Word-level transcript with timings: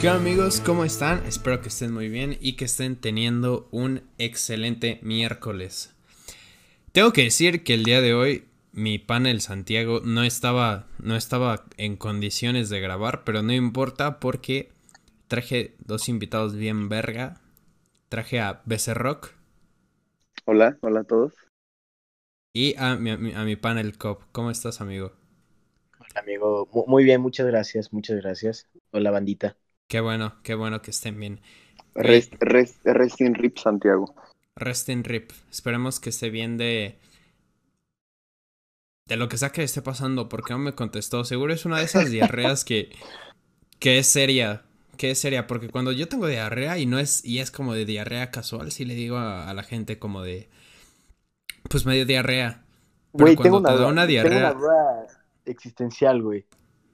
¿Qué 0.00 0.08
amigos? 0.08 0.60
¿Cómo 0.64 0.84
están? 0.84 1.24
Espero 1.26 1.60
que 1.60 1.68
estén 1.68 1.92
muy 1.92 2.08
bien 2.08 2.36
y 2.40 2.52
que 2.54 2.64
estén 2.66 2.96
teniendo 2.96 3.68
un 3.72 4.02
excelente 4.18 4.98
miércoles. 5.02 5.92
Tengo 6.92 7.12
que 7.12 7.24
decir 7.24 7.64
que 7.64 7.74
el 7.74 7.84
día 7.84 8.00
de 8.00 8.14
hoy 8.14 8.44
mi 8.72 8.98
panel 8.98 9.40
Santiago 9.40 10.00
no 10.04 10.24
estaba, 10.24 10.86
no 11.02 11.16
estaba 11.16 11.66
en 11.76 11.96
condiciones 11.96 12.68
de 12.70 12.80
grabar, 12.80 13.24
pero 13.24 13.42
no 13.42 13.52
importa 13.52 14.20
porque 14.20 14.70
traje 15.28 15.74
dos 15.80 16.08
invitados 16.08 16.56
bien 16.56 16.88
verga. 16.88 17.40
Traje 18.08 18.40
a 18.40 18.62
Becerrock 18.66 19.32
Hola, 20.46 20.76
hola 20.82 21.00
a 21.00 21.04
todos. 21.04 21.32
y 22.52 22.74
a 22.76 22.96
mi, 22.96 23.10
a 23.32 23.44
mi- 23.44 23.56
panel 23.56 23.96
Cop. 23.96 24.22
¿Cómo 24.32 24.50
estás, 24.50 24.80
amigo? 24.82 25.12
Hola, 25.98 26.20
amigo. 26.22 26.68
Mu- 26.72 26.86
Muy 26.88 27.04
bien, 27.04 27.20
muchas 27.20 27.46
gracias, 27.46 27.92
muchas 27.92 28.16
gracias. 28.20 28.68
Hola, 28.90 29.10
bandita. 29.12 29.56
Qué 29.88 30.00
bueno, 30.00 30.36
qué 30.42 30.54
bueno 30.54 30.82
que 30.82 30.90
estén 30.90 31.18
bien. 31.18 31.40
Rest, 31.94 32.34
rest, 32.40 32.78
rest 32.84 33.20
in 33.20 33.34
rip 33.34 33.58
Santiago. 33.58 34.14
Rest 34.56 34.88
in 34.88 35.04
Rip. 35.04 35.30
Esperemos 35.50 36.00
que 36.00 36.10
esté 36.10 36.30
bien 36.30 36.56
de. 36.58 36.98
De 39.06 39.16
lo 39.16 39.28
que 39.28 39.38
sea 39.38 39.50
que 39.52 39.62
esté 39.62 39.80
pasando, 39.82 40.28
porque 40.28 40.52
no 40.52 40.58
me 40.58 40.74
contestó. 40.74 41.24
Seguro 41.24 41.52
es 41.54 41.64
una 41.64 41.78
de 41.78 41.84
esas 41.84 42.10
diarreas 42.10 42.64
que. 42.64 42.90
que 43.78 43.98
es 43.98 44.06
seria. 44.06 44.64
Que 44.96 45.12
es 45.12 45.18
seria. 45.18 45.46
Porque 45.46 45.68
cuando 45.70 45.92
yo 45.92 46.08
tengo 46.08 46.26
diarrea 46.26 46.78
y 46.78 46.86
no 46.86 46.98
es. 46.98 47.24
y 47.24 47.38
es 47.40 47.50
como 47.50 47.74
de 47.74 47.84
diarrea 47.86 48.30
casual, 48.30 48.72
sí 48.72 48.84
le 48.84 48.94
digo 48.94 49.16
a, 49.16 49.48
a 49.48 49.54
la 49.54 49.62
gente 49.62 49.98
como 49.98 50.22
de. 50.22 50.48
Pues 51.70 51.86
medio 51.86 52.04
diarrea. 52.06 52.64
Pero 53.16 53.32
Güey, 53.32 53.34
cuando 53.34 53.42
tengo 53.42 53.58
una, 53.58 53.68
te 53.68 53.74
da 53.76 53.84
duda- 53.84 53.88
una 53.88 54.06
diarrea. 54.06 54.50
tengo 54.50 54.50
una 54.50 54.52
duda 54.60 55.06
existencial, 55.44 56.22
güey. 56.22 56.44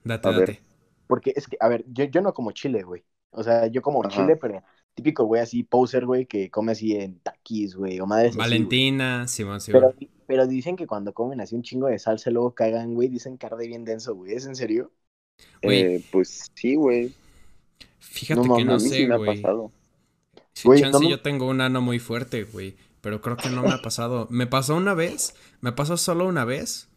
Date, 0.04 0.28
A 0.28 0.30
ver. 0.32 0.60
Porque 1.06 1.32
es 1.36 1.46
que, 1.48 1.56
a 1.60 1.68
ver, 1.68 1.84
yo, 1.88 2.04
yo 2.04 2.20
no 2.22 2.32
como 2.34 2.52
chile, 2.52 2.82
güey. 2.82 3.04
O 3.30 3.42
sea, 3.42 3.66
yo 3.66 3.82
como 3.82 4.04
Ajá. 4.04 4.06
chile, 4.06 4.36
pero 4.36 4.62
típico 4.94 5.24
güey 5.24 5.42
así, 5.42 5.62
poser, 5.64 6.06
güey, 6.06 6.26
que 6.26 6.50
come 6.50 6.72
así 6.72 6.94
en 6.96 7.20
taquis, 7.20 7.74
güey, 7.76 8.00
o 8.00 8.06
madres. 8.06 8.38
Valentina, 8.38 9.26
Simón, 9.28 9.60
Simón. 9.60 9.88
Pero, 9.88 9.94
pero 10.26 10.46
dicen 10.46 10.76
que 10.76 10.86
cuando 10.86 11.12
comen 11.14 11.40
así 11.40 11.54
un 11.54 11.62
chingo 11.62 11.88
de 11.88 11.98
salsa, 11.98 12.30
luego 12.30 12.54
cagan, 12.54 12.94
güey, 12.94 13.08
dicen 13.08 13.38
que 13.38 13.46
arde 13.46 13.66
bien 13.66 13.84
denso, 13.84 14.14
güey. 14.14 14.34
¿Es 14.34 14.46
en 14.46 14.56
serio? 14.56 14.92
Güey. 15.62 15.92
Eh, 15.96 16.06
pues 16.10 16.50
sí, 16.54 16.76
güey. 16.76 17.16
Fíjate 17.98 18.50
no 18.50 18.54
que 18.54 18.64
no 18.64 18.78
sé, 18.80 19.06
me 19.06 19.14
ha 19.14 19.18
güey. 19.18 19.24
pasado. 19.24 19.74
Sí, 20.54 20.70
Güey, 20.70 20.74
chance 20.74 20.98
no 20.98 21.00
me- 21.00 21.10
yo 21.10 21.20
tengo 21.22 21.48
un 21.48 21.60
ano 21.60 21.80
muy 21.80 21.98
fuerte, 21.98 22.44
güey. 22.44 22.76
Pero 23.00 23.20
creo 23.20 23.40
que 23.40 23.50
no 23.50 23.64
me 23.64 23.74
ha 23.74 23.82
pasado. 23.82 24.26
Me 24.30 24.46
pasó 24.46 24.76
una 24.76 24.94
vez. 24.94 25.34
Me 25.60 25.72
pasó 25.72 25.96
solo 25.96 26.26
una 26.26 26.44
vez. 26.44 26.88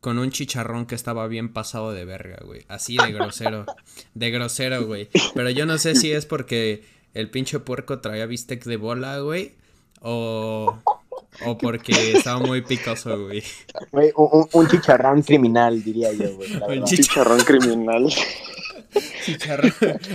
Con 0.00 0.18
un 0.18 0.30
chicharrón 0.30 0.86
que 0.86 0.94
estaba 0.94 1.26
bien 1.26 1.52
pasado 1.52 1.92
de 1.92 2.04
verga, 2.04 2.38
güey. 2.44 2.64
Así 2.68 2.96
de 2.96 3.12
grosero. 3.12 3.66
de 4.14 4.30
grosero, 4.30 4.86
güey. 4.86 5.08
Pero 5.34 5.50
yo 5.50 5.66
no 5.66 5.78
sé 5.78 5.96
si 5.96 6.12
es 6.12 6.24
porque 6.24 6.84
el 7.14 7.30
pinche 7.30 7.58
puerco 7.58 8.00
traía 8.00 8.26
bistec 8.26 8.64
de 8.64 8.76
bola, 8.76 9.18
güey. 9.20 9.54
O. 10.00 10.78
O 11.44 11.58
porque 11.58 12.12
estaba 12.12 12.40
muy 12.40 12.62
picoso, 12.62 13.24
güey. 13.24 13.42
Güey, 13.92 14.12
un, 14.16 14.68
chicharrón 14.68 15.22
criminal, 15.22 15.82
diría 15.82 16.12
yo, 16.12 16.34
güey. 16.36 16.78
Un 16.78 16.84
Chicharrón 16.84 17.40
criminal. 17.40 18.08
Chicharrón. 19.24 19.72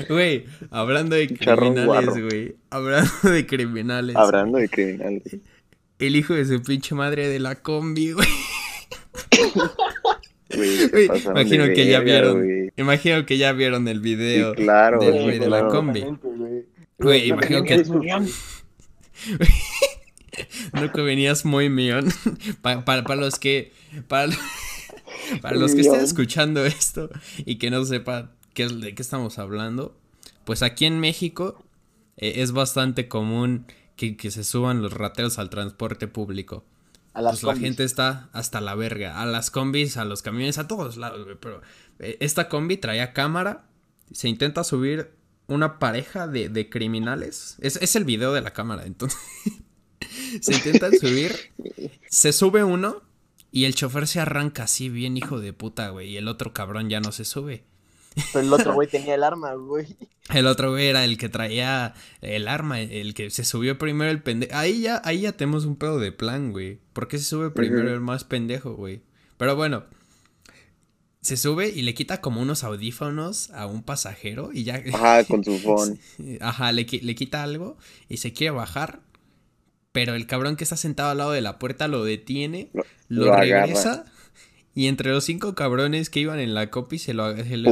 Güey, 0.09 0.45
hablando 0.72 1.16
de 1.16 1.28
Chicharrón 1.28 1.73
criminales, 1.76 2.09
guarro. 2.09 2.28
güey. 2.28 2.56
Hablando 2.70 3.30
de 3.30 3.45
criminales. 3.45 4.16
Hablando 4.16 4.58
de 4.58 4.70
criminales. 4.70 5.38
El 6.00 6.16
hijo 6.16 6.34
de 6.34 6.45
su 6.45 6.61
pinche 6.61 6.95
madre 6.95 7.30
de 7.30 7.39
la 7.39 7.56
combi, 7.56 8.11
güey. 8.11 8.28
Imagino 11.26 11.66
que 11.66 11.86
ya 11.88 11.99
vieron. 11.99 12.71
Imagino 12.77 13.26
que 13.26 13.38
ya 13.38 13.52
vieron 13.54 13.88
el 13.88 13.99
video. 13.99 14.54
Sí, 14.55 14.64
claro. 14.64 14.99
del 14.99 15.23
güey, 15.23 15.39
de 15.39 15.49
la 15.49 15.67
combi. 15.67 16.05
Güey. 16.99 17.30
Imagino 17.30 17.60
no, 17.60 17.66
que-. 17.66 17.83
No 20.73 20.92
que 20.92 21.02
venías 21.02 21.45
muy 21.45 21.70
millón. 21.70 22.10
Pa- 22.61 22.83
para, 22.86 23.04
para 23.04 23.22
los 23.22 23.38
que. 23.39 23.72
Para, 24.08 24.33
para 25.42 25.58
los 25.58 25.76
que 25.76 25.82
estén 25.82 26.02
escuchando 26.02 26.66
esto 26.66 27.10
y 27.38 27.58
que 27.58 27.70
no 27.70 27.86
sepan 27.86 28.32
qué 28.54 28.67
de 28.67 28.95
qué 28.95 29.02
estamos 29.02 29.38
hablando. 29.39 29.95
Pues 30.43 30.61
aquí 30.64 30.86
en 30.86 30.99
México 30.99 31.64
eh, 32.17 32.33
es 32.38 32.52
bastante 32.52 33.08
común 33.08 33.66
que, 33.95 34.17
que 34.17 34.32
se 34.32 34.43
suban 34.43 34.82
los 34.82 34.93
rateros 34.93 35.38
al 35.39 35.49
transporte 35.49 36.08
público. 36.08 36.66
A 37.13 37.21
las 37.21 37.41
Pues 37.41 37.55
la 37.55 37.61
gente 37.61 37.83
está 37.83 38.29
hasta 38.33 38.59
la 38.59 38.75
verga. 38.75 39.21
A 39.21 39.25
las 39.25 39.51
combis, 39.51 39.97
a 39.97 40.05
los 40.05 40.21
camiones, 40.21 40.57
a 40.57 40.67
todos 40.67 40.97
lados, 40.97 41.23
güey. 41.25 41.37
Pero 41.39 41.61
eh, 41.99 42.17
esta 42.19 42.49
combi 42.49 42.77
traía 42.77 43.13
cámara. 43.13 43.65
Se 44.11 44.29
intenta 44.29 44.63
subir 44.63 45.11
una 45.47 45.79
pareja 45.79 46.27
de, 46.27 46.49
de 46.49 46.69
criminales. 46.69 47.57
Es, 47.59 47.77
es 47.77 47.95
el 47.95 48.05
video 48.05 48.33
de 48.33 48.41
la 48.41 48.51
cámara, 48.51 48.85
entonces. 48.85 49.19
se 50.41 50.53
intentan 50.53 50.93
subir. 50.97 51.35
Se 52.09 52.33
sube 52.33 52.63
uno. 52.63 53.01
Y 53.51 53.65
el 53.65 53.75
chofer 53.75 54.07
se 54.07 54.19
arranca 54.19 54.63
así, 54.63 54.89
bien 54.89 55.15
hijo 55.15 55.39
de 55.39 55.53
puta, 55.53 55.89
güey. 55.89 56.09
Y 56.09 56.17
el 56.17 56.27
otro 56.27 56.53
cabrón 56.53 56.89
ya 56.89 56.99
no 56.99 57.11
se 57.11 57.23
sube. 57.23 57.63
Pero 58.31 58.45
el 58.45 58.53
otro 58.53 58.73
güey 58.73 58.87
tenía 58.91 59.15
el 59.15 59.23
arma, 59.23 59.53
güey. 59.53 59.95
El 60.33 60.47
otro 60.47 60.71
güey 60.71 60.87
era 60.87 61.03
el 61.03 61.17
que 61.17 61.29
traía 61.29 61.93
el 62.21 62.47
arma, 62.47 62.79
el 62.79 63.13
que 63.13 63.29
se 63.29 63.43
subió 63.43 63.77
primero 63.77 64.09
el 64.11 64.21
pendejo. 64.21 64.55
Ahí 64.55 64.81
ya, 64.81 65.01
ahí 65.03 65.21
ya 65.21 65.31
tenemos 65.33 65.65
un 65.65 65.75
pedo 65.75 65.99
de 65.99 66.11
plan, 66.11 66.51
güey. 66.51 66.79
¿Por 66.93 67.07
qué 67.07 67.17
se 67.17 67.25
sube 67.25 67.49
primero 67.49 67.93
el 67.93 67.99
más 67.99 68.23
pendejo, 68.23 68.75
güey? 68.75 69.01
Pero 69.37 69.55
bueno, 69.55 69.83
se 71.21 71.37
sube 71.37 71.69
y 71.69 71.81
le 71.83 71.93
quita 71.93 72.19
como 72.21 72.41
unos 72.41 72.63
audífonos 72.63 73.49
a 73.51 73.65
un 73.65 73.83
pasajero 73.83 74.51
y 74.53 74.63
ya. 74.63 74.81
Ajá, 74.93 75.23
con 75.25 75.43
su 75.43 75.57
phone. 75.59 75.99
Ajá, 76.41 76.71
le, 76.71 76.85
le 76.85 77.15
quita 77.15 77.43
algo 77.43 77.77
y 78.09 78.17
se 78.17 78.33
quiere 78.33 78.51
bajar. 78.51 79.01
Pero 79.91 80.15
el 80.15 80.25
cabrón 80.25 80.55
que 80.55 80.63
está 80.63 80.75
sentado 80.75 81.11
al 81.11 81.19
lado 81.19 81.31
de 81.31 81.41
la 81.41 81.59
puerta 81.59 81.87
lo 81.87 82.03
detiene, 82.03 82.69
Lo- 82.73 82.83
lo, 83.09 83.25
lo 83.27 83.33
agarra. 83.33 83.65
regresa. 83.67 84.05
Y 84.76 84.88
entre 84.88 85.11
los 85.11 85.23
cinco 85.23 85.54
cabrones 85.56 86.10
que 86.10 86.20
iban 86.20 86.39
en 86.39 86.54
la 86.54 86.70
copy 86.70 86.98
se 86.98 87.14
lo 87.14 87.36
se 87.36 87.58
le, 87.58 87.70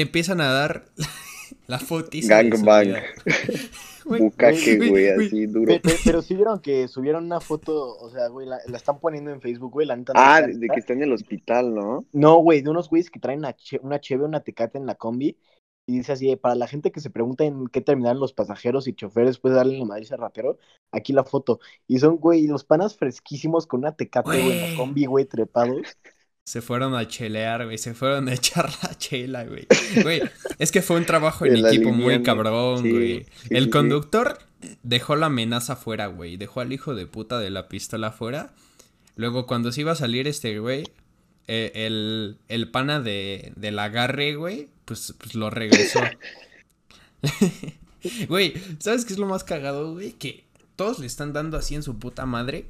empiezan 0.00 0.40
a 0.40 0.52
dar 0.52 0.84
la 1.66 1.78
fotiza. 1.78 2.42
Gangbang. 2.42 2.96
Bucaque, 4.04 4.78
güey, 4.88 5.08
así 5.08 5.46
duro. 5.46 5.66
Pe- 5.74 5.80
pe- 5.80 5.96
Pero, 6.04 6.22
sí 6.22 6.34
vieron 6.34 6.58
que 6.60 6.88
subieron 6.88 7.24
una 7.24 7.40
foto, 7.40 7.96
o 7.98 8.10
sea, 8.10 8.26
güey, 8.28 8.48
la, 8.48 8.58
la 8.66 8.76
están 8.76 8.98
poniendo 8.98 9.30
en 9.30 9.40
Facebook, 9.40 9.70
güey, 9.72 9.86
la 9.86 9.94
neta. 9.96 10.12
Ah, 10.16 10.40
está 10.40 10.58
de 10.58 10.68
que 10.68 10.80
está 10.80 10.92
en 10.92 11.02
el 11.04 11.12
hospital, 11.12 11.72
¿no? 11.72 12.04
No, 12.12 12.38
güey, 12.38 12.62
de 12.62 12.70
unos 12.70 12.88
güeyes 12.88 13.10
que 13.10 13.20
traen 13.20 13.38
una, 13.40 13.54
che- 13.54 13.78
una 13.80 14.00
cheve, 14.00 14.24
una 14.24 14.40
tecate 14.40 14.78
en 14.78 14.86
la 14.86 14.96
combi. 14.96 15.36
Y 15.86 15.98
dice 15.98 16.12
así, 16.12 16.34
para 16.36 16.54
la 16.54 16.68
gente 16.68 16.92
que 16.92 17.00
se 17.00 17.10
pregunta 17.10 17.44
en 17.44 17.66
qué 17.66 17.80
terminaron 17.80 18.20
los 18.20 18.32
pasajeros 18.32 18.86
y 18.86 18.94
choferes 18.94 19.40
de 19.42 19.50
darle 19.50 19.78
la 19.78 19.84
madriz 19.84 20.12
al 20.12 20.18
ratero, 20.18 20.58
aquí 20.92 21.12
la 21.12 21.24
foto. 21.24 21.58
Y 21.88 21.98
son, 21.98 22.16
güey, 22.16 22.46
los 22.46 22.62
panas 22.64 22.96
fresquísimos 22.96 23.66
con 23.66 23.80
una 23.80 23.94
tecate, 23.96 24.30
güey, 24.30 24.50
en 24.64 24.70
la 24.72 24.76
combi, 24.76 25.06
güey, 25.06 25.24
trepados. 25.26 25.96
Se 26.44 26.60
fueron 26.60 26.94
a 26.94 27.06
chelear, 27.06 27.64
güey. 27.64 27.78
Se 27.78 27.94
fueron 27.94 28.28
a 28.28 28.34
echar 28.34 28.70
la 28.82 28.96
chela, 28.98 29.44
güey. 29.44 29.66
Güey, 30.02 30.22
es 30.58 30.72
que 30.72 30.82
fue 30.82 30.96
un 30.96 31.06
trabajo 31.06 31.46
en 31.46 31.56
equipo 31.66 31.90
muy 31.92 32.22
cabrón, 32.22 32.82
Sí, 32.82 32.90
güey. 32.90 33.24
sí, 33.42 33.48
El 33.50 33.64
sí. 33.64 33.70
conductor 33.70 34.38
dejó 34.82 35.16
la 35.16 35.26
amenaza 35.26 35.76
fuera, 35.76 36.06
güey. 36.08 36.36
Dejó 36.36 36.60
al 36.60 36.72
hijo 36.72 36.94
de 36.94 37.06
puta 37.06 37.38
de 37.38 37.50
la 37.50 37.68
pistola 37.68 38.10
fuera. 38.12 38.52
Luego, 39.16 39.46
cuando 39.46 39.72
se 39.72 39.82
iba 39.82 39.92
a 39.92 39.96
salir 39.96 40.26
este 40.26 40.58
güey, 40.58 40.84
eh, 41.48 41.70
el, 41.74 42.38
el 42.48 42.70
pana 42.70 43.00
de, 43.00 43.52
del 43.56 43.78
agarre, 43.78 44.34
güey, 44.36 44.68
pues, 44.84 45.14
pues 45.18 45.34
lo 45.34 45.50
regresó. 45.50 46.00
Güey, 48.28 48.54
¿sabes 48.80 49.04
qué 49.04 49.12
es 49.12 49.18
lo 49.20 49.26
más 49.26 49.44
cagado, 49.44 49.92
güey? 49.92 50.10
Que 50.14 50.42
todos 50.74 50.98
le 50.98 51.06
están 51.06 51.32
dando 51.32 51.56
así 51.56 51.76
en 51.76 51.84
su 51.84 52.00
puta 52.00 52.26
madre. 52.26 52.66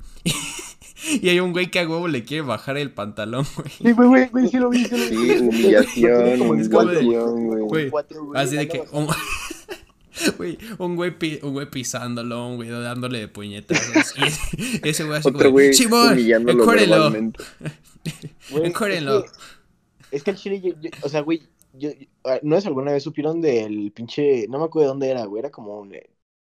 Y 1.04 1.28
hay 1.28 1.40
un 1.40 1.52
güey 1.52 1.70
que 1.70 1.80
a 1.80 1.88
huevo 1.88 2.08
le 2.08 2.24
quiere 2.24 2.42
bajar 2.42 2.76
el 2.78 2.90
pantalón, 2.92 3.44
güey. 3.56 3.68
Sí, 3.70 3.92
güey, 3.92 4.08
güey, 4.08 4.28
güey, 4.28 4.48
sí 4.48 4.56
lo 4.58 4.70
vi, 4.70 4.84
sí 4.84 4.90
lo 4.96 4.96
vi. 5.10 5.30
Sí, 5.32 5.38
humillación, 5.38 6.38
Como 6.38 6.54
como 6.54 6.80
humillación, 6.80 7.66
güey. 7.68 7.90
Así 8.34 8.56
de 8.56 8.68
que. 8.68 8.82
Un, 8.92 9.08
güey, 10.38 10.58
un 10.78 10.96
güey, 10.96 11.18
pi- 11.18 11.40
un 11.42 11.52
güey 11.52 11.68
pisándolo, 11.70 12.46
un 12.48 12.56
güey 12.56 12.68
dándole 12.68 13.18
de 13.20 13.28
puñetazos. 13.28 14.14
Y 14.82 14.88
ese 14.88 15.04
güey 15.04 15.18
así 15.18 15.28
Otro 15.28 15.50
güey. 15.50 15.68
güey 15.68 15.74
verbalmente. 17.00 17.44
Güey, 18.50 18.66
Encórrenlo. 18.66 19.24
Es 19.24 19.30
que, 19.30 20.16
es 20.16 20.22
que 20.24 20.30
el 20.32 20.36
chile, 20.36 20.60
yo- 20.60 20.74
yo- 20.80 20.90
o 21.02 21.08
sea, 21.08 21.20
güey, 21.22 21.42
yo, 21.74 21.90
yo- 21.90 22.06
ah, 22.24 22.38
¿no 22.42 22.56
es 22.56 22.66
alguna 22.66 22.92
vez 22.92 23.02
supieron 23.02 23.40
del 23.40 23.90
pinche, 23.92 24.46
no 24.48 24.58
me 24.58 24.64
acuerdo 24.66 24.86
de 24.86 24.88
dónde 24.88 25.10
era, 25.10 25.24
güey, 25.24 25.40
era 25.40 25.50
como 25.50 25.80
un- 25.80 25.92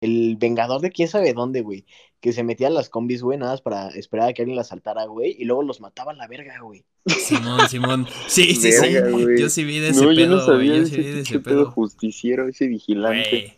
el 0.01 0.35
vengador 0.39 0.81
de 0.81 0.91
quién 0.91 1.07
sabe 1.07 1.33
dónde, 1.33 1.61
güey, 1.61 1.85
que 2.19 2.33
se 2.33 2.43
metía 2.43 2.67
a 2.67 2.71
las 2.71 2.89
combis, 2.89 3.21
güey, 3.23 3.37
nada 3.37 3.53
más 3.53 3.61
para 3.61 3.89
esperar 3.89 4.29
a 4.29 4.33
que 4.33 4.41
alguien 4.43 4.55
la 4.55 4.63
saltara, 4.63 5.05
güey, 5.05 5.35
y 5.39 5.45
luego 5.45 5.63
los 5.63 5.81
mataba 5.81 6.11
a 6.11 6.15
la 6.15 6.27
verga, 6.27 6.59
güey. 6.61 6.83
Simón, 7.05 7.67
Simón. 7.69 8.07
Sí, 8.27 8.53
sí, 8.55 8.69
Verga, 8.71 9.09
sí. 9.17 9.25
Yo 9.39 9.49
sí 9.49 9.63
vi 9.63 9.79
de 9.79 9.89
ese 9.89 10.01
No, 10.03 10.11
yo 10.11 10.17
pedo, 10.25 10.35
no 10.35 10.43
güey. 10.45 10.45
sabía 10.45 10.73
Yo 10.75 10.79
de 10.81 10.85
sí 10.87 10.97
vi 10.97 11.03
de 11.03 11.19
ese 11.21 11.39
pedo 11.39 11.63
pedo. 11.63 11.71
justiciero, 11.71 12.47
ese 12.47 12.67
vigilante. 12.67 13.57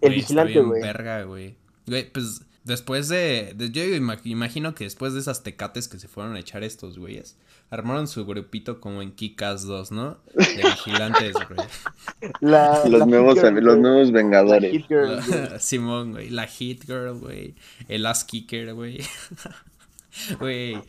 El 0.00 0.14
vigilante, 0.14 0.60
güey. 0.60 0.80
verga, 0.82 1.22
güey. 1.24 1.56
Güey, 1.86 2.10
pues 2.12 2.42
después 2.64 3.08
de, 3.08 3.52
de- 3.56 3.70
yo 3.70 3.82
ima- 3.84 4.20
imagino 4.24 4.74
que 4.74 4.84
después 4.84 5.12
de 5.14 5.20
esas 5.20 5.42
tecates 5.42 5.88
que 5.88 5.98
se 5.98 6.08
fueron 6.08 6.34
a 6.36 6.40
echar 6.40 6.62
estos 6.64 6.98
güeyes, 6.98 7.36
armaron 7.70 8.06
su 8.06 8.24
grupito 8.26 8.80
como 8.80 9.02
en 9.02 9.12
Kikas 9.12 9.64
2, 9.64 9.92
¿no? 9.92 10.18
De 10.34 10.62
vigilantes, 10.64 11.34
güey. 11.34 11.68
La- 12.40 12.82
Los 12.88 13.00
la 13.00 13.06
nuevos, 13.06 13.34
Girl, 13.40 13.54
los 13.64 13.78
nuevos 13.78 14.08
La 14.08 14.12
vengadores. 14.12 14.72
Hit 14.72 14.86
Girl, 14.88 15.20
güey. 15.26 15.48
Simón, 15.60 16.12
güey. 16.12 16.30
La 16.30 16.46
Hit 16.46 16.84
Girl, 16.84 17.18
güey. 17.18 17.54
El 17.88 18.06
Ass 18.06 18.24
Kicker, 18.24 18.74
güey. 18.74 19.00
Güey. 20.38 20.80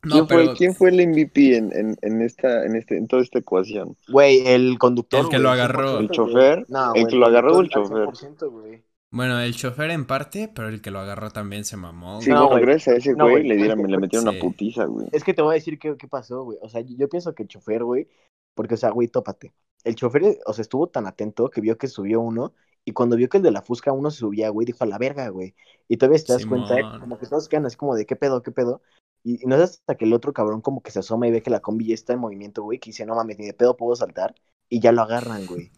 ¿Quién, 0.00 0.26
fue, 0.28 0.54
¿Quién 0.54 0.74
fue 0.74 0.90
el 0.90 1.08
MVP 1.08 1.56
en, 1.56 1.72
en, 1.76 1.96
en 2.02 2.22
esta, 2.22 2.64
en, 2.64 2.74
este, 2.76 2.96
en 2.96 3.06
toda 3.06 3.22
esta 3.22 3.38
ecuación? 3.38 3.96
Güey, 4.08 4.46
el 4.46 4.78
conductor. 4.78 5.20
El 5.20 5.28
que 5.28 5.36
güey, 5.36 5.42
lo 5.42 5.50
agarró. 5.50 5.98
100%, 5.98 6.00
¿El 6.00 6.08
chofer? 6.10 6.64
No, 6.68 6.94
¿El 6.94 7.02
güey, 7.02 7.06
que 7.06 7.16
lo 7.16 7.26
agarró 7.26 7.56
o 7.56 7.60
el 7.60 7.68
chofer? 7.68 8.02
al 8.02 8.14
100%, 8.14 8.50
güey. 8.50 8.82
Bueno, 9.14 9.38
el 9.40 9.54
chofer 9.54 9.90
en 9.90 10.06
parte, 10.06 10.50
pero 10.52 10.68
el 10.68 10.82
que 10.82 10.90
lo 10.90 10.98
agarró 10.98 11.30
también 11.30 11.64
se 11.64 11.76
mamó. 11.76 12.20
Sí, 12.20 12.30
güey. 12.30 12.40
No, 12.40 12.48
bueno, 12.48 12.48
güey. 12.48 12.62
gracias 12.66 12.94
a 12.94 12.98
ese 12.98 13.12
No, 13.14 13.24
güey 13.24 13.44
güey. 13.44 13.48
le, 13.48 13.56
dieron, 13.56 13.78
le 13.90 13.98
metieron 13.98 14.24
Sí. 14.28 14.30
una 14.30 14.40
putiza, 14.40 14.84
güey. 14.86 15.06
Es 15.12 15.22
que 15.22 15.34
te 15.34 15.42
voy 15.42 15.52
a 15.52 15.54
decir 15.54 15.78
qué, 15.78 15.96
qué 15.96 16.08
pasó, 16.08 16.42
güey. 16.44 16.58
O 16.62 16.68
sea, 16.68 16.80
yo 16.80 16.96
yo 16.98 17.08
pienso 17.08 17.34
que 17.34 17.44
el 17.44 17.48
chofer, 17.48 17.84
güey, 17.84 18.08
porque, 18.54 18.74
o 18.74 18.76
sea, 18.76 18.90
güey, 18.90 19.08
tópate. 19.08 19.54
El 19.84 19.94
chofer, 19.94 20.38
o 20.46 20.52
sea, 20.52 20.62
estuvo 20.62 20.88
tan 20.88 21.06
atento 21.06 21.48
que 21.50 21.60
vio 21.60 21.78
que 21.78 21.86
subió 21.88 22.20
uno 22.20 22.54
y 22.84 22.92
cuando 22.92 23.16
vio 23.16 23.28
que 23.28 23.36
el 23.36 23.42
de 23.44 23.50
la 23.52 23.62
Fusca 23.62 23.92
uno 23.92 24.10
se 24.10 24.18
subía, 24.18 24.48
güey, 24.50 24.66
dijo 24.66 24.82
a 24.82 24.86
la 24.86 24.98
verga, 24.98 25.28
güey. 25.28 25.54
Y 25.88 25.96
todavía 25.96 26.22
te 26.24 26.32
das 26.32 26.46
cuenta, 26.46 26.76
Simón. 26.76 27.00
como 27.00 27.18
que 27.18 27.26
todos 27.26 27.48
quedan 27.48 27.66
así 27.66 27.76
como 27.76 27.94
de 27.94 28.06
qué 28.06 28.16
pedo, 28.16 28.42
qué 28.42 28.50
pedo. 28.50 28.82
Y, 29.22 29.42
y 29.42 29.46
no 29.46 29.54
es 29.56 29.62
hasta 29.62 29.94
que 29.96 30.04
el 30.06 30.12
otro 30.12 30.32
cabrón 30.32 30.60
como 30.60 30.82
que 30.82 30.90
se 30.90 30.98
asoma 30.98 31.28
y 31.28 31.30
ve 31.30 31.42
que 31.42 31.50
la 31.50 31.60
combi 31.60 31.86
ya 31.86 31.94
está 31.94 32.12
en 32.14 32.18
movimiento, 32.20 32.62
güey, 32.62 32.78
que 32.80 32.90
dice, 32.90 33.06
no 33.06 33.14
mames, 33.14 33.38
ni 33.38 33.46
de 33.46 33.54
pedo 33.54 33.76
puedo 33.76 33.94
saltar. 33.96 34.34
Y 34.68 34.80
ya 34.80 34.92
lo 34.92 35.02
agarran, 35.02 35.46
güey. 35.46 35.70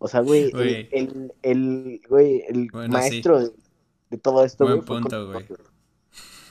O 0.00 0.08
sea, 0.08 0.20
güey, 0.22 0.52
Güey. 0.52 0.88
el, 0.90 0.90
el, 0.92 1.34
el, 1.42 2.02
güey, 2.08 2.44
el 2.48 2.72
Bueno, 2.72 2.88
maestro 2.88 3.40
de, 3.40 3.52
de 4.10 4.18
todo 4.18 4.44
esto, 4.44 4.66
Buen 4.66 4.68
güey, 4.68 4.82
fue 4.82 4.96
el 4.96 5.00
punto, 5.02 5.16
conductor, 5.26 5.72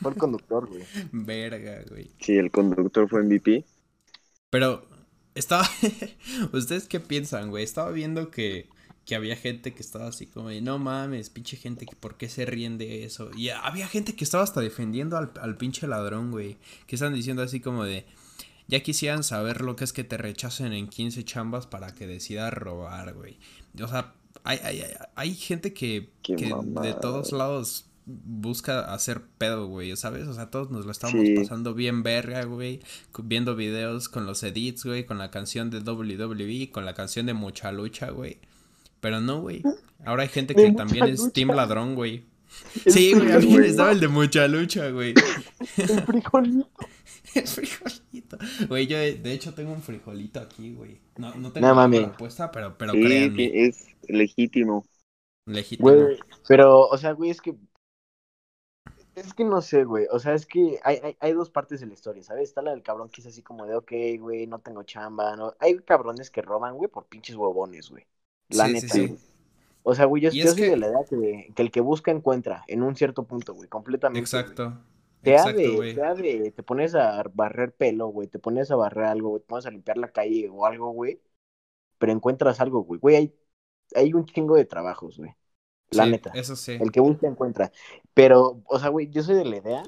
Fue 0.02 0.12
el 0.12 0.18
conductor, 0.18 0.68
güey. 0.68 0.90
Verga, 1.12 1.84
güey. 1.90 2.12
Sí, 2.20 2.38
el 2.38 2.52
conductor 2.52 3.10
fue 3.10 3.24
MVP. 3.24 3.66
Pero 4.50 4.88
estaba. 5.36 5.70
¿Ustedes 6.54 6.88
qué 6.88 7.00
piensan, 7.00 7.50
güey? 7.50 7.64
Estaba 7.64 7.92
viendo 7.92 8.32
que, 8.32 8.70
que 9.06 9.16
había 9.16 9.36
gente 9.36 9.74
que 9.74 9.82
estaba 9.82 10.08
así 10.08 10.28
como 10.28 10.50
de, 10.50 10.62
no 10.62 10.80
mames, 10.80 11.30
pinche 11.30 11.58
gente, 11.58 11.88
que 11.88 11.96
¿por 11.96 12.18
qué 12.18 12.30
se 12.30 12.46
ríen 12.46 12.78
de 12.78 13.04
eso? 13.06 13.32
Y 13.36 13.50
había 13.50 13.88
gente 13.88 14.16
que 14.16 14.24
estaba 14.24 14.44
hasta 14.44 14.62
defendiendo 14.62 15.18
al, 15.18 15.32
al 15.42 15.58
pinche 15.58 15.88
ladrón, 15.88 16.32
güey. 16.32 16.58
Que 16.88 16.96
están 16.96 17.14
diciendo 17.14 17.44
así 17.44 17.60
como 17.60 17.84
de, 17.84 18.06
ya 18.70 18.80
quisieran 18.82 19.24
saber 19.24 19.62
lo 19.62 19.76
que 19.76 19.84
es 19.84 19.92
que 19.92 20.04
te 20.06 20.16
rechacen 20.18 20.72
en 20.72 20.88
15 20.88 21.26
chambas 21.26 21.68
para 21.68 21.94
que 21.94 22.08
decidas 22.08 22.54
robar, 22.54 23.14
güey. 23.14 23.38
O 23.82 23.88
sea, 23.88 24.14
hay, 24.44 24.60
hay, 24.64 24.84
hay- 25.16 25.36
gente 25.36 25.74
que, 25.74 26.10
de 26.26 26.94
todos 27.02 27.32
lados 27.34 27.86
busca 28.06 28.92
hacer 28.94 29.22
pedo, 29.38 29.68
güey, 29.68 29.96
¿sabes? 29.96 30.28
O 30.28 30.34
sea, 30.34 30.50
todos 30.50 30.72
nos 30.72 30.86
lo 30.86 30.92
estamos 30.92 31.22
Sí. 31.22 31.36
pasando 31.36 31.74
bien 31.74 32.02
verga, 32.02 32.44
güey, 32.46 32.80
viendo 33.24 33.56
videos 33.56 34.10
con 34.10 34.26
los 34.26 34.42
edits, 34.44 34.86
güey, 34.86 35.06
con 35.06 35.18
la 35.20 35.30
canción 35.30 35.70
de 35.70 35.80
WWE, 35.82 36.72
con 36.72 36.86
la 36.86 36.94
canción 36.96 37.26
de 37.28 37.34
Mucha 37.34 37.72
Lucha, 37.72 38.10
güey. 38.12 38.40
Pero 39.00 39.22
no, 39.22 39.42
güey. 39.42 39.62
Ahora 40.06 40.24
hay 40.24 40.30
gente 40.30 40.56
que 40.56 40.72
también 40.72 41.06
es. 41.06 41.32
Team 41.34 41.50
Ladrón, 41.50 41.96
güey. 41.96 42.24
El 42.86 42.94
Sí, 42.94 43.14
güey, 43.14 43.32
a 43.32 43.40
mí 43.40 43.66
estaba 43.66 43.92
el 43.92 44.00
de 44.00 44.08
Mucha 44.08 44.48
Lucha, 44.48 44.90
güey. 44.90 45.22
El 45.88 46.02
frijolito. 46.06 46.70
El 47.36 47.48
frijolito. 47.48 48.38
Güey, 48.68 48.88
yo 48.88 48.98
de, 48.98 49.16
de 49.16 49.34
hecho 49.34 49.54
tengo 49.54 49.72
un 49.74 49.82
frijolito 49.82 50.40
aquí, 50.40 50.74
güey. 50.74 51.00
No, 51.18 51.36
no 51.36 51.52
tengo 51.52 51.68
No 51.68 51.76
la 51.76 51.76
mames. 51.76 51.88
cámara 51.88 52.16
puesta, 52.18 52.52
pero, 52.52 52.78
pero 52.78 52.94
Sí, 52.94 53.00
créanme. 53.00 53.36
que 53.36 53.68
es 53.68 53.88
legítimo. 54.08 54.86
Legítimo. 55.46 56.08
Güey, 56.08 56.20
pero, 56.48 56.88
o 56.88 56.98
sea, 56.98 57.14
güey, 57.14 57.30
es 57.32 57.42
que. 57.42 57.56
Es 59.16 59.34
que 59.34 59.44
no 59.44 59.62
sé, 59.62 59.84
güey. 59.84 60.08
O 60.12 60.20
sea, 60.20 60.34
es 60.34 60.46
que 60.46 60.80
hay, 60.84 60.98
hay, 61.04 61.18
hay 61.20 61.34
dos 61.34 61.50
partes 61.50 61.80
de 61.82 61.88
la 61.88 61.94
historia, 61.94 62.24
¿sabes? 62.24 62.50
Está 62.50 62.62
la 62.62 62.72
del 62.72 62.84
cabrón 62.84 63.10
que 63.10 63.22
es 63.22 63.28
así 63.28 63.44
como 63.44 63.66
de, 63.66 63.76
ok, 63.76 63.92
güey, 64.20 64.48
no 64.48 64.60
tengo 64.60 64.84
chamba. 64.84 65.36
No... 65.36 65.56
Hay 65.60 65.78
cabrones 65.80 66.32
que 66.32 66.42
roban, 66.42 66.76
güey, 66.78 66.90
por 66.90 67.08
pinches 67.08 67.36
huevones, 67.36 67.90
güey. 67.90 68.06
La 68.50 68.68
Sí, 68.68 68.70
neta, 68.70 68.96
sí, 68.96 69.08
sí. 69.08 69.08
güey. 69.08 69.20
O 69.90 69.96
sea, 69.96 70.06
güey, 70.06 70.22
yo, 70.24 70.32
soy 70.32 70.56
que- 70.56 70.70
de 70.70 70.78
la 70.78 70.88
edad 70.88 71.06
que, 71.10 71.52
que 71.56 71.62
el 71.62 71.72
que 71.72 71.82
busca 71.82 72.12
encuentra 72.12 72.64
en 72.68 72.84
un 72.84 72.96
cierto 72.96 73.24
punto, 73.26 73.54
güey, 73.54 73.68
completamente. 73.70 74.20
güey. 74.20 74.42
Exacto. 74.42 74.78
Sea 75.24 75.34
Exacto, 75.34 75.60
de, 75.60 75.76
güey. 75.76 75.94
de, 75.96 76.52
te 76.52 76.64
pones 76.64 76.96
a 76.96 77.24
barrer 77.34 77.74
pelo, 77.74 78.08
güey, 78.08 78.28
te 78.30 78.40
pones 78.40 78.72
a 78.72 78.76
barrer 78.78 79.06
algo, 79.06 79.30
güey, 79.30 79.42
te 79.42 79.48
pones 79.48 79.66
a 79.66 79.72
limpiar 79.72 79.98
la 79.98 80.08
calle 80.14 80.48
o 80.50 80.66
algo, 80.66 80.92
güey, 80.92 81.20
pero 81.98 82.14
encuentras 82.14 82.62
algo, 82.62 82.84
güey. 82.84 83.00
Güey, 83.02 83.16
hay, 83.18 83.36
hay 83.96 84.14
un 84.14 84.26
chingo 84.26 84.56
de 84.56 84.66
trabajos, 84.66 85.18
güey. 85.18 85.36
La 85.92 86.06
Sí, 86.06 86.12
neta. 86.12 86.32
Eso 86.36 86.56
sí. 86.56 86.78
El 86.80 86.92
que 86.92 87.02
busca 87.02 87.28
encuentra. 87.28 87.72
Pero, 88.14 88.62
o 88.66 88.80
sea, 88.80 88.90
güey, 88.90 89.10
yo 89.10 89.24
soy 89.24 89.36
de 89.36 89.46
la 89.46 89.58
idea 89.58 89.84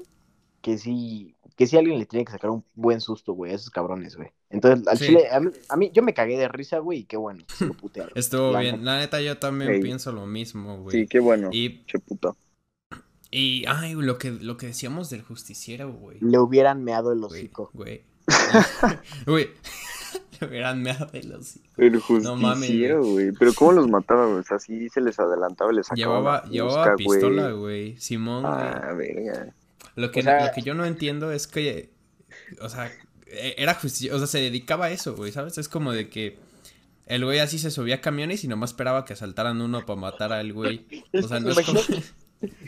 que 0.62 0.78
sí, 0.78 1.34
que 1.56 1.66
sí 1.66 1.76
alguien 1.76 1.98
le 1.98 2.06
tiene 2.06 2.24
que 2.24 2.32
sacar 2.32 2.50
un 2.50 2.64
buen 2.74 3.00
susto, 3.00 3.34
güey, 3.34 3.52
a 3.52 3.56
esos 3.56 3.68
cabrones, 3.70 4.16
güey. 4.16 4.28
Entonces, 4.48 4.86
al 4.88 4.96
Sí. 4.98 5.06
chile, 5.06 5.28
a 5.30 5.40
mí, 5.40 5.50
a 5.68 5.76
mí, 5.76 5.90
yo 5.92 6.02
me 6.02 6.14
cagué 6.14 6.38
de 6.38 6.48
risa, 6.48 6.78
güey, 6.78 7.00
y 7.00 7.04
qué 7.04 7.16
bueno, 7.18 7.44
que 7.48 7.54
se 7.54 7.66
lo 7.66 7.74
putearon. 7.74 8.12
Estuvo 8.14 8.52
La 8.52 8.60
bien. 8.60 8.76
neta. 8.78 8.84
La 8.84 8.98
neta, 9.00 9.20
yo 9.20 9.38
también 9.38 9.72
Ey. 9.72 9.82
pienso 9.82 10.12
lo 10.12 10.26
mismo, 10.26 10.78
güey. 10.82 11.00
Sí, 11.02 11.06
qué 11.08 11.20
bueno. 11.20 11.50
Y, 11.52 11.84
Che 11.86 11.98
puta. 11.98 12.34
y, 13.30 13.64
ay, 13.66 13.94
lo 13.94 14.18
que, 14.18 14.30
lo 14.30 14.56
que 14.56 14.66
decíamos 14.66 15.10
del 15.10 15.22
justiciero, 15.22 15.92
güey. 15.92 16.18
Le 16.20 16.38
hubieran 16.38 16.82
meado 16.84 17.12
el 17.12 17.22
hocico. 17.24 17.70
güey. 17.74 18.04
Güey. 19.26 19.48
Le 20.40 20.46
hubieran 20.48 20.82
meado 20.82 21.08
el 21.12 21.32
hocico. 21.34 21.66
El 21.76 22.00
No 22.22 22.36
mames, 22.36 22.58
justiciero, 22.60 23.04
güey. 23.04 23.32
Pero 23.32 23.52
¿cómo 23.54 23.72
los 23.72 23.88
mataba, 23.88 24.26
güey? 24.26 24.38
O 24.40 24.42
sea, 24.42 24.58
sí 24.58 24.88
se 24.88 25.00
les 25.00 25.18
adelantaba 25.18 25.72
les 25.72 25.86
sacaba 25.86 25.98
Llevaba, 26.42 26.44
llevaba 26.44 26.96
pistola, 26.96 27.50
güey. 27.50 27.60
güey. 27.92 27.96
Simón, 27.98 28.42
güey. 28.42 28.54
Ah, 28.54 28.92
verga. 28.96 29.54
Lo 29.96 30.10
que, 30.10 30.20
O 30.20 30.22
sea- 30.22 30.46
lo 30.46 30.52
que 30.52 30.62
yo 30.62 30.74
no 30.74 30.84
entiendo 30.84 31.32
es 31.32 31.46
que, 31.46 31.90
o 32.60 32.68
sea, 32.68 32.90
e- 33.26 33.54
era 33.58 33.74
justicia, 33.74 34.14
o 34.14 34.18
sea, 34.18 34.26
se 34.26 34.38
dedicaba 34.40 34.86
a 34.86 34.90
eso, 34.90 35.14
güey, 35.14 35.32
¿sabes? 35.32 35.58
Es 35.58 35.68
como 35.68 35.92
de 35.92 36.08
que 36.08 36.38
el 37.06 37.24
güey 37.24 37.40
así 37.40 37.58
se 37.58 37.70
subía 37.70 37.96
a 37.96 38.00
camiones 38.00 38.44
y 38.44 38.48
nomás 38.48 38.70
esperaba 38.70 39.04
que 39.04 39.12
asaltaran 39.12 39.60
uno 39.60 39.84
para 39.84 40.00
matar 40.00 40.32
al 40.32 40.52
güey. 40.52 40.86
O 41.12 41.22
sea, 41.28 41.40
no 41.40 41.50
es 41.50 41.60
como... 41.66 41.80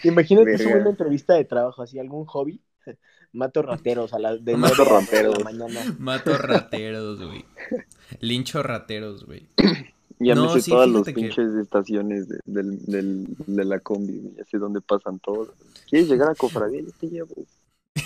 Imagínate 0.02 0.54
eso 0.54 0.68
una 0.68 0.90
entrevista 0.90 1.34
de 1.34 1.44
trabajo, 1.44 1.82
así, 1.82 1.98
algún 1.98 2.26
hobby. 2.26 2.60
Mato 3.32 3.62
rateros 3.62 4.12
a 4.12 4.18
las 4.18 4.44
de 4.44 4.56
Mato 4.56 4.84
rateros. 4.84 5.34
de 5.34 5.38
la 5.38 5.44
mañana. 5.44 5.96
Mato 5.98 6.36
rateros, 6.38 7.20
güey. 7.24 7.44
Lincho 8.20 8.62
rateros, 8.62 9.24
güey. 9.24 9.46
Ya 10.24 10.34
No, 10.34 10.46
me 10.46 10.52
sé 10.54 10.62
sí, 10.62 10.70
todas 10.70 10.88
las 10.88 11.04
que- 11.04 11.12
pinches 11.12 11.54
estaciones 11.54 12.28
de, 12.28 12.38
del, 12.44 12.84
del, 12.86 13.26
de 13.46 13.64
la 13.64 13.80
combi. 13.80 14.32
Ya 14.36 14.44
sé 14.44 14.58
dónde 14.58 14.80
pasan 14.80 15.18
todos. 15.20 15.48
¿Quieres 15.88 16.08
llegar 16.08 16.30
a 16.30 16.34
Cofradía? 16.34 16.80
Yo 16.82 16.90
te 16.98 17.08
llevo. 17.08 17.34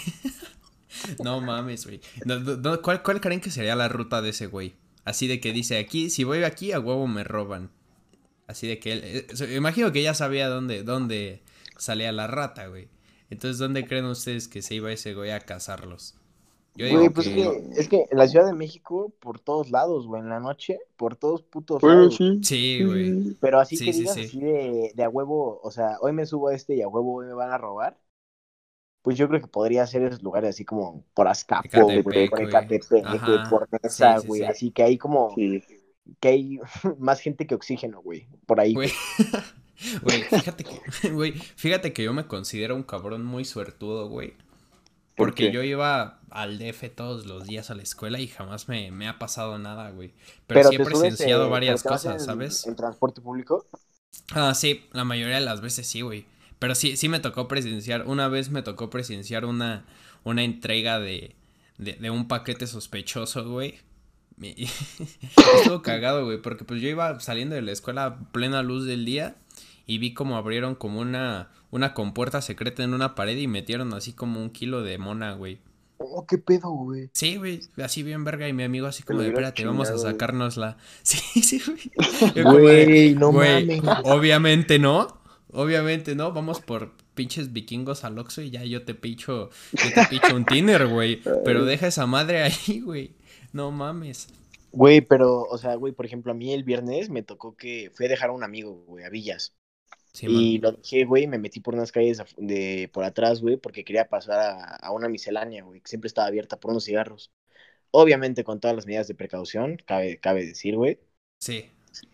No 1.22 1.40
mames, 1.40 1.86
güey. 1.86 2.00
No, 2.24 2.40
no, 2.40 2.56
no, 2.56 2.82
¿cuál, 2.82 3.02
¿Cuál 3.02 3.20
creen 3.20 3.40
que 3.40 3.50
sería 3.50 3.76
la 3.76 3.88
ruta 3.88 4.20
de 4.20 4.30
ese 4.30 4.46
güey? 4.46 4.74
Así 5.04 5.26
de 5.26 5.40
que 5.40 5.52
dice, 5.52 5.78
aquí, 5.78 6.10
si 6.10 6.24
voy 6.24 6.42
aquí, 6.44 6.72
a 6.72 6.80
huevo 6.80 7.06
me 7.06 7.24
roban. 7.24 7.70
Así 8.46 8.66
de 8.66 8.78
que 8.78 8.92
él, 8.92 9.00
eh, 9.04 9.26
imagino 9.56 9.92
que 9.92 10.02
ya 10.02 10.14
sabía 10.14 10.48
dónde, 10.48 10.82
dónde 10.82 11.42
salía 11.76 12.10
la 12.12 12.26
rata, 12.26 12.66
güey. 12.66 12.88
Entonces, 13.30 13.58
¿dónde 13.58 13.86
creen 13.86 14.06
ustedes 14.06 14.48
que 14.48 14.60
se 14.62 14.74
iba 14.74 14.90
ese 14.92 15.14
güey 15.14 15.30
a 15.30 15.40
cazarlos? 15.40 16.14
Yo 16.78 16.86
digo 16.86 17.00
Güey, 17.00 17.10
pues 17.10 17.28
que... 17.28 17.34
es 17.34 17.34
que, 17.34 17.80
es 17.80 17.88
que 17.88 18.06
en 18.10 18.18
la 18.18 18.28
Ciudad 18.28 18.46
de 18.46 18.54
México, 18.54 19.12
por 19.20 19.40
todos 19.40 19.70
lados, 19.70 20.06
güey, 20.06 20.22
en 20.22 20.28
la 20.30 20.40
noche, 20.40 20.78
por 20.96 21.16
todos 21.16 21.42
putos 21.42 21.82
Bueno, 21.82 21.86
lados. 21.86 22.16
sí. 22.16 22.40
Sí, 22.42 22.84
güey. 22.84 23.36
Pero 23.40 23.60
así 23.60 23.78
Sí, 23.78 23.84
que 23.84 23.92
sí, 23.92 24.06
digas 24.06 24.08
sí. 24.08 24.22
así 24.22 24.40
de, 24.40 24.92
de 24.94 25.04
a 25.04 25.08
huevo, 25.10 25.60
o 25.62 25.70
sea, 25.70 25.98
hoy 26.00 26.12
me 26.12 26.26
subo 26.26 26.48
a 26.48 26.54
este 26.54 26.76
y 26.76 26.82
a 26.82 26.88
huevo 26.88 27.14
hoy 27.16 27.26
me 27.26 27.34
van 27.34 27.50
a 27.52 27.58
robar. 27.58 27.98
Pues 29.02 29.16
yo 29.16 29.28
creo 29.28 29.40
que 29.40 29.46
podría 29.48 29.86
ser 29.86 30.02
esos 30.02 30.22
lugares 30.22 30.50
así 30.50 30.64
como 30.64 31.04
por 31.14 31.28
Azcapo, 31.28 32.00
güey, 32.00 32.22
Ecatepec, 32.22 32.28
por 32.28 32.42
güey. 32.42 32.42
Ecatepec, 32.42 33.06
güey, 33.22 33.42
por 33.48 33.68
Nesa, 33.82 34.16
Sí, 34.16 34.18
sí, 34.18 34.28
güey. 34.28 34.44
sí. 34.44 34.44
Así 34.44 34.70
que 34.72 34.82
hay 34.82 34.98
como, 34.98 35.34
Sí. 35.34 35.64
que 36.20 36.28
hay 36.28 36.60
más 36.98 37.20
gente 37.20 37.46
que 37.46 37.54
oxígeno, 37.54 38.02
güey, 38.02 38.28
por 38.46 38.60
ahí. 38.60 38.80
Güey, 38.80 38.92
güey, 40.02 40.22
fíjate 40.24 40.64
que, 40.64 40.82
güey, 41.10 41.32
fíjate 41.56 41.92
que 41.92 42.02
yo 42.04 42.12
me 42.12 42.26
considero 42.26 42.74
un 42.76 42.82
cabrón 42.82 43.24
muy 43.24 43.44
suertudo, 43.44 44.08
güey. 44.08 44.34
¿Por 45.18 45.34
Porque 45.34 45.50
yo 45.50 45.62
iba 45.62 46.20
al 46.30 46.58
DF 46.58 46.90
todos 46.90 47.26
los 47.26 47.46
días 47.46 47.70
a 47.70 47.74
la 47.74 47.82
escuela 47.82 48.20
y 48.20 48.28
jamás 48.28 48.68
me, 48.68 48.90
me 48.90 49.08
ha 49.08 49.18
pasado 49.18 49.58
nada, 49.58 49.90
güey. 49.90 50.14
Pero, 50.46 50.62
sí 50.62 50.74
he 50.76 50.80
subes, 50.84 51.20
presenciado 51.20 51.48
eh, 51.48 51.50
varias 51.50 51.82
pero 51.82 51.82
cosas, 51.84 52.22
en- 52.22 52.24
¿sabes? 52.24 52.64
En 52.64 52.76
transporte 52.76 53.20
público. 53.20 53.66
Ah, 54.34 54.54
sí, 54.54 54.84
la 54.92 55.04
mayoría 55.04 55.36
de 55.36 55.40
las 55.44 55.60
veces 55.60 55.86
sí, 55.86 56.00
güey. 56.02 56.26
Pero 56.58 56.74
sí, 56.74 56.96
sí 56.96 57.08
me 57.08 57.20
tocó 57.20 57.48
presenciar, 57.48 58.06
una 58.06 58.28
vez 58.28 58.50
me 58.50 58.62
tocó 58.62 58.90
presenciar 58.90 59.44
una, 59.44 59.86
una 60.24 60.42
entrega 60.44 60.98
de, 60.98 61.36
de, 61.78 61.94
de 61.94 62.10
un 62.10 62.28
paquete 62.28 62.66
sospechoso, 62.66 63.48
güey. 63.48 63.78
Estuvo 65.50 65.82
cagado, 65.82 66.24
güey, 66.24 66.40
porque 66.40 66.64
pues 66.64 66.80
yo 66.80 66.88
iba 66.88 67.18
saliendo 67.20 67.54
de 67.54 67.62
la 67.62 67.72
escuela 67.72 68.04
a 68.06 68.32
plena 68.32 68.62
luz 68.62 68.84
del 68.86 69.04
día 69.04 69.36
y 69.86 69.98
vi 69.98 70.14
como 70.14 70.36
abrieron 70.36 70.74
como 70.74 71.00
una, 71.00 71.50
una 71.70 71.94
compuerta 71.94 72.40
secreta 72.42 72.82
en 72.82 72.94
una 72.94 73.14
pared 73.14 73.36
y 73.36 73.46
metieron 73.46 73.92
así 73.94 74.12
como 74.12 74.40
un 74.40 74.50
kilo 74.50 74.82
de 74.82 74.98
mona, 74.98 75.32
güey. 75.34 75.60
Oh, 75.98 76.26
qué 76.26 76.38
pedo, 76.38 76.70
güey. 76.70 77.10
Sí, 77.12 77.36
güey, 77.36 77.60
así 77.82 78.02
bien 78.02 78.24
verga 78.24 78.48
y 78.48 78.52
mi 78.52 78.62
amigo 78.62 78.86
así 78.86 79.02
como 79.02 79.20
de, 79.20 79.28
espérate, 79.28 79.64
vamos 79.64 79.88
a 79.88 79.92
chingado, 79.92 80.02
güey". 80.02 80.12
sacárnosla. 80.12 80.76
Sí, 81.02 81.42
sí, 81.42 81.60
güey. 81.66 82.44
Güey, 82.44 83.14
no 83.14 83.32
Güey, 83.32 83.80
mames. 83.80 83.82
obviamente 84.04 84.78
no. 84.78 85.18
Obviamente 85.50 86.14
no. 86.14 86.32
Vamos 86.32 86.60
por, 86.60 86.92
pinches 87.14 87.52
vikingos 87.52 88.04
al 88.04 88.16
Oxxo 88.18 88.42
y 88.42 88.50
ya 88.50 88.62
yo 88.64 88.84
te 88.84 88.94
picho, 88.94 89.50
yo 89.72 89.92
te 89.92 90.06
picho 90.08 90.36
un 90.36 90.44
Tinder, 90.44 90.86
güey. 90.86 91.20
Pero 91.44 91.64
deja 91.64 91.88
esa 91.88 92.06
madre 92.06 92.42
ahí, 92.44 92.80
güey. 92.84 93.16
No 93.52 93.72
mames. 93.72 94.28
Güey, 94.70 95.00
pero, 95.00 95.42
o 95.42 95.58
sea, 95.58 95.74
güey, 95.74 95.92
por 95.92 96.06
ejemplo, 96.06 96.30
a 96.30 96.34
mí 96.36 96.52
el 96.52 96.62
viernes 96.62 97.10
me 97.10 97.22
tocó 97.24 97.56
que 97.56 97.90
fui 97.94 98.06
a 98.06 98.08
dejar 98.08 98.30
a 98.30 98.32
un 98.34 98.44
amigo, 98.44 98.84
güey, 98.86 99.04
a 99.04 99.08
Villas. 99.08 99.54
Sí, 100.18 100.26
y 100.28 100.58
lo 100.58 100.72
dejé, 100.72 101.04
güey, 101.04 101.28
me 101.28 101.38
metí 101.38 101.60
por 101.60 101.74
unas 101.74 101.92
calles 101.92 102.20
de 102.36 102.90
por 102.92 103.04
atrás, 103.04 103.40
güey, 103.40 103.56
porque 103.56 103.84
quería 103.84 104.08
pasar 104.08 104.40
a, 104.40 104.74
a 104.74 104.90
una 104.90 105.08
miscelánea, 105.08 105.62
güey, 105.62 105.80
que 105.80 105.86
siempre 105.88 106.08
estaba 106.08 106.26
abierta 106.26 106.58
por 106.58 106.72
unos 106.72 106.84
cigarros. 106.84 107.30
Obviamente 107.92 108.42
con 108.42 108.58
todas 108.58 108.74
las 108.74 108.84
medidas 108.84 109.06
de 109.06 109.14
precaución, 109.14 109.76
cabe, 109.86 110.18
cabe 110.18 110.44
decir, 110.44 110.74
güey. 110.74 110.98
Sí. 111.40 111.70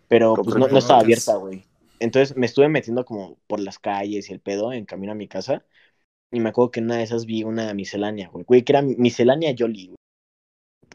Pero 0.07 0.35
pues 0.35 0.55
no, 0.55 0.69
no 0.69 0.77
estaba 0.77 1.01
abierta, 1.01 1.37
güey. 1.37 1.65
Entonces 1.99 2.37
me 2.37 2.45
estuve 2.45 2.69
metiendo 2.69 3.07
como 3.07 3.39
por 3.47 3.59
las 3.59 3.79
calles 3.79 4.29
y 4.29 4.35
el 4.35 4.41
pedo 4.41 4.75
en 4.75 4.85
camino 4.85 5.13
a 5.13 5.17
mi 5.17 5.27
casa. 5.27 5.65
Y 6.31 6.41
me 6.41 6.51
acuerdo 6.51 6.73
que 6.73 6.81
en 6.81 6.87
una 6.87 6.99
de 6.99 7.05
esas 7.05 7.25
vi 7.25 7.43
una 7.43 7.73
miscelánea, 7.73 8.29
güey. 8.29 8.45
Güey, 8.45 8.65
que 8.65 8.73
era 8.73 8.83
miscelánea 8.83 9.55
Jolly, 9.59 9.87
güey. 9.87 9.97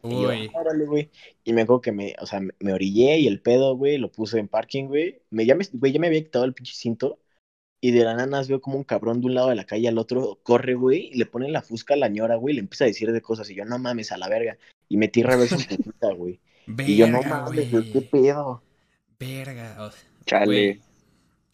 Y 0.04 0.10
yo, 0.22 0.30
Uy. 0.30 0.50
órale, 0.54 0.86
güey. 0.86 1.10
Y 1.44 1.54
me 1.54 1.62
acuerdo 1.62 1.82
que 1.82 1.92
me, 1.92 2.16
o 2.20 2.26
sea, 2.26 2.42
me, 2.42 2.74
orillé 2.74 3.20
y 3.20 3.28
el 3.28 3.42
pedo, 3.42 3.76
güey, 3.76 3.98
lo 3.98 4.12
puse 4.12 4.40
en 4.40 4.48
parking, 4.48 4.86
güey. 4.86 5.22
Me, 5.30 5.46
ya 5.46 5.56
me, 5.56 5.66
güey, 5.74 5.92
ya 5.92 6.00
me 6.00 6.08
había 6.08 6.24
quitado 6.24 6.46
el 6.46 6.54
pinche 6.54 6.74
cinto. 6.76 7.20
Y 7.82 7.92
de 7.92 8.04
la 8.04 8.14
nana 8.14 8.42
veo 8.44 8.60
como 8.60 8.78
un 8.78 8.84
cabrón 8.84 9.22
de 9.22 9.28
un 9.28 9.36
lado 9.36 9.50
de 9.50 9.56
la 9.56 9.64
calle 9.64 9.88
al 9.88 9.98
otro 9.98 10.40
corre, 10.44 10.74
güey, 10.74 11.12
y 11.14 11.18
le 11.18 11.26
pone 11.26 11.50
la 11.50 11.62
fusca 11.62 11.94
a 11.94 11.98
la 11.98 12.10
ñora, 12.10 12.36
güey, 12.36 12.54
y 12.54 12.56
le 12.58 12.62
empieza 12.62 12.84
a 12.84 12.88
decir 12.88 13.12
de 13.12 13.22
cosas. 13.22 13.50
Y 13.50 13.56
yo, 13.56 13.64
no 13.64 13.80
mames, 13.80 14.12
a 14.12 14.18
la 14.18 14.28
verga. 14.28 14.58
Y 14.90 14.98
metí 14.98 15.24
reverso 15.24 15.56
en 15.56 15.78
putita, 15.78 16.12
güey. 16.14 16.40
Y 16.68 16.98
yo, 16.98 17.08
no 17.08 17.20
Verga, 17.22 17.42
mames, 17.42 17.72
güey, 17.72 17.92
qué 17.92 18.02
pedo. 18.02 18.62
Verga. 19.18 19.78
o- 19.80 20.26
Chale. 20.26 20.46
Güey, 20.46 20.82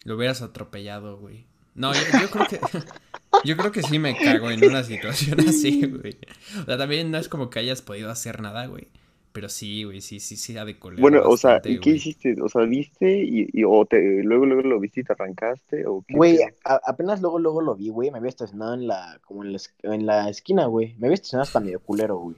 lo 0.04 0.16
hubieras 0.16 0.42
atropellado, 0.42 1.18
güey. 1.18 1.46
No, 1.74 1.92
yo, 1.94 2.00
yo 2.20 2.30
creo 2.30 2.46
que. 2.48 2.60
Yo 3.44 3.56
creo 3.56 3.72
que 3.72 3.82
sí 3.82 3.98
me 3.98 4.16
cago 4.16 4.50
en 4.50 4.64
una 4.64 4.82
situación 4.84 5.40
así, 5.40 5.86
güey. 5.86 6.18
O 6.62 6.64
sea, 6.64 6.78
también 6.78 7.10
no 7.10 7.18
es 7.18 7.28
como 7.28 7.50
que 7.50 7.58
hayas 7.60 7.82
podido 7.82 8.10
hacer 8.10 8.40
nada, 8.40 8.66
güey. 8.66 8.88
Pero 9.32 9.48
sí, 9.50 9.84
güey, 9.84 10.00
sí, 10.00 10.18
sí, 10.18 10.34
sí, 10.36 10.56
ha 10.56 10.64
de 10.64 10.78
coler 10.78 10.98
Bueno, 10.98 11.20
o 11.24 11.36
sea, 11.36 11.60
bastante, 11.60 11.70
¿y 11.72 11.78
qué 11.78 11.90
güey. 11.90 11.96
hiciste? 11.96 12.36
O 12.40 12.48
sea, 12.48 12.62
¿viste 12.62 13.22
y, 13.22 13.48
y- 13.52 13.64
o 13.64 13.84
te, 13.84 14.22
luego 14.22 14.46
luego 14.46 14.62
lo 14.62 14.80
viste 14.80 15.00
y 15.00 15.04
te 15.04 15.12
arrancaste 15.12 15.86
o 15.86 16.02
qué? 16.08 16.14
Güey, 16.14 16.38
a- 16.64 16.80
apenas 16.86 17.20
luego, 17.20 17.38
luego 17.38 17.60
lo 17.60 17.74
vi, 17.76 17.90
güey. 17.90 18.10
Me 18.10 18.16
había 18.18 18.30
estacionado 18.30 18.72
en 18.74 18.86
la, 18.86 19.20
como 19.26 19.44
en 19.44 19.52
la, 19.52 19.56
es- 19.56 19.74
en 19.82 20.06
la 20.06 20.28
esquina, 20.30 20.66
güey. 20.66 20.94
Me 20.98 21.06
había 21.08 21.14
estacionado 21.16 21.42
hasta 21.44 21.60
medio 21.60 21.80
culero, 21.80 22.16
güey. 22.18 22.36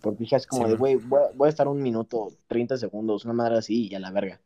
Porque 0.00 0.18
dije 0.24 0.36
así 0.36 0.46
como 0.48 0.66
Sí, 0.66 0.70
de, 0.70 0.76
güey, 0.76 0.96
voy, 0.96 1.20
a- 1.22 1.30
voy 1.36 1.46
a 1.46 1.50
estar 1.50 1.68
un 1.68 1.80
minuto, 1.82 2.32
30 2.48 2.76
segundos, 2.76 3.24
una 3.24 3.34
madre 3.34 3.58
así 3.58 3.86
y 3.86 3.90
ya 3.90 4.00
la 4.00 4.10
verga. 4.10 4.40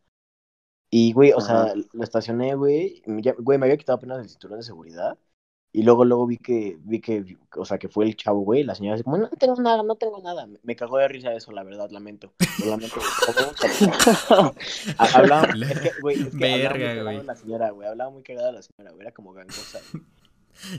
Y, 0.91 1.13
güey, 1.13 1.33
o 1.33 1.39
Ajá. 1.39 1.69
sea, 1.69 1.75
lo 1.93 2.05
estacioné, 2.05 2.55
güey. 2.55 3.03
ya- 3.07 3.35
Güey, 3.39 3.59
me 3.59 3.67
había 3.67 3.77
quitado 3.79 3.97
apenas 3.97 4.21
el 4.21 4.29
cinturón 4.29 4.59
de 4.59 4.65
seguridad. 4.65 5.19
Y 5.77 5.83
luego, 5.83 6.05
luego 6.05 6.25
vi 6.25 6.39
que, 6.39 6.79
vi 6.85 7.01
que, 7.01 7.37
o 7.57 7.65
sea, 7.65 7.79
que 7.79 7.89
fue 7.89 8.05
el 8.05 8.15
chavo, 8.15 8.43
güey. 8.43 8.63
La 8.63 8.77
señora 8.77 8.95
así 8.95 9.03
como, 9.03 9.19
no 9.19 9.29
tengo 9.31 9.57
nada, 9.57 9.83
no 9.83 9.97
tengo 9.97 10.23
nada. 10.23 10.47
Me, 10.63 10.77
cagó 10.77 10.99
de 10.99 11.09
risa 11.09 11.33
eso, 11.35 11.51
la 11.51 11.65
verdad, 11.65 11.91
lamento. 11.91 12.33
Lo 12.61 12.71
lamento. 12.71 13.01
Hablaba, 14.99 15.49
es 15.49 15.81
que, 15.81 15.91
güey, 16.01 16.21
es 16.21 16.29
que 16.29 16.37
hablaba 16.37 16.53
muy 16.53 16.63
Verga, 16.63 16.87
cagado 16.87 17.03
güey. 17.03 17.27
la 17.27 17.35
señora, 17.35 17.71
güey. 17.71 17.89
Hablaba 17.89 18.11
muy 18.13 18.23
cagada 18.23 18.53
la 18.53 18.63
señora, 18.63 18.93
güey. 18.93 19.03
Era 19.03 19.13
como 19.13 19.33
gangosa. 19.33 19.81
güey. 19.93 20.05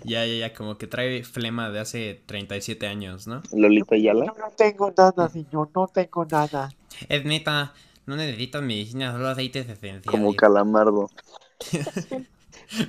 Ya, 0.06 0.26
ya, 0.26 0.36
ya, 0.38 0.54
como 0.54 0.78
que 0.78 0.88
trae 0.88 1.26
flema 1.26 1.70
de 1.70 1.82
hace 1.82 2.24
37 2.28 2.88
años, 2.88 3.28
¿no? 3.28 3.44
Lolita 3.52 3.98
Yala. 3.98 4.28
no 4.28 4.50
tengo 4.56 4.94
nada, 4.98 5.28
señor, 5.28 5.70
no 5.76 5.88
tengo 5.88 6.24
nada. 6.24 6.70
Es 7.10 7.26
neta, 7.26 7.74
no 8.06 8.16
necesitas 8.16 8.64
medicina, 8.64 9.12
solo 9.12 9.28
aceites 9.28 9.66
esenciales. 9.66 10.06
Como 10.06 10.34
calamardo. 10.34 11.10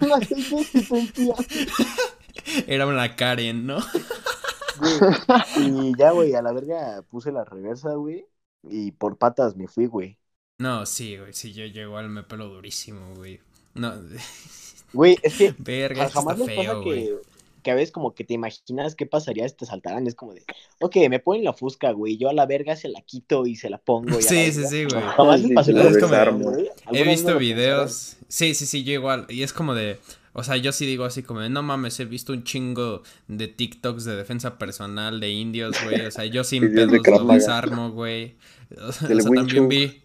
La 0.01 0.17
aceite 0.17 0.79
esencial. 0.79 1.47
Era 2.67 2.87
una 2.87 3.17
Karen, 3.17 3.67
¿no? 3.67 3.79
Güey, 4.75 5.01
Y 5.57 5.97
ya, 5.97 6.11
güey, 6.13 6.35
a 6.35 6.43
la 6.43 6.53
verga 6.53 7.03
puse 7.11 7.33
la 7.33 7.45
reversa, 7.45 7.95
güey. 7.95 8.27
Y 8.63 8.93
por 8.93 9.19
patas 9.19 9.57
me 9.57 9.69
fui, 9.69 9.87
güey. 9.87 10.19
No, 10.59 10.87
sí, 10.87 11.17
güey, 11.19 11.33
sí, 11.35 11.53
yo, 11.53 11.67
yo 11.67 11.83
igual 11.83 12.09
me 12.09 12.23
pelo 12.23 12.49
durísimo, 12.49 13.15
güey. 13.15 13.41
No, 13.75 13.93
Güey, 14.93 15.19
es 15.23 15.37
que 15.37 15.55
verga, 15.59 16.09
jamás 16.09 16.39
está 16.39 16.47
les 16.47 16.57
pasa 16.57 16.73
feo, 16.73 16.83
güey. 16.83 17.15
Que, 17.67 17.73
a 17.73 17.75
veces 17.75 17.91
como 17.91 18.15
que 18.15 18.23
te 18.23 18.35
imaginas 18.35 18.95
qué 18.95 19.07
pasaría 19.07 19.49
si 19.49 19.57
te 19.57 19.67
saltaran. 19.67 20.07
Es 20.07 20.15
como 20.15 20.35
de, 20.35 20.45
ok, 20.81 20.97
me 21.11 21.19
ponen 21.19 21.43
la 21.43 21.53
fusca, 21.53 21.91
güey. 21.91 22.17
Yo 22.17 22.29
a 22.29 22.33
la 22.33 22.47
verga 22.47 22.77
se 22.77 22.89
la 22.89 23.01
quito 23.01 23.45
y 23.45 23.57
se 23.57 23.69
la 23.71 23.79
pongo. 23.79 24.11
y 24.11 24.13
a 24.13 24.17
la 24.17 24.23
Sí, 24.23 24.53
sí, 24.53 24.65
sí, 24.67 24.85
güey. 24.85 25.03
Sí, 25.67 25.73
sí. 25.73 25.73
He 25.73 25.81
¿Alguna 25.81 26.71
vez 26.93 27.07
visto 27.07 27.39
videos. 27.39 28.17
Sí, 28.29 28.55
sí, 28.55 28.67
sí, 28.67 28.85
yo 28.85 28.93
igual. 28.93 29.27
Y 29.29 29.43
es 29.43 29.53
como 29.53 29.75
de. 29.75 29.99
O 30.33 30.45
sea, 30.45 30.57
yo 30.57 30.71
sí 30.71 30.87
digo 30.87 31.05
así 31.05 31.23
como 31.23 31.41
de, 31.41 31.49
no 31.49 31.63
mames, 31.63 31.99
he 31.99 32.05
visto 32.05 32.33
un 32.33 32.45
chingo 32.45 33.03
de 33.27 33.49
TikToks 33.49 34.05
de 34.05 34.15
defensa 34.15 34.59
personal 34.59 35.19
de 35.19 35.31
indios, 35.31 35.75
güey. 35.83 36.07
O 36.07 36.11
sea, 36.11 36.27
yo 36.27 36.45
sin 36.45 36.73
pedos 36.73 37.01
lo 37.05 37.25
desarmo, 37.25 37.91
güey. 37.91 38.37
O 38.83 38.91
sea, 38.91 39.09
también 39.09 39.69
vi, 39.69 40.03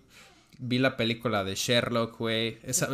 vi 0.64 0.78
la 0.80 0.96
película 0.96 1.44
de 1.44 1.56
Sherlock, 1.56 2.18
güey. 2.20 2.60
Esa- 2.64 2.88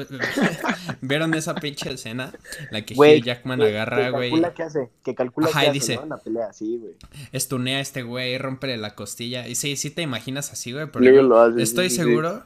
¿Vieron 1.02 1.34
esa 1.34 1.54
pinche 1.56 1.92
escena? 1.94 2.34
La 2.72 2.84
que 2.86 2.96
Güey, 2.96 3.20
Hugh 3.20 3.26
Jackman 3.26 3.60
que- 3.60 3.66
agarra, 3.68 4.10
güey. 4.10 4.30
calcula 4.32 4.54
qué 4.54 4.64
hace, 4.64 4.90
que 5.04 5.14
calcula 5.16 5.48
Ajá, 5.48 5.60
qué 5.60 5.66
y 5.66 5.70
hace, 5.70 5.74
dice- 5.80 5.96
¿no? 5.98 6.04
En 6.04 6.10
la 6.10 6.18
pelea, 6.18 6.54
sí, 6.54 6.78
güey. 6.78 6.96
Estunea 7.32 7.78
a 7.78 7.82
este 7.82 8.04
güey, 8.04 8.38
rómpele 8.38 8.78
la 8.78 8.96
costilla. 8.96 9.48
Y 9.48 9.56
sí, 9.56 9.76
sí 9.76 9.92
te 9.92 10.02
imaginas 10.02 10.52
así, 10.52 10.72
güey. 10.72 10.88
Pero 10.92 11.04
Luego 11.06 11.22
lo 11.28 11.40
haces, 11.40 11.62
estoy 11.62 11.90
sí, 11.90 11.96
sí, 11.98 12.02
sí. 12.02 12.08
seguro 12.08 12.44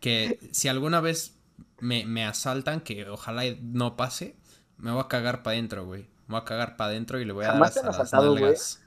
que 0.00 0.38
si 0.52 0.68
alguna 0.68 1.00
vez 1.00 1.36
me, 1.80 2.06
me 2.06 2.24
asaltan, 2.24 2.80
que 2.80 3.08
ojalá 3.08 3.42
no 3.62 3.96
pase, 3.96 4.36
me 4.78 4.92
voy 4.92 5.00
a 5.00 5.08
cagar 5.08 5.42
para 5.42 5.54
adentro, 5.56 5.84
güey. 5.84 6.02
Me 6.28 6.34
voy 6.36 6.40
a 6.42 6.44
cagar 6.44 6.76
para 6.76 6.90
adentro 6.90 7.20
y 7.20 7.24
le 7.24 7.32
voy 7.32 7.44
a 7.44 7.48
dar 7.48 7.54
¿Jamás 7.56 7.74
te 7.74 7.80
hasta 7.80 7.90
las 7.90 8.00
asaltado, 8.00 8.34
nalgas. 8.36 8.80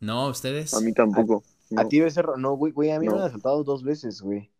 No, 0.00 0.28
ustedes. 0.28 0.72
A 0.74 0.80
mí 0.80 0.92
tampoco. 0.92 1.42
A 1.76 1.82
No. 1.82 1.88
ti 1.88 1.98
debe 1.98 2.10
ser, 2.12 2.26
no, 2.38 2.52
güey, 2.52 2.72
güey, 2.72 2.90
a 2.92 3.00
mí 3.00 3.06
No. 3.06 3.14
me 3.16 3.18
han 3.22 3.26
asaltado 3.26 3.64
dos 3.64 3.82
veces, 3.82 4.20
güey. 4.20 4.50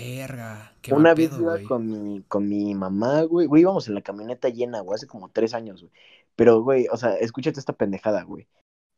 Verga. 0.00 0.72
Qué 0.82 0.94
Una 0.94 1.14
vez 1.14 1.30
pedo, 1.30 1.40
iba 1.42 1.52
güey. 1.52 1.64
con 1.64 1.86
mi, 1.88 2.22
con 2.22 2.48
mi 2.48 2.74
mamá, 2.74 3.22
güey. 3.22 3.46
Güey, 3.46 3.62
íbamos 3.62 3.88
en 3.88 3.94
la 3.94 4.02
camioneta 4.02 4.48
llena, 4.48 4.80
güey, 4.80 4.94
hace 4.96 5.06
como 5.06 5.30
tres 5.30 5.54
años, 5.54 5.80
güey. 5.82 5.92
Pero, 6.36 6.62
güey, 6.62 6.86
o 6.92 6.96
sea, 6.96 7.14
escúchate 7.16 7.58
esta 7.60 7.72
pendejada, 7.72 8.22
güey. 8.22 8.46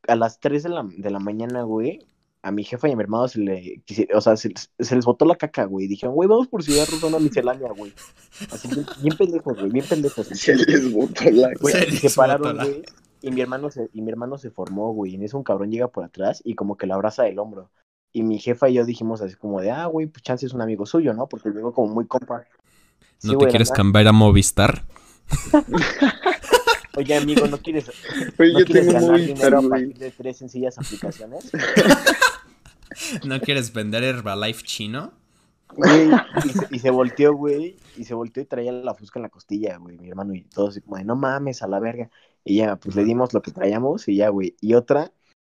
A 0.08 0.16
las 0.16 0.40
tres 0.40 0.62
de 0.62 0.68
la, 0.70 0.86
de 0.86 1.10
la 1.10 1.18
mañana, 1.18 1.62
güey, 1.62 2.06
a 2.42 2.50
mi 2.52 2.64
jefa 2.64 2.88
y 2.88 2.92
a 2.92 2.96
mi 2.96 3.02
hermano 3.02 3.28
se 3.28 3.38
le, 3.40 3.82
o 4.14 4.20
sea, 4.20 4.36
se, 4.36 4.52
se 4.78 4.94
les 4.96 5.04
botó 5.04 5.24
la 5.24 5.36
caca, 5.36 5.64
güey. 5.64 5.86
Dijeron, 5.88 6.14
güey, 6.14 6.28
vamos 6.28 6.48
por 6.48 6.62
cigarros 6.62 7.02
a 7.02 7.06
una 7.06 7.18
miscelánea, 7.18 7.70
güey. 7.72 7.92
Así, 8.50 8.68
bien, 8.68 8.86
bien 9.02 9.16
pendejos, 9.16 9.58
güey, 9.58 9.70
bien 9.70 9.84
pendejos. 9.86 10.26
Se 10.34 10.54
les 10.54 10.92
botó 10.92 11.24
la 11.30 11.50
Güey, 11.60 11.74
Se 11.98 12.08
se 12.08 12.16
pararon, 12.16 12.56
la- 12.56 12.64
güey. 12.64 12.82
Y 13.22 13.30
mi 13.30 13.42
hermano 13.42 13.70
se, 13.70 13.90
y 13.92 14.00
mi 14.00 14.10
hermano 14.10 14.38
se 14.38 14.50
formó, 14.50 14.94
güey. 14.94 15.12
Y 15.12 15.14
en 15.16 15.24
eso 15.24 15.36
un 15.36 15.44
cabrón 15.44 15.70
llega 15.70 15.88
por 15.88 16.04
atrás 16.04 16.40
y 16.42 16.54
como 16.54 16.78
que 16.78 16.86
lo 16.86 16.94
abraza 16.94 17.22
del 17.24 17.38
hombro. 17.38 17.70
Y 18.12 18.22
mi 18.22 18.38
jefa 18.38 18.68
y 18.68 18.74
yo 18.74 18.84
dijimos 18.84 19.20
así 19.20 19.36
como 19.36 19.60
de, 19.60 19.70
ah, 19.70 19.86
güey, 19.86 20.06
pues 20.06 20.22
chance 20.22 20.44
es 20.44 20.52
un 20.52 20.62
amigo 20.62 20.84
suyo, 20.86 21.14
¿no? 21.14 21.28
Porque 21.28 21.50
llegó 21.50 21.72
como 21.72 21.94
muy 21.94 22.06
compa. 22.06 22.44
Sí, 23.18 23.28
¿No 23.28 23.32
te 23.32 23.36
güey, 23.36 23.50
quieres 23.50 23.70
cambiar 23.70 24.08
a 24.08 24.12
Movistar? 24.12 24.84
Oye, 26.96 27.16
amigo, 27.16 27.46
¿no 27.46 27.58
quieres, 27.58 27.88
Oye, 28.38 28.52
¿no 28.52 28.58
yo 28.60 28.64
quieres 28.64 28.88
tengo 28.88 29.00
ganar 29.00 29.20
dinero 29.20 29.58
a 29.58 29.62
partir 29.62 29.98
de 29.98 30.10
tres 30.10 30.38
sencillas 30.38 30.78
aplicaciones? 30.78 31.50
¿No 33.24 33.40
quieres 33.40 33.72
vender 33.72 34.02
Herbalife 34.02 34.64
chino? 34.64 35.12
Güey, 35.76 36.10
y, 36.44 36.48
se, 36.48 36.66
y 36.68 36.78
se 36.80 36.90
volteó, 36.90 37.32
güey, 37.32 37.76
y 37.96 38.04
se 38.04 38.14
volteó 38.14 38.42
y 38.42 38.46
traía 38.46 38.72
la 38.72 38.94
fusca 38.94 39.20
en 39.20 39.22
la 39.22 39.28
costilla, 39.28 39.76
güey, 39.76 39.98
mi 39.98 40.08
hermano, 40.08 40.34
y 40.34 40.42
todo 40.42 40.68
así 40.68 40.80
como 40.80 40.96
de, 40.96 41.04
no 41.04 41.14
mames, 41.14 41.62
a 41.62 41.68
la 41.68 41.78
verga. 41.78 42.10
Y 42.44 42.56
ya, 42.56 42.76
pues 42.76 42.96
le 42.96 43.04
dimos 43.04 43.32
lo 43.32 43.42
que 43.42 43.52
traíamos 43.52 44.08
y 44.08 44.16
ya, 44.16 44.30
güey. 44.30 44.56
Y 44.60 44.74
otra, 44.74 45.12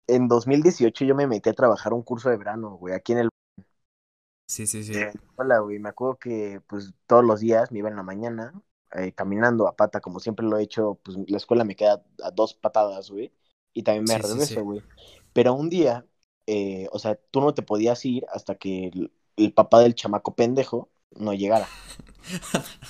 en 0.07 0.27
2018 0.27 1.05
yo 1.05 1.15
me 1.15 1.27
metí 1.27 1.49
a 1.49 1.53
trabajar 1.53 1.93
un 1.93 2.03
curso 2.03 2.29
de 2.29 2.37
verano, 2.37 2.71
güey, 2.77 2.93
aquí 2.95 3.13
en 3.13 3.19
el... 3.19 3.29
Sí, 4.47 4.67
sí, 4.67 4.83
sí. 4.83 5.09
Hola, 5.35 5.59
güey, 5.59 5.79
me 5.79 5.89
acuerdo 5.89 6.17
que, 6.19 6.61
pues, 6.67 6.93
todos 7.07 7.23
los 7.25 7.39
días 7.39 7.71
me 7.71 7.79
iba 7.79 7.89
en 7.89 7.95
la 7.95 8.03
mañana, 8.03 8.53
eh, 8.93 9.11
caminando 9.13 9.67
a 9.67 9.75
pata, 9.75 9.99
como 10.01 10.19
siempre 10.19 10.45
lo 10.45 10.57
he 10.57 10.63
hecho, 10.63 10.95
pues, 11.03 11.17
la 11.27 11.37
escuela 11.37 11.63
me 11.63 11.75
queda 11.75 12.03
a 12.23 12.31
dos 12.31 12.53
patadas, 12.53 13.09
güey, 13.09 13.33
y 13.73 13.83
también 13.83 14.05
me 14.05 14.17
Sí, 14.17 14.19
regreso, 14.19 14.61
sí. 14.61 14.63
güey. 14.63 14.83
Pero 15.33 15.53
un 15.53 15.69
día, 15.69 16.05
eh, 16.45 16.87
o 16.91 16.99
sea, 16.99 17.15
tú 17.31 17.41
no 17.41 17.53
te 17.53 17.63
podías 17.63 18.03
ir 18.05 18.25
hasta 18.31 18.55
que 18.55 18.87
el, 18.87 19.11
el 19.37 19.53
papá 19.53 19.79
del 19.79 19.95
chamaco 19.95 20.35
pendejo 20.35 20.89
no 21.11 21.33
llegara. 21.33 21.73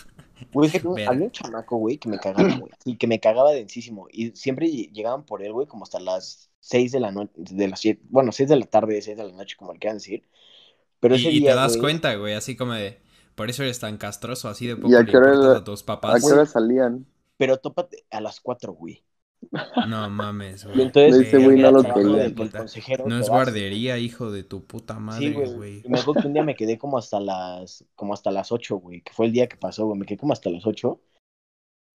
Güey, 0.51 0.67
es 0.69 0.75
que 0.81 0.87
Verga. 0.93 1.05
había 1.05 1.25
un 1.25 1.31
chamaco, 1.31 1.77
güey, 1.77 1.97
que 1.97 2.09
me 2.09 2.19
cagaba, 2.19 2.55
güey. 2.55 2.73
Y 2.85 2.97
que 2.97 3.07
me 3.07 3.19
cagaba 3.19 3.51
densísimo. 3.53 4.07
Y 4.11 4.31
siempre 4.35 4.67
lle- 4.67 4.91
llegaban 4.91 5.25
por 5.25 5.41
él, 5.43 5.51
güey, 5.53 5.67
como 5.67 5.83
hasta 5.83 5.99
las 5.99 6.51
seis 6.63 6.91
de 6.93 6.99
la 7.01 7.11
noche, 7.11 7.31
de 7.35 7.67
las 7.67 7.79
siete, 7.81 8.01
bueno, 8.09 8.31
seis 8.31 8.49
de 8.49 8.55
la 8.57 8.65
tarde, 8.65 9.01
seis 9.01 9.17
de 9.17 9.25
la 9.25 9.33
noche, 9.33 9.55
como 9.57 9.73
le 9.73 9.79
quieran 9.79 9.97
decir. 9.97 10.27
Pero 10.99 11.15
Y, 11.15 11.17
ese 11.17 11.31
y 11.31 11.39
día, 11.39 11.51
te 11.51 11.55
das 11.55 11.77
güey, 11.77 11.81
cuenta, 11.81 12.15
güey, 12.15 12.33
así 12.33 12.55
como 12.55 12.73
de... 12.73 13.01
Por 13.35 13.49
eso 13.49 13.63
eres 13.63 13.79
tan 13.79 13.97
castroso, 13.97 14.47
así 14.49 14.67
de 14.67 14.75
¿Y 14.75 14.81
poco 14.81 14.95
a 14.95 15.03
le 15.03 15.11
qué 15.11 15.17
hora 15.17 15.57
a 15.57 15.63
tus 15.63 15.83
¿A 15.83 15.85
papás. 15.87 16.21
qué 16.21 16.27
hora 16.27 16.45
salían? 16.45 17.05
Pero 17.37 17.57
tópate 17.57 18.05
a 18.09 18.21
las 18.21 18.39
cuatro, 18.41 18.73
güey. 18.73 19.03
No 19.83 20.09
mames, 20.09 20.65
Y 20.71 20.81
güey. 20.81 20.81
entonces, 20.81 21.27
Ese 21.27 21.37
güey 21.39 21.57
no 21.57 21.69
era 21.69 21.71
lo 21.71 21.81
trabajo 21.81 21.99
quería. 21.99 22.23
del- 22.23 22.35
del 22.35 22.51
consejero, 22.51 23.05
No 23.07 23.19
es 23.19 23.29
guardería, 23.29 23.97
hijo 23.97 24.31
de 24.31 24.43
tu 24.43 24.65
puta 24.65 24.99
Sí, 25.07 25.29
madre, 25.29 25.31
güey. 25.31 25.47
güey. 25.47 25.81
Y 25.83 25.89
me 25.89 25.99
acuerdo 25.99 26.21
que 26.21 26.27
un 26.27 26.33
día 26.33 26.43
me 26.43 26.55
quedé 26.55 26.77
como 26.77 26.97
hasta 26.97 27.19
las, 27.19 27.85
como 27.95 28.13
hasta 28.13 28.31
las 28.31 28.51
8, 28.51 28.77
güey, 28.77 29.01
que 29.01 29.13
fue 29.13 29.27
el 29.27 29.31
día 29.33 29.47
que 29.47 29.57
pasó, 29.57 29.85
güey. 29.85 29.99
Me 29.99 30.05
quedé 30.05 30.17
como 30.17 30.33
hasta 30.33 30.49
las 30.49 30.65
8. 30.65 31.01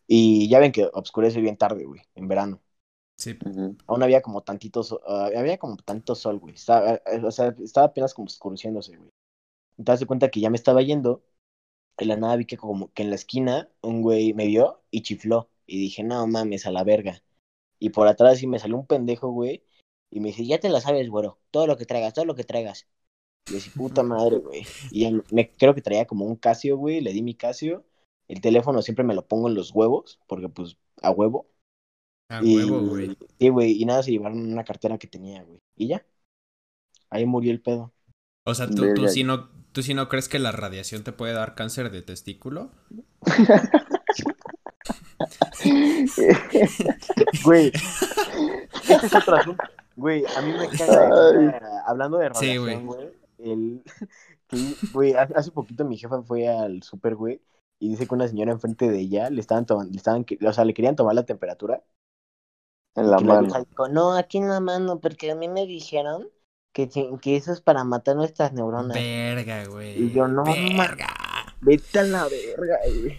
Y 0.06 0.48
ya 0.48 0.58
ven 0.60 0.72
que 0.72 0.88
oscurece 0.92 1.40
bien 1.40 1.56
tarde, 1.56 1.84
güey, 1.84 2.02
en 2.14 2.28
verano. 2.28 2.62
Sí. 3.18 3.36
Aún 3.86 4.02
había 4.02 4.22
como 4.22 4.42
tantito, 4.42 4.82
so- 4.84 5.00
ah, 5.06 5.30
había 5.36 5.58
como 5.58 5.76
tanto 5.76 6.14
sol, 6.14 6.38
güey. 6.38 6.54
Estaba, 6.54 6.94
eh, 6.94 7.20
o 7.24 7.30
sea, 7.32 7.54
estaba 7.62 7.88
apenas 7.88 8.14
como 8.14 8.26
oscureciéndose, 8.26 8.96
güey. 8.96 9.10
Entonces 9.78 10.00
de 10.00 10.06
cuenta 10.06 10.30
que 10.30 10.40
ya 10.40 10.50
me 10.50 10.56
estaba 10.56 10.82
yendo. 10.82 11.22
Y 11.98 12.06
la 12.06 12.16
nada 12.16 12.36
vi 12.36 12.46
que 12.46 12.56
como 12.56 12.92
que 12.92 13.02
en 13.02 13.10
la 13.10 13.16
esquina 13.16 13.70
un 13.82 14.02
güey 14.02 14.34
me 14.34 14.46
vio 14.46 14.82
y 14.90 15.02
chifló. 15.02 15.50
Y 15.66 15.80
dije, 15.80 16.04
no 16.04 16.26
mames, 16.26 16.66
a 16.66 16.70
la 16.72 16.84
verga. 16.84 17.22
Y 17.80 17.90
por 17.90 18.08
atrás 18.08 18.38
sí 18.38 18.46
me 18.46 18.58
salió 18.58 18.76
un 18.76 18.86
pendejo, 18.86 19.30
güey. 19.30 19.64
Y 20.10 20.20
me 20.20 20.28
dice, 20.28 20.46
ya 20.46 20.60
te 20.60 20.68
la 20.70 20.80
sabes, 20.80 21.08
güero. 21.10 21.40
Todo 21.50 21.66
lo 21.66 21.76
que 21.76 21.86
traigas, 21.86 22.14
todo 22.14 22.24
lo 22.24 22.34
que 22.36 22.44
traigas. 22.44 22.88
Y 23.48 23.52
yo 23.52 23.58
así, 23.58 23.70
puta 23.70 24.02
madre, 24.02 24.38
güey. 24.38 24.64
Y 24.90 25.10
me, 25.32 25.50
creo 25.56 25.74
que 25.74 25.82
traía 25.82 26.06
como 26.06 26.24
un 26.26 26.36
Casio, 26.36 26.76
güey. 26.78 27.00
Le 27.00 27.12
di 27.12 27.22
mi 27.22 27.34
Casio. 27.34 27.84
El 28.28 28.40
teléfono 28.40 28.82
siempre 28.82 29.04
me 29.04 29.14
lo 29.14 29.26
pongo 29.26 29.48
en 29.48 29.54
los 29.54 29.72
huevos. 29.74 30.20
Porque 30.28 30.48
pues, 30.48 30.76
a 31.02 31.10
huevo. 31.10 31.48
A 32.30 32.42
Y- 32.42 32.56
huevo, 32.56 32.80
güey. 32.80 33.16
Sí, 33.38 33.48
güey, 33.48 33.72
y 33.80 33.84
nada, 33.84 34.02
se 34.02 34.10
llevaron 34.10 34.52
una 34.52 34.64
cartera 34.64 34.98
que 34.98 35.06
tenía, 35.06 35.42
güey. 35.42 35.58
Y 35.76 35.88
ya. 35.88 36.04
Ahí 37.10 37.24
murió 37.24 37.52
el 37.52 37.62
pedo. 37.62 37.92
O 38.44 38.54
sea, 38.54 38.68
¿tú, 38.68 38.92
tú, 38.94 39.08
sí 39.08 39.24
no, 39.24 39.48
¿tú 39.72 39.82
sí 39.82 39.94
no 39.94 40.08
crees 40.08 40.28
que 40.28 40.38
la 40.38 40.52
radiación 40.52 41.04
te 41.04 41.12
puede 41.12 41.32
dar 41.32 41.54
cáncer 41.54 41.90
de 41.90 42.02
testículo? 42.02 42.70
Güey, 47.44 47.72
este 48.88 49.06
es 49.06 49.14
otro 49.14 49.36
asunto. 49.36 49.62
Güey, 49.96 50.24
a 50.36 50.42
mí 50.42 50.52
me 50.52 50.68
caga. 50.68 51.82
Hablando 51.86 52.18
de 52.18 52.30
Sí, 52.34 52.56
radiación, 52.56 52.86
güey. 52.86 53.08
el... 53.38 53.82
que, 54.48 54.74
Güey, 54.92 55.14
hace 55.14 55.50
poquito 55.50 55.84
mi 55.84 55.96
jefa 55.98 56.22
fue 56.22 56.48
al 56.48 56.82
súper, 56.82 57.16
güey. 57.16 57.40
Y 57.80 57.90
dice 57.90 58.06
que 58.06 58.14
una 58.14 58.28
señora 58.28 58.52
enfrente 58.52 58.88
de 58.90 58.98
ella 59.00 59.30
le 59.30 59.40
estaban 59.40 59.66
tomando, 59.66 59.90
le 59.92 59.96
estaban, 59.98 60.24
o 60.46 60.52
sea, 60.52 60.64
le 60.64 60.74
querían 60.74 60.96
tomar 60.96 61.14
la 61.14 61.24
temperatura. 61.26 61.82
En 62.94 63.10
la 63.10 63.18
que 63.18 63.24
mano. 63.24 63.48
no, 63.92 64.16
aquí 64.16 64.38
en 64.38 64.48
la 64.48 64.60
mano, 64.60 64.98
porque 65.00 65.30
a 65.30 65.34
mí 65.34 65.48
me 65.48 65.66
dijeron 65.66 66.28
que, 66.72 66.88
que 67.20 67.36
eso 67.36 67.52
es 67.52 67.60
para 67.60 67.84
matar 67.84 68.16
nuestras 68.16 68.52
neuronas. 68.52 68.96
Verga, 68.96 69.66
güey. 69.66 70.04
Y 70.04 70.12
yo, 70.12 70.28
no, 70.28 70.44
Verga. 70.44 71.08
Vete 71.60 71.98
a 72.00 72.02
la 72.04 72.24
verga, 72.24 72.78
güey. 73.00 73.16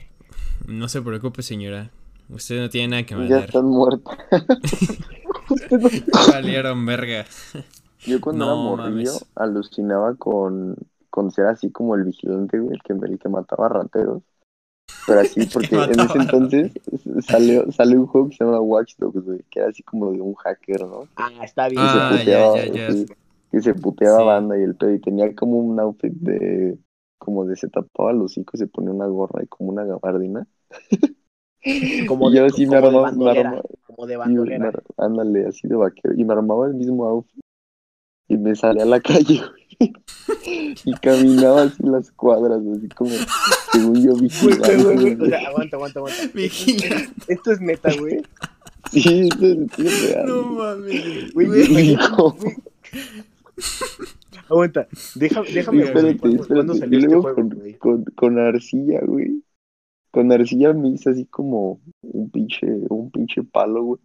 No 0.67 0.88
se 0.88 1.01
preocupe, 1.01 1.41
señora. 1.41 1.89
Usted 2.29 2.59
no 2.61 2.69
tiene 2.69 2.89
nada 2.89 3.03
que 3.03 3.15
Ya 3.15 3.19
vender. 3.19 3.45
están 3.45 3.65
muertas. 3.65 4.17
Valieron 6.31 6.85
verga. 6.85 7.25
Yo 8.05 8.21
cuando 8.21 8.45
No 8.45 8.53
era 8.53 8.61
morrillo 8.61 9.11
alucinaba 9.35 10.15
con, 10.15 10.75
con 11.09 11.31
ser 11.31 11.47
así 11.47 11.71
como 11.71 11.95
el 11.95 12.03
vigilante, 12.03 12.59
güey, 12.59 12.75
el 12.75 12.83
que, 12.83 12.93
el 12.93 13.19
que 13.19 13.29
mataba 13.29 13.67
rateros. 13.69 14.21
Pero 15.10 15.22
así, 15.22 15.39
porque 15.54 15.75
en 15.75 16.00
ese 16.00 16.18
entonces 16.18 16.72
salió, 17.25 17.72
salió 17.72 18.00
un 18.01 18.08
juego 18.08 18.30
que 18.30 18.36
se 18.38 18.44
llama 18.46 18.62
Watch 18.62 18.96
Dogs, 18.98 19.24
güey, 19.25 19.39
que 19.50 19.60
era 19.60 19.70
así 19.70 19.84
como 19.84 20.12
de 20.12 20.22
un 20.22 20.36
hacker, 20.36 20.82
¿no? 20.82 21.08
Ah, 21.18 21.32
está 21.44 21.68
bien. 21.70 21.82
Que 21.84 21.89
Ah, 21.89 22.10
se 22.12 22.18
ya, 22.18 22.18
puteaba, 22.18 22.58
ya, 22.58 22.74
ya. 22.74 22.94
sí, 22.94 23.06
que 23.51 23.62
se 23.62 23.74
puteaba 23.74 24.20
Sí. 24.20 24.25
banda 24.25 24.58
y 24.60 24.63
el 24.63 24.75
pedo, 24.75 24.94
y 24.94 25.00
tenía 25.00 25.36
como 25.36 25.58
un 25.58 25.80
outfit 25.80 26.13
de, 26.13 26.78
como 27.18 27.46
de 27.46 27.56
se 27.56 27.68
tapaba 27.70 28.13
los 28.13 28.32
hocico 28.32 28.51
y 28.56 28.60
se 28.60 28.68
ponía 28.68 28.92
una 28.92 29.08
gorra 29.08 29.44
y 29.44 29.48
como 29.48 29.72
una 29.72 29.84
gabardina. 29.86 30.48
como 32.08 32.30
y 32.30 32.36
yo 32.36 32.42
de, 32.44 32.48
así 32.48 32.66
me 32.68 32.78
como 32.78 32.89
de 32.92 32.98
armaba, 32.98 33.12
me 33.12 33.25
bandolera. 33.25 33.50
armaba- 33.50 33.63
Como 33.88 34.08
de 34.08 34.13
y 34.13 34.18
me 34.18 34.20
bandolera. 34.20 34.72
ándale, 34.98 35.48
así 35.48 35.68
de 35.68 35.75
vaquero, 35.75 36.13
y 36.16 36.24
me 36.24 36.34
armaba 36.34 36.68
el 36.68 36.75
mismo 36.75 37.06
outfit 37.06 37.42
y 38.28 38.38
me 38.38 38.56
salía 38.56 38.84
a 38.84 38.86
la 38.86 39.00
calle, 39.01 39.39
güey. 39.50 39.59
Y 39.79 40.93
caminaba 41.01 41.63
así 41.63 41.83
las 41.83 42.12
cuadras, 42.12 42.62
así 42.77 42.88
como, 42.89 43.12
según 43.71 44.03
yo 44.03 44.12
Güey, 44.12 44.21
vigilando. 44.24 44.83
güey, 44.83 44.98
güey, 44.98 44.98
güey, 44.98 45.13
o 45.13 45.17
güey. 45.17 45.29
sea, 45.29 45.48
aguanta, 45.50 45.75
aguanta, 45.77 46.00
aguanta. 46.00 46.21
Vigila. 46.33 46.95
Esto 47.27 47.51
es 47.53 47.62
neta, 47.62 47.89
güey. 47.98 48.21
Sí, 48.91 49.29
eso 49.31 49.45
es, 49.45 49.57
sí 49.75 49.88
es 49.88 50.09
real. 50.09 50.27
No 50.27 50.43
mames. 50.43 51.33
Güey. 51.33 51.98
Aguanta, 54.49 54.88
déjame, 55.15 55.49
déjame 55.51 55.84
Espérate, 55.84 56.17
cuándo 56.17 56.41
espérate, 56.41 56.80
salió 56.80 56.99
y 56.99 57.04
este 57.04 57.15
juego, 57.15 57.36
con, 57.36 57.49
güey. 57.49 57.73
con, 57.77 58.04
con 58.15 58.39
arcilla, 58.39 58.99
güey. 59.06 59.43
Con 60.12 60.32
arcilla 60.32 60.73
me 60.73 60.89
hice 60.89 61.12
así 61.12 61.25
como 61.25 61.80
un 62.01 62.30
pinche, 62.32 62.65
un 62.89 63.12
pinche 63.12 63.43
palo, 63.43 63.84
güey. 63.84 64.01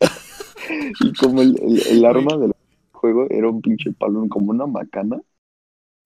y 1.00 1.12
como 1.14 1.42
el, 1.42 1.60
el, 1.60 1.82
el 1.98 2.04
arma 2.04 2.36
del 2.38 2.52
juego 2.98 3.26
era 3.30 3.48
un 3.50 3.62
pinche 3.62 3.92
palo, 3.92 4.28
como 4.28 4.50
una 4.52 4.66
macana, 4.66 5.22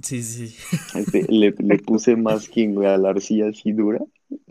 Sí, 0.02 0.22
sí. 0.22 0.56
este, 0.92 1.26
le, 1.28 1.54
le 1.58 1.78
puse 1.78 2.16
masking, 2.16 2.74
güey, 2.74 2.88
a 2.88 2.98
la 2.98 3.10
arcilla 3.10 3.48
así 3.48 3.72
dura. 3.72 4.00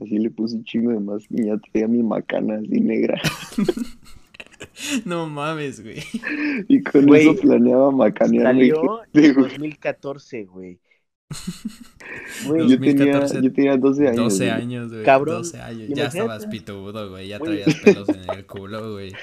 Así 0.01 0.17
le 0.19 0.29
puse 0.31 0.55
un 0.57 0.63
chingo 0.63 0.91
de 0.91 0.99
masking 0.99 1.43
y 1.43 1.47
ya 1.47 1.57
traía 1.57 1.87
mi 1.87 2.03
macana 2.03 2.55
así 2.57 2.79
negra. 2.81 3.21
No 5.05 5.27
mames, 5.27 5.81
güey. 5.81 6.03
Y 6.67 6.83
con 6.83 7.07
Güey, 7.07 7.11
eso 7.13 7.37
planeaba 7.39 7.91
macanearme. 7.91 8.73
Salió 8.73 9.03
en 9.13 9.33
güey. 9.33 9.33
2014, 9.35 10.45
güey. 10.45 10.79
Yo 12.45 12.79
tenía, 12.79 13.13
2014, 13.19 13.41
yo 13.41 13.53
tenía 13.53 13.77
12 13.77 14.07
años. 14.07 14.17
12 14.17 14.37
güey. 14.37 14.49
años, 14.49 14.91
güey. 14.91 15.03
Cabrón, 15.03 15.37
12 15.43 15.61
años. 15.61 15.89
Ya 15.89 16.05
estabas 16.07 16.45
pitudo, 16.47 17.09
güey. 17.09 17.27
Ya 17.29 17.37
Güey. 17.37 17.63
traías 17.63 17.81
pelos 17.81 18.09
en 18.09 18.29
el 18.37 18.45
culo, 18.45 18.93
güey. 18.93 19.13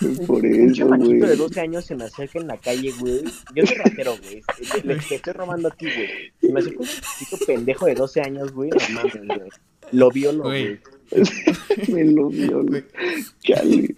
Por 0.26 0.44
un 0.44 0.70
eso, 0.70 0.74
chamaquito 0.74 1.10
de 1.12 1.18
güey. 1.18 1.36
12 1.36 1.60
años 1.60 1.84
se 1.84 1.94
me 1.94 2.04
acerca 2.04 2.38
en 2.38 2.46
la 2.46 2.56
calle, 2.56 2.92
güey. 2.98 3.22
Yo 3.54 3.66
soy 3.66 3.76
ratero, 3.76 4.14
güey. 4.22 4.42
Le, 4.84 4.94
estoy 4.94 5.32
robando 5.34 5.68
a 5.68 5.70
ti, 5.72 5.86
güey. 5.86 6.08
Se 6.40 6.52
me 6.52 6.60
acerca 6.60 6.78
un 6.80 6.86
chiquito 7.18 7.46
pendejo 7.46 7.86
de 7.86 7.94
12 7.94 8.20
años, 8.22 8.52
güey. 8.52 8.70
No 8.70 8.94
mames, 8.94 9.26
güey. 9.26 9.48
Lo 9.92 10.10
violo, 10.10 10.42
Güey. 10.48 10.78
güey. 11.10 11.24
Me 11.88 12.04
lo 12.04 12.30
güey. 12.30 12.84
Chale. 13.42 13.94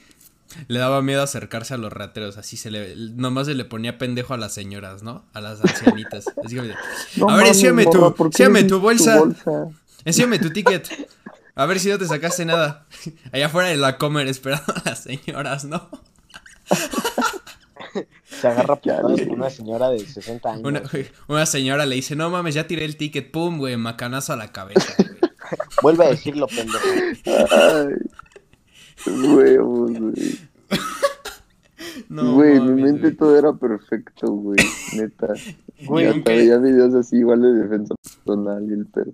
Le 0.69 0.79
daba 0.79 1.03
miedo 1.03 1.23
acercarse 1.23 1.75
a 1.75 1.77
los 1.77 1.93
rateros. 1.93 2.37
Así 2.39 2.57
se 2.57 2.71
le. 2.71 2.95
Nomás 2.97 3.47
se 3.47 3.55
le 3.55 3.65
ponía 3.65 3.99
pendejo 3.99 4.35
a 4.35 4.37
las 4.39 4.53
señoras, 4.55 5.03
¿no? 5.03 5.25
A 5.33 5.41
las 5.41 5.61
ancianitas. 5.61 6.27
Así 6.45 6.57
de, 6.57 6.75
No 7.17 7.29
A 7.29 7.37
ver, 7.37 7.45
mames, 7.45 7.49
enséñame 7.49 7.85
tu- 7.87 7.99
morra, 7.99 8.15
¿por 8.15 8.31
qué 8.31 8.43
enséñame 8.45 8.63
le 8.63 8.69
tu 8.69 8.81
bolsa. 8.81 9.19
bolsa? 9.19 9.69
Enséñame 10.05 10.39
tu 10.39 10.51
ticket. 10.53 10.89
A 11.55 11.67
ver 11.67 11.79
si 11.81 11.89
no 11.91 11.99
te 11.99 12.07
sacaste 12.07 12.45
nada. 12.45 12.87
Allá 13.33 13.47
afuera 13.47 13.69
de 13.69 13.77
la 13.77 13.99
comer 13.99 14.29
esperando 14.29 14.73
a 14.75 14.83
las 14.89 15.03
señoras, 15.03 15.65
¿no? 15.65 15.89
Se 18.41 18.47
agarra 18.47 18.77
con 18.81 19.31
una 19.31 19.51
señora 19.51 19.91
de 19.91 19.99
60 19.99 20.49
años. 20.53 20.65
Una, 20.65 20.83
una 21.27 21.47
señora 21.47 21.85
le 21.87 21.97
dice, 21.97 22.15
no 22.15 22.31
mames, 22.31 22.55
ya 22.55 22.67
tiré 22.67 22.85
el 22.85 22.97
ticket. 22.97 23.31
Pum, 23.31 23.59
güey, 23.59 23.77
macanazo 23.77 24.33
a 24.33 24.37
la 24.37 24.53
cabeza, 24.53 24.95
güey. 24.97 25.11
Vuelve 25.83 26.07
a 26.07 26.11
decirlo, 26.11 26.47
pendejo. 26.47 26.79
Ay. 27.51 27.95
Huevos, 29.07 29.91
güey. 29.99 30.39
No, 32.09 32.35
Güey, 32.35 32.59
mi 32.61 32.83
mente 32.83 33.03
güey. 33.03 33.17
todo 33.17 33.39
era 33.39 33.53
perfecto, 33.53 34.27
güey. 34.33 34.59
Neta. 34.97 35.29
Güey, 35.87 36.05
y 36.05 36.09
hasta 36.09 36.31
veía 36.33 36.59
videos 36.59 36.95
así 36.95 37.17
igual 37.17 37.41
de 37.41 37.55
defensa 37.55 37.95
personal 38.05 38.63
y 38.69 38.75
el 38.75 38.85
pedo. 38.85 39.13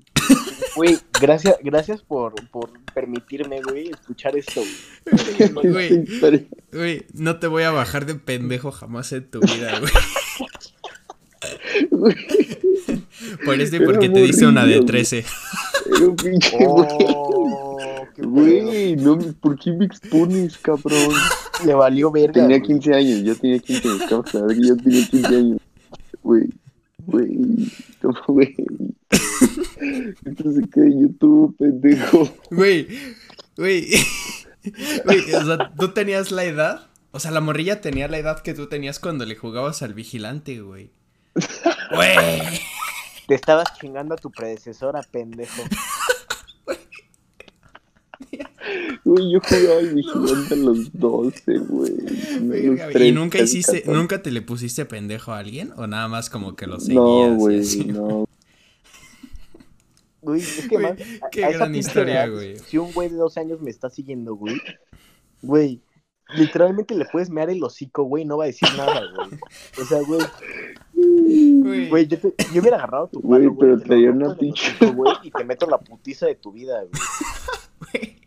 Güey, 0.74 0.98
gracias, 1.20 1.54
gracias 1.62 2.02
por, 2.02 2.34
por 2.50 2.70
permitirme, 2.92 3.62
güey, 3.62 3.90
escuchar 3.90 4.36
esto, 4.36 4.62
güey. 5.54 5.72
Güey. 5.72 6.48
Güey, 6.72 7.06
no 7.14 7.38
te 7.38 7.46
voy 7.46 7.62
a 7.62 7.70
bajar 7.70 8.04
de 8.04 8.16
pendejo 8.16 8.72
jamás 8.72 9.12
en 9.12 9.30
tu 9.30 9.40
vida, 9.40 9.78
güey. 9.78 9.92
Por 13.44 13.60
eso 13.60 13.76
y 13.76 13.78
Era 13.78 13.80
porque 13.80 14.08
te 14.08 14.22
diste 14.22 14.46
una 14.46 14.64
de 14.64 14.76
morrillo, 14.76 14.86
13. 14.86 15.24
Era 15.86 16.08
un 16.08 16.16
pinche 16.16 16.56
güey. 16.56 16.88
Oh. 16.98 17.76
Güey, 18.18 18.96
no, 18.96 19.18
¿por 19.40 19.58
qué 19.58 19.72
me 19.72 19.84
expones, 19.84 20.56
cabrón? 20.58 21.14
Le 21.64 21.74
valió 21.74 22.10
verga. 22.10 22.32
Tenía 22.32 22.58
güey. 22.58 22.62
15 22.62 22.94
años, 22.94 23.22
yo 23.22 23.36
tenía 23.36 23.58
15 23.58 23.88
años, 23.88 24.24
cabrón, 24.32 24.62
yo 24.62 24.76
tenía 24.76 25.06
15 25.06 25.26
años. 25.26 25.58
Güey, 26.22 26.48
güey, 27.06 27.38
güey. 28.26 28.56
Esto 30.24 30.52
se 30.52 30.62
queda 30.68 30.86
en 30.86 31.02
YouTube, 31.02 31.56
pendejo. 31.58 32.28
Güey, 32.50 32.88
güey. 33.56 33.86
Güey, 35.04 35.34
o 35.34 35.44
sea, 35.44 35.72
tú 35.78 35.92
tenías 35.92 36.30
la 36.30 36.44
edad. 36.44 36.86
O 37.12 37.20
sea, 37.20 37.30
la 37.30 37.40
morrilla 37.40 37.80
tenía 37.80 38.08
la 38.08 38.18
edad 38.18 38.42
que 38.42 38.54
tú 38.54 38.66
tenías 38.66 38.98
cuando 38.98 39.24
le 39.24 39.36
jugabas 39.36 39.82
al 39.82 39.94
vigilante, 39.94 40.60
güey. 40.60 40.90
Güey. 41.94 42.40
Te 43.28 43.34
estabas 43.34 43.74
chingando 43.78 44.14
a 44.14 44.16
tu 44.16 44.30
predecesora, 44.30 45.02
pendejo. 45.02 45.62
Güey, 49.04 49.32
yo 49.32 49.40
jugaba 49.40 49.78
al 49.78 49.94
vigilante 49.94 50.54
a 50.54 50.56
los 50.56 50.92
12, 50.92 51.58
güey. 51.58 51.92
no 51.92 52.06
a 52.06 52.40
los 52.40 52.48
Verga, 52.48 52.84
güey. 52.84 52.90
¿Y 52.90 52.92
13, 52.92 53.12
nunca 53.12 53.38
hiciste, 53.38 53.80
14. 53.82 53.92
nunca 53.98 54.22
te 54.22 54.30
le 54.30 54.42
pusiste 54.42 54.84
pendejo 54.84 55.32
a 55.32 55.38
alguien? 55.38 55.72
¿O 55.76 55.86
nada 55.86 56.08
más 56.08 56.30
como 56.30 56.56
que 56.56 56.66
lo 56.66 56.80
seguías? 56.80 56.96
No, 56.96 57.32
y 57.32 57.36
güey, 57.36 57.84
no. 57.86 58.28
Güey, 60.22 60.40
es 60.40 60.66
que 60.68 60.76
Güey, 60.76 60.82
más. 60.82 60.92
qué 61.30 61.44
a 61.44 61.50
gran 61.50 61.74
historia, 61.74 62.24
edad, 62.24 62.32
güey. 62.32 62.58
Si 62.58 62.78
un 62.78 62.92
güey 62.92 63.08
de 63.08 63.16
12 63.16 63.40
años 63.40 63.60
me 63.60 63.70
está 63.70 63.90
siguiendo, 63.90 64.34
güey. 64.34 64.60
Güey, 65.42 65.80
literalmente 66.34 66.96
le 66.96 67.04
puedes 67.04 67.30
mear 67.30 67.50
el 67.50 67.62
hocico, 67.62 68.02
güey, 68.04 68.24
no 68.24 68.38
va 68.38 68.44
a 68.44 68.48
decir 68.48 68.68
nada, 68.76 69.02
güey. 69.14 69.38
O 69.80 69.84
sea, 69.84 70.00
güey, 70.00 70.20
Güey. 71.62 71.88
güey, 71.88 72.06
yo, 72.06 72.18
te- 72.18 72.34
yo 72.54 72.60
hubiera 72.60 72.76
agarrado 72.78 73.08
tu 73.08 73.20
palo, 73.22 73.52
güey, 73.52 73.56
pero 73.58 73.78
te 73.78 73.84
traía 73.86 74.10
rompo 74.10 74.26
una 74.26 74.36
pinche- 74.36 74.94
güey, 74.94 75.14
y 75.22 75.30
te 75.30 75.44
meto 75.44 75.66
la 75.68 75.78
putiza 75.78 76.26
de 76.26 76.34
tu 76.36 76.52
vida, 76.52 76.80
güey. 76.82 78.16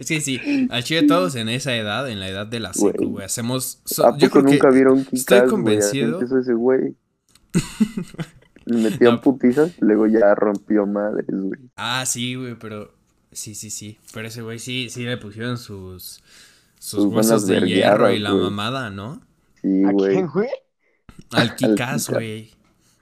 Es 0.00 0.08
que 0.08 0.20
sí, 0.20 0.40
al 0.70 0.82
chile 0.82 1.02
todos 1.04 1.36
en 1.36 1.48
esa 1.48 1.76
edad, 1.76 2.08
en 2.10 2.18
la 2.18 2.28
edad 2.28 2.46
de 2.46 2.58
la 2.60 2.72
secu, 2.72 3.10
Güey. 3.10 3.24
hacemos... 3.24 3.80
so- 3.84 4.06
¿A 4.06 4.16
yo 4.18 4.28
poco 4.28 4.40
creo 4.40 4.52
nunca 4.54 4.68
que 4.70 4.74
vieron 4.74 4.98
estoy 5.00 5.18
Kikas, 5.20 5.38
güey? 5.42 5.50
convencido. 5.50 6.20
Ese 6.40 6.54
güey. 6.54 6.94
Le 8.64 8.78
metían 8.78 9.14
No. 9.14 9.20
putizas, 9.20 9.72
luego 9.80 10.06
ya 10.08 10.34
rompió 10.34 10.86
madres, 10.86 11.26
güey. 11.28 11.60
Ah, 11.76 12.04
sí, 12.06 12.34
güey, 12.34 12.56
pero... 12.58 12.92
Sí, 13.30 13.54
sí, 13.54 13.70
sí. 13.70 13.98
Pero 14.12 14.26
ese 14.28 14.42
güey 14.42 14.58
sí, 14.58 14.88
sí 14.90 15.04
le 15.04 15.16
pusieron 15.18 15.56
sus... 15.58 16.22
Sus 16.78 17.02
Sus 17.02 17.04
huesos 17.06 17.46
de 17.46 17.60
hierro 17.60 18.10
y 18.10 18.18
la 18.18 18.30
güey. 18.32 18.42
mamada, 18.44 18.90
¿no? 18.90 19.20
Sí, 19.62 19.84
¿A 19.84 19.92
güey. 19.92 20.14
quién, 20.14 20.26
güey? 20.28 20.48
Al 21.30 21.54
Kikas. 21.56 22.10
güey. 22.10 22.54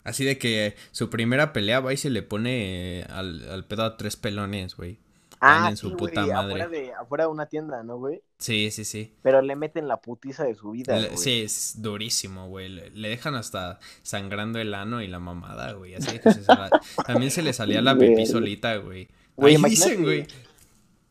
Así 0.04 0.24
de 0.24 0.36
que 0.38 0.76
su 0.92 1.08
primera 1.08 1.52
pelea 1.52 1.80
va 1.80 1.92
y 1.92 1.96
se 1.96 2.10
le 2.10 2.22
pone 2.22 3.04
al, 3.08 3.48
al 3.50 3.64
pedo 3.64 3.84
a 3.84 3.96
tres 3.96 4.16
pelones, 4.16 4.76
güey. 4.76 4.98
Ah, 5.40 5.68
en 5.68 5.76
su 5.76 5.90
sí, 5.90 5.96
puta 5.96 6.22
güey, 6.22 6.34
madre. 6.34 6.62
Afuera 6.62 6.68
de, 6.68 6.92
afuera 6.94 7.24
de 7.24 7.30
una 7.30 7.46
tienda, 7.46 7.82
¿no, 7.82 7.98
güey? 7.98 8.22
Sí, 8.38 8.70
sí, 8.70 8.84
sí. 8.84 9.14
Pero 9.22 9.42
le 9.42 9.56
meten 9.56 9.88
la 9.88 9.98
putiza 10.00 10.44
de 10.44 10.54
su 10.54 10.70
vida, 10.70 10.94
güey. 10.98 11.16
sí, 11.16 11.42
es 11.42 11.82
durísimo, 11.82 12.48
güey. 12.48 12.68
Le, 12.68 12.90
le 12.90 13.08
dejan 13.08 13.34
hasta 13.34 13.78
sangrando 14.02 14.58
el 14.58 14.74
ano 14.74 15.02
y 15.02 15.06
la 15.06 15.18
mamada, 15.18 15.72
güey. 15.72 15.94
Así 15.94 16.18
que 16.18 16.32
se 16.32 16.42
también 17.06 17.30
se 17.30 17.42
le 17.42 17.52
salía 17.52 17.82
la 17.82 17.96
pipí 17.96 18.26
solita, 18.26 18.76
güey. 18.76 19.08
Güey, 19.36 19.56
dicen, 19.56 20.02
güey. 20.02 20.26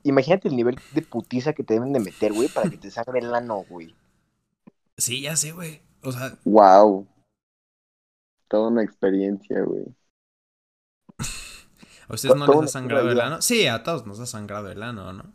Imagínate 0.03 0.47
el 0.47 0.55
nivel 0.55 0.79
de 0.93 1.01
putiza 1.01 1.53
que 1.53 1.63
te 1.63 1.75
deben 1.75 1.93
de 1.93 1.99
meter, 1.99 2.33
güey, 2.33 2.47
para 2.49 2.69
que 2.69 2.77
te 2.77 2.89
sangre 2.91 3.19
el 3.19 3.33
ano, 3.33 3.65
güey. 3.69 3.93
Sí, 4.97 5.21
ya 5.21 5.35
sé, 5.35 5.51
güey. 5.51 5.81
O 6.03 6.11
sea, 6.11 6.37
Wow. 6.45 7.07
Toda 8.47 8.67
una 8.69 8.83
experiencia, 8.83 9.61
güey. 9.63 9.85
¿a 12.07 12.13
ustedes 12.13 12.35
no 12.35 12.47
les 12.47 12.61
ha 12.63 12.67
sangrado 12.67 13.09
el 13.11 13.19
ano? 13.19 13.41
Sí, 13.41 13.67
a 13.67 13.83
todos 13.83 14.05
nos 14.05 14.19
ha 14.19 14.25
sangrado 14.25 14.69
el 14.71 14.83
ano, 14.83 15.13
¿no? 15.13 15.33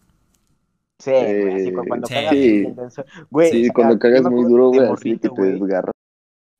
Sí, 1.00 1.10
güey, 1.12 1.54
así 1.54 1.72
cu- 1.72 1.84
cuando 1.86 2.06
sí. 2.06 2.14
cagas. 2.14 3.06
Güey, 3.30 3.50
Sí, 3.52 3.68
cuando 3.70 3.98
cagas 3.98 4.22
muy 4.24 4.44
duro, 4.44 4.68
güey, 4.68 4.88
así 4.88 5.12
que 5.18 5.18
te 5.18 5.28
güey. 5.28 5.52
desgarras. 5.52 5.92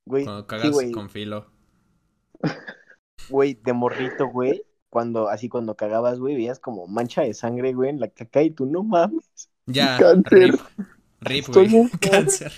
Güey, 0.07 0.25
Cuando 0.25 0.42
sí, 0.42 0.47
cagas 0.47 0.71
güey, 0.71 0.92
con 0.92 1.11
filo. 1.11 1.47
güey, 3.29 3.55
de 3.55 3.73
morrito, 3.73 4.29
güey. 4.29 4.64
Cuando, 4.90 5.29
así 5.29 5.49
cuando 5.49 5.77
cagabas, 5.77 6.18
güey, 6.18 6.35
veías 6.37 6.61
como 6.61 6.87
mancha 6.87 7.23
de 7.23 7.35
sangre, 7.35 7.75
güey, 7.75 7.90
en 7.90 8.01
la 8.01 8.09
caca 8.09 8.42
y 8.42 8.51
tú 8.51 8.64
no 8.66 8.83
mames. 8.85 9.29
Ya, 9.66 9.99
Cáncer. 9.99 10.53
rip. 10.53 10.61
Rip, 11.21 11.49
güey. 11.49 11.90
Cáncer. 12.01 12.53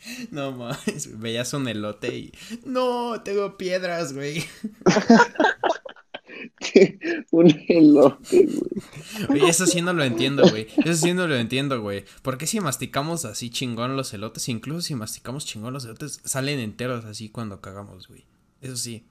No 0.30 0.52
mames, 0.52 1.18
veías 1.18 1.52
un 1.54 1.68
elote 1.68 2.16
y. 2.16 2.32
No, 2.64 3.22
tengo 3.22 3.56
piedras, 3.56 4.12
güey. 4.12 4.44
un 7.30 7.50
elote, 7.68 8.46
güey. 8.46 9.28
Oye, 9.28 9.48
eso 9.48 9.66
sí 9.66 9.82
no 9.82 9.92
lo 9.92 10.04
entiendo, 10.04 10.48
güey. 10.48 10.68
Eso 10.84 11.06
sí 11.06 11.12
no 11.12 11.26
lo 11.26 11.36
entiendo, 11.36 11.80
güey. 11.80 12.04
¿Por 12.22 12.38
qué 12.38 12.46
si 12.46 12.60
masticamos 12.60 13.24
así 13.24 13.50
chingón 13.50 13.96
los 13.96 14.12
elotes? 14.14 14.48
Incluso 14.48 14.82
si 14.82 14.94
masticamos 14.94 15.44
chingón 15.44 15.72
los 15.72 15.84
elotes, 15.84 16.20
salen 16.24 16.60
enteros 16.60 17.04
así 17.04 17.28
cuando 17.28 17.60
cagamos, 17.60 18.08
güey. 18.08 18.24
Eso 18.60 18.76
sí. 18.76 19.06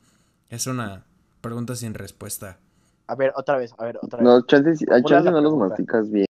Es 0.50 0.68
una 0.68 1.06
pregunta 1.42 1.76
sin 1.76 1.94
respuesta. 1.94 2.60
A 3.08 3.16
ver, 3.16 3.34
otra 3.36 3.58
vez, 3.58 3.74
a 3.78 3.86
ver, 3.86 4.00
otra 4.02 4.20
vez. 4.20 4.24
No, 4.24 4.46
chances, 4.46 4.80
chances 5.06 5.32
no 5.32 5.42
los 5.42 5.56
masticas 5.56 6.10
bien. 6.10 6.29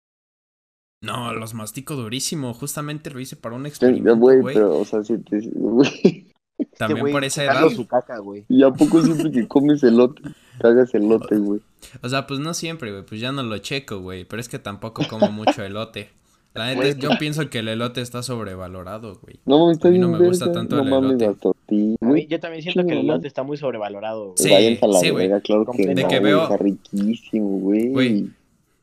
No, 1.02 1.34
los 1.34 1.54
mastico 1.54 1.96
durísimo. 1.96 2.54
Justamente 2.54 3.10
lo 3.10 3.20
hice 3.20 3.36
para 3.36 3.56
un 3.56 3.66
experimento, 3.66 4.18
Güey, 4.18 4.42
güey. 4.42 4.54
pero, 4.56 4.78
o 4.80 4.86
sea, 4.86 5.04
si 5.04 5.18
te. 5.18 5.38
Este 6.60 6.76
También 6.76 7.12
por 7.14 7.24
esa 7.24 7.46
edad. 7.46 7.70
su 7.70 7.88
caca, 7.88 8.18
güey. 8.20 8.44
¿Y 8.50 8.64
a 8.64 8.70
poco 8.70 9.02
siempre 9.02 9.32
que 9.32 9.48
comes 9.48 9.82
elote, 9.82 10.22
cagas 10.60 10.94
elote, 10.94 11.38
güey? 11.38 11.62
O 12.04 12.10
sea, 12.10 12.28
pues 12.28 12.42
no 12.42 12.54
siempre, 12.54 12.92
güey. 12.92 13.06
Pues 13.06 13.22
ya 13.22 13.32
no 13.32 13.44
lo 13.44 13.58
checo, 13.60 14.00
güey. 14.02 14.26
Pero 14.26 14.42
es 14.42 14.50
que 14.50 14.60
tampoco 14.60 15.04
como 15.10 15.32
mucho 15.32 15.64
elote. 15.64 16.10
La 16.54 16.74
neta, 16.76 17.00
yo 17.00 17.12
pienso 17.18 17.50
que 17.50 17.60
el 17.60 17.70
elote 17.70 18.02
está 18.02 18.24
sobrevalorado, 18.24 19.20
güey. 19.22 19.40
No 19.46 19.72
está 19.72 19.88
A 19.88 19.92
mí 19.92 20.00
bien 20.00 20.12
no 20.12 20.18
me 20.20 20.26
gusta 20.28 20.52
tanto 20.52 20.76
no 20.76 20.84
el 20.84 20.90
mames, 20.90 21.10
elote. 21.12 21.28
las 21.28 21.38
tortillas. 21.38 21.98
A 22.02 22.06
mí, 22.06 22.12
güey. 22.12 22.28
yo 22.28 22.40
también 22.42 22.62
siento 22.62 22.86
que 22.86 22.92
el 22.92 23.00
elote 23.06 23.28
está 23.30 23.44
muy 23.44 23.56
sobrevalorado, 23.56 24.34
güey. 24.34 24.36
Sí, 24.38 24.80
sí, 25.00 25.10
güey. 25.12 25.30
claro 25.42 25.66
que 25.72 25.88
De 25.88 26.02
no, 26.04 26.08
que 26.10 26.20
veo- 26.20 26.44
está 26.44 26.58
riquísimo, 26.58 27.48
güey. 27.60 27.88
Güey. 27.90 28.30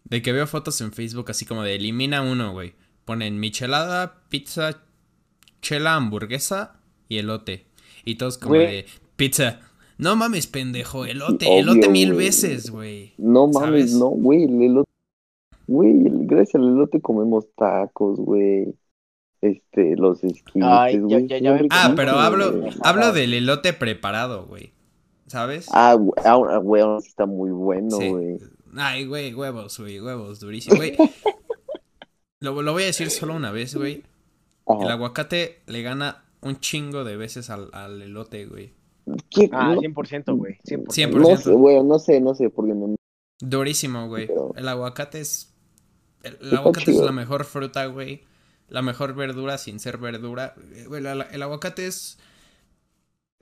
De 0.08 0.22
que 0.22 0.32
veo 0.32 0.46
fotos 0.46 0.80
en 0.80 0.92
Facebook 0.92 1.30
así 1.30 1.44
como 1.44 1.62
de 1.62 1.74
elimina 1.74 2.22
uno, 2.22 2.52
güey. 2.52 2.74
Ponen 3.04 3.38
michelada, 3.40 4.22
pizza, 4.28 4.82
chela, 5.62 5.94
hamburguesa 5.96 6.80
y 7.08 7.18
elote. 7.18 7.66
Y 8.04 8.16
todos 8.16 8.38
como 8.38 8.54
Güey. 8.54 8.66
de 8.66 8.86
pizza. 9.16 9.60
No 9.98 10.14
mames, 10.14 10.46
pendejo, 10.46 11.06
elote, 11.06 11.46
Obvio, 11.46 11.58
elote 11.60 11.88
mil 11.88 12.12
güey. 12.14 12.26
veces, 12.26 12.70
güey. 12.70 13.14
No 13.18 13.50
¿Sabes? 13.52 13.68
mames, 13.70 13.92
no, 13.94 14.06
güey, 14.10 14.44
el 14.44 14.62
elote. 14.62 14.90
Güey, 15.66 15.92
gracias 16.26 16.56
al 16.56 16.68
elote 16.68 17.00
comemos 17.00 17.46
tacos, 17.56 18.18
güey. 18.20 18.74
Este, 19.40 19.96
los 19.96 20.22
esquites, 20.24 20.62
Ay, 20.64 20.94
ya- 20.94 21.00
güey. 21.00 21.26
ya- 21.28 21.38
ya 21.38 21.58
Ah, 21.70 21.92
pero 21.96 22.12
hablo, 22.12 22.52
güey. 22.60 22.72
hablo 22.82 23.12
del 23.12 23.34
elote 23.34 23.72
preparado, 23.72 24.46
güey. 24.46 24.72
¿Sabes? 25.26 25.66
Ah, 25.72 25.94
güey, 25.94 26.12
ah, 26.24 26.58
güey, 26.58 26.82
aún 26.82 26.96
así 26.98 27.08
está 27.08 27.26
muy 27.26 27.50
bueno, 27.50 27.96
Sí. 27.98 28.08
güey. 28.08 28.38
Ay, 28.76 29.06
güey, 29.06 29.32
huevos, 29.34 29.78
güey, 29.78 30.00
huevos, 30.00 30.40
durísimo, 30.40 30.76
güey. 30.76 30.96
Lo, 32.40 32.60
lo 32.62 32.72
voy 32.72 32.82
a 32.82 32.86
decir 32.86 33.10
solo 33.10 33.34
una 33.34 33.50
vez, 33.50 33.74
güey. 33.74 34.02
El 34.68 34.88
aguacate 34.88 35.62
le 35.66 35.82
gana 35.82 36.24
un 36.42 36.60
chingo 36.60 37.02
de 37.02 37.16
veces 37.16 37.48
al, 37.50 37.70
al 37.72 38.02
elote, 38.02 38.44
güey. 38.46 38.74
¿Qué? 39.30 39.48
Ah, 39.52 39.74
No, 39.74 39.80
100%, 39.80 40.36
güey. 40.36 40.58
100%. 40.64 40.86
100%. 40.88 41.10
no 41.12 41.36
sé, 41.36 41.50
güey, 41.52 41.82
no 41.82 41.98
sé, 41.98 42.20
no 42.20 42.34
sé, 42.34 42.50
porque 42.50 42.74
no. 42.74 42.94
Durísimo, 43.40 44.08
güey. 44.08 44.26
Pero- 44.26 44.52
El 44.56 44.68
aguacate 44.68 45.20
es. 45.20 45.54
El, 46.22 46.36
aguacate 46.56 46.90
es 46.90 46.98
la 46.98 47.12
mejor 47.12 47.44
fruta, 47.44 47.86
güey. 47.86 48.24
La 48.68 48.82
mejor 48.82 49.14
verdura 49.14 49.56
sin 49.58 49.78
ser 49.80 49.96
verdura. 49.98 50.54
Güey, 50.88 51.00
la- 51.02 51.14
la- 51.14 51.24
el 51.30 51.42
aguacate 51.42 51.86
es. 51.86 52.18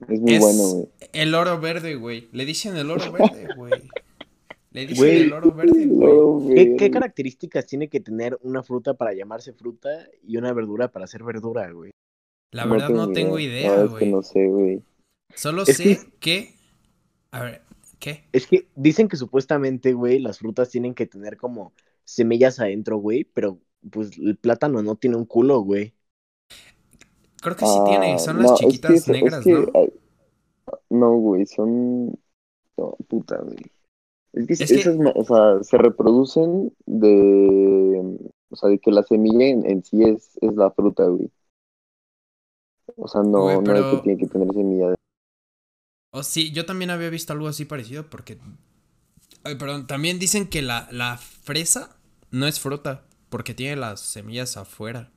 Es 0.07 0.19
muy 0.21 0.35
es 0.35 0.39
bueno, 0.39 0.63
güey. 0.63 0.87
el 1.13 1.35
oro 1.35 1.59
verde, 1.59 1.95
güey. 1.95 2.29
Le 2.31 2.45
dicen 2.45 2.77
el 2.77 2.89
oro 2.91 3.11
verde, 3.11 3.47
güey. 3.57 3.89
Le 4.75 4.81
dicen 4.87 4.97
Güey. 4.97 5.21
el 5.21 5.31
oro 5.33 5.51
verde, 5.53 5.85
güey. 5.87 6.75
¿Qué, 6.75 6.91
características 6.91 7.65
tiene 7.65 7.87
que 7.87 8.01
tener 8.01 8.37
una 8.41 8.61
fruta 8.61 8.93
para 8.93 9.13
llamarse 9.13 9.53
fruta 9.53 9.89
y 10.21 10.35
una 10.35 10.51
verdura 10.51 10.91
para 10.91 11.07
ser 11.07 11.23
verdura, 11.23 11.71
güey? 11.71 11.91
La 12.51 12.65
verdad 12.65 12.89
no 12.89 13.09
tengo 13.13 13.39
idea, 13.39 13.73
es 13.75 13.81
que 13.83 13.87
güey. 13.87 14.11
no 14.11 14.21
sé, 14.21 14.47
güey. 14.47 14.83
Solo 15.33 15.63
Es 15.63 15.77
sé 15.77 15.83
que- 15.83 16.11
que... 16.19 16.55
A 17.31 17.41
ver, 17.43 17.61
¿qué? 17.99 18.25
Es 18.33 18.47
que 18.47 18.67
dicen 18.75 19.07
que 19.07 19.15
supuestamente, 19.15 19.93
güey, 19.93 20.19
las 20.19 20.39
frutas 20.39 20.69
tienen 20.69 20.93
que 20.93 21.05
tener 21.05 21.37
como 21.37 21.71
semillas 22.03 22.59
adentro, 22.59 22.97
güey, 22.97 23.23
pero 23.23 23.59
pues 23.91 24.17
el 24.17 24.35
plátano 24.35 24.81
no 24.83 24.95
tiene 24.95 25.15
un 25.15 25.25
culo, 25.25 25.59
güey. 25.61 25.93
Creo 27.41 27.55
que 27.55 27.65
sí 27.65 27.77
tiene. 27.85 28.13
Ah, 28.15 28.19
Son 28.19 28.37
no, 28.37 28.41
las 28.43 28.51
es 28.53 28.59
que 28.59 28.65
chiquitas 28.67 28.91
es- 28.91 29.01
es 29.03 29.07
negras, 29.07 29.43
que, 29.43 29.51
¿no? 29.53 29.65
ay, 29.73 29.93
No, 30.89 31.13
güey, 31.17 31.45
son. 31.45 32.07
No, 32.77 32.97
puta, 33.07 33.37
güey. 33.37 33.55
Es 34.35 34.47
que, 34.47 34.53
Es 34.53 34.69
que- 34.69 34.75
esas, 34.81 34.95
o 35.15 35.23
sea, 35.23 35.63
se 35.63 35.77
reproducen 35.77 36.71
de. 36.85 38.17
O 38.49 38.55
sea, 38.55 38.69
de 38.69 38.77
que 38.79 38.91
la 38.91 39.01
semilla 39.03 39.47
en, 39.47 39.65
en 39.65 39.83
sí 39.83 40.03
es, 40.03 40.37
es 40.41 40.53
la 40.55 40.69
fruta, 40.71 41.05
güey. 41.05 41.29
O 42.95 43.07
sea, 43.07 43.21
no, 43.23 43.43
Güey, 43.43 43.61
no 43.61 43.75
es 43.75 43.83
que 43.95 44.01
tiene 44.03 44.17
que 44.19 44.27
tener 44.27 44.47
semilla. 44.53 44.89
de- 44.89 44.95
O 46.13 46.23
sí, 46.23 46.51
yo 46.51 46.65
también 46.65 46.91
había 46.91 47.09
visto 47.09 47.33
algo 47.33 47.47
así 47.47 47.65
parecido 47.65 48.09
porque... 48.09 48.37
Ay, 49.43 49.55
perdón, 49.55 49.87
también 49.87 50.19
dicen 50.19 50.47
que 50.47 50.61
la, 50.61 50.87
la 50.91 51.17
fresa 51.17 51.97
no 52.31 52.47
es 52.47 52.59
fruta 52.59 53.03
porque 53.29 53.53
tiene 53.53 53.75
las 53.75 53.99
semillas 53.99 54.55
afuera. 54.57 55.11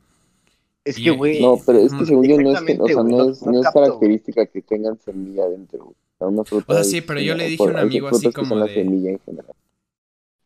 Es 0.84 0.98
Y- 0.98 1.04
que, 1.04 1.10
güey, 1.10 1.40
No, 1.40 1.56
pero 1.64 1.78
es 1.78 1.92
que 1.92 2.02
Mm, 2.02 2.06
según 2.06 2.24
yo 2.28 2.40
no 2.40 2.52
es, 2.52 2.62
que- 2.62 2.78
o 2.80 2.86
exactamente, 2.86 2.92
sea, 2.94 3.02
güey, 3.02 3.12
no 3.12 3.24
no- 3.24 3.30
es, 3.30 3.42
no 3.42 3.58
es 3.60 3.64
capto, 3.64 3.78
güey. 3.80 3.86
característica 3.88 4.46
que 4.46 4.62
tengan 4.62 4.98
semilla 4.98 5.44
adentro, 5.44 5.84
güey. 5.84 5.96
O 6.18 6.24
sea, 6.24 6.28
una 6.28 6.44
fruta 6.44 6.64
O 6.68 6.74
sea, 6.74 6.82
es 6.82 6.90
sí, 6.90 7.00
pero 7.00 7.20
yo 7.20 7.34
le 7.34 7.46
dije 7.48 7.62
a 7.62 7.66
un 7.66 7.76
amigo 7.78 8.08
así 8.08 8.32
como 8.32 8.56
la 8.56 8.66
de- 8.66 8.74
semilla 8.74 9.10
en 9.10 9.20
general. 9.20 9.54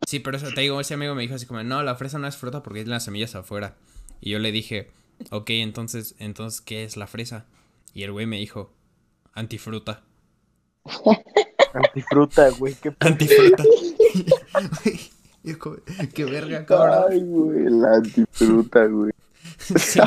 Sí, 0.07 0.19
pero 0.19 0.37
eso 0.37 0.49
te 0.55 0.61
digo, 0.61 0.81
ese 0.81 0.95
amigo 0.95 1.15
me 1.15 1.23
dijo 1.23 1.35
así 1.35 1.47
como, 1.47 1.63
no, 1.63 1.83
la 1.83 1.95
fresa 1.95 2.19
no 2.19 2.27
es 2.27 2.37
fruta 2.37 2.63
porque 2.63 2.81
tiene 2.81 2.91
las 2.91 3.05
semillas 3.05 3.35
afuera. 3.35 3.77
Y 4.21 4.31
yo 4.31 4.39
le 4.39 4.53
dije, 4.53 4.91
ok, 5.31 5.51
entonces, 5.51 6.15
entonces, 6.19 6.61
¿qué 6.61 6.85
es 6.85 6.97
la 6.97 7.07
fresa? 7.07 7.47
Y 7.95 8.03
el 8.03 8.13
güey 8.13 8.27
me 8.27 8.39
dijo, 8.39 8.73
antifruta. 9.33 10.03
antifruta, 11.75 12.51
güey, 12.51 12.75
qué 12.75 12.95
Antifruta. 13.01 13.65
Qué 16.15 16.25
verga, 16.25 16.65
cabrón. 16.67 17.05
Ay, 17.11 17.21
güey, 17.25 17.65
la 17.69 17.95
antifruta, 17.97 18.85
güey. 18.87 19.13
Sí. 19.59 20.01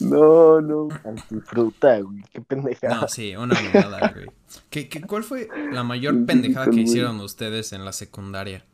No, 0.00 0.60
no. 0.60 0.88
antifruta, 1.04 2.00
güey, 2.00 2.22
qué 2.32 2.40
pendejada. 2.40 3.00
No, 3.02 3.08
sí, 3.08 3.34
una 3.36 3.54
mamada, 3.72 4.12
güey. 4.14 4.26
¿Qué, 4.70 4.88
qué, 4.88 5.00
cuál 5.02 5.24
fue 5.24 5.48
la 5.72 5.82
mayor 5.84 6.24
pendejada 6.26 6.70
que 6.70 6.80
hicieron 6.80 7.20
ustedes 7.20 7.72
en 7.72 7.84
la 7.84 7.92
secundaria? 7.92 8.64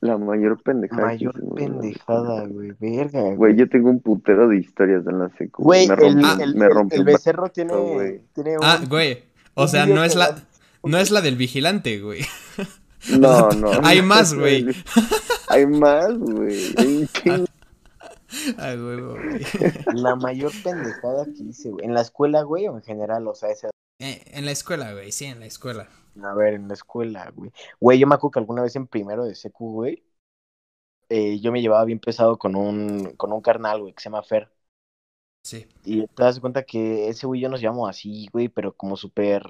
La 0.00 0.18
mayor 0.18 0.60
pendejada. 0.62 1.00
que 1.16 1.24
Mayor 1.26 1.54
pendejada, 1.54 2.46
güey, 2.46 2.72
verga. 2.78 3.22
Güey, 3.22 3.36
Güey, 3.36 3.56
yo 3.56 3.68
tengo 3.68 3.88
un 3.90 4.00
putero 4.00 4.48
de 4.48 4.58
historias 4.58 5.06
en 5.06 5.18
la 5.18 5.30
secu. 5.38 5.62
Güey, 5.62 5.88
me 5.88 5.94
el, 5.94 6.40
el, 6.40 6.54
me 6.56 6.66
el- 6.66 6.70
rompió 6.72 6.96
el 6.96 7.00
un 7.00 7.06
ba- 7.06 7.12
becerro 7.12 7.48
tiene, 7.48 7.74
güey. 7.74 8.20
tiene 8.34 8.58
un... 8.58 8.64
Ah, 8.64 8.80
güey. 8.88 9.24
O 9.54 9.66
sea, 9.68 9.86
no 9.86 10.04
es 10.04 10.14
la, 10.14 10.36
no 10.82 10.98
es 10.98 11.10
la 11.10 11.20
del 11.22 11.36
vigilante, 11.36 12.00
güey. 12.00 12.20
No, 13.18 13.48
no. 13.50 13.70
Hay 13.82 14.00
no, 14.00 14.06
más, 14.06 14.34
güey. 14.34 14.66
Hay 15.48 15.66
más, 15.66 16.18
güey. 16.18 16.74
Hay 16.76 16.96
un 16.96 17.08
chingo. 17.08 17.44
Ay, 18.58 18.76
huevo, 18.78 19.14
güey. 19.14 19.44
La 19.94 20.16
mayor 20.16 20.52
pendejada 20.62 21.24
que 21.26 21.42
hice, 21.42 21.70
güey. 21.70 21.84
¿En 21.84 21.94
la 21.94 22.00
escuela, 22.00 22.42
güey, 22.42 22.68
o 22.68 22.76
en 22.76 22.82
general? 22.82 23.26
O 23.28 23.34
sea, 23.34 23.50
ese... 23.50 23.68
Eh, 23.98 24.22
en 24.26 24.44
la 24.44 24.50
escuela, 24.50 24.92
güey, 24.92 25.12
sí, 25.12 25.26
en 25.26 25.40
la 25.40 25.46
escuela. 25.46 25.88
A 26.22 26.34
ver, 26.34 26.54
en 26.54 26.68
la 26.68 26.74
escuela, 26.74 27.30
güey. 27.34 27.52
Güey, 27.80 27.98
yo 27.98 28.06
me 28.06 28.14
acuerdo 28.14 28.32
que 28.32 28.38
alguna 28.40 28.62
vez 28.62 28.76
en 28.76 28.86
primero 28.86 29.24
de 29.24 29.34
secu, 29.34 29.72
güey, 29.72 30.04
eh, 31.08 31.38
yo 31.40 31.52
me 31.52 31.60
llevaba 31.60 31.84
bien 31.84 32.00
pesado 32.00 32.38
con 32.38 32.56
un, 32.56 33.14
con 33.16 33.32
un 33.32 33.40
carnal, 33.40 33.80
güey, 33.82 33.94
que 33.94 34.02
se 34.02 34.08
llama 34.08 34.22
Fer. 34.22 34.50
Sí. 35.42 35.66
Y 35.84 36.06
te 36.06 36.22
das 36.22 36.40
cuenta 36.40 36.64
que 36.64 37.08
ese 37.08 37.26
güey 37.26 37.40
yo 37.40 37.48
nos 37.48 37.60
llevamos 37.60 37.88
así, 37.88 38.28
güey, 38.32 38.48
pero 38.48 38.74
como 38.76 38.96
súper, 38.96 39.42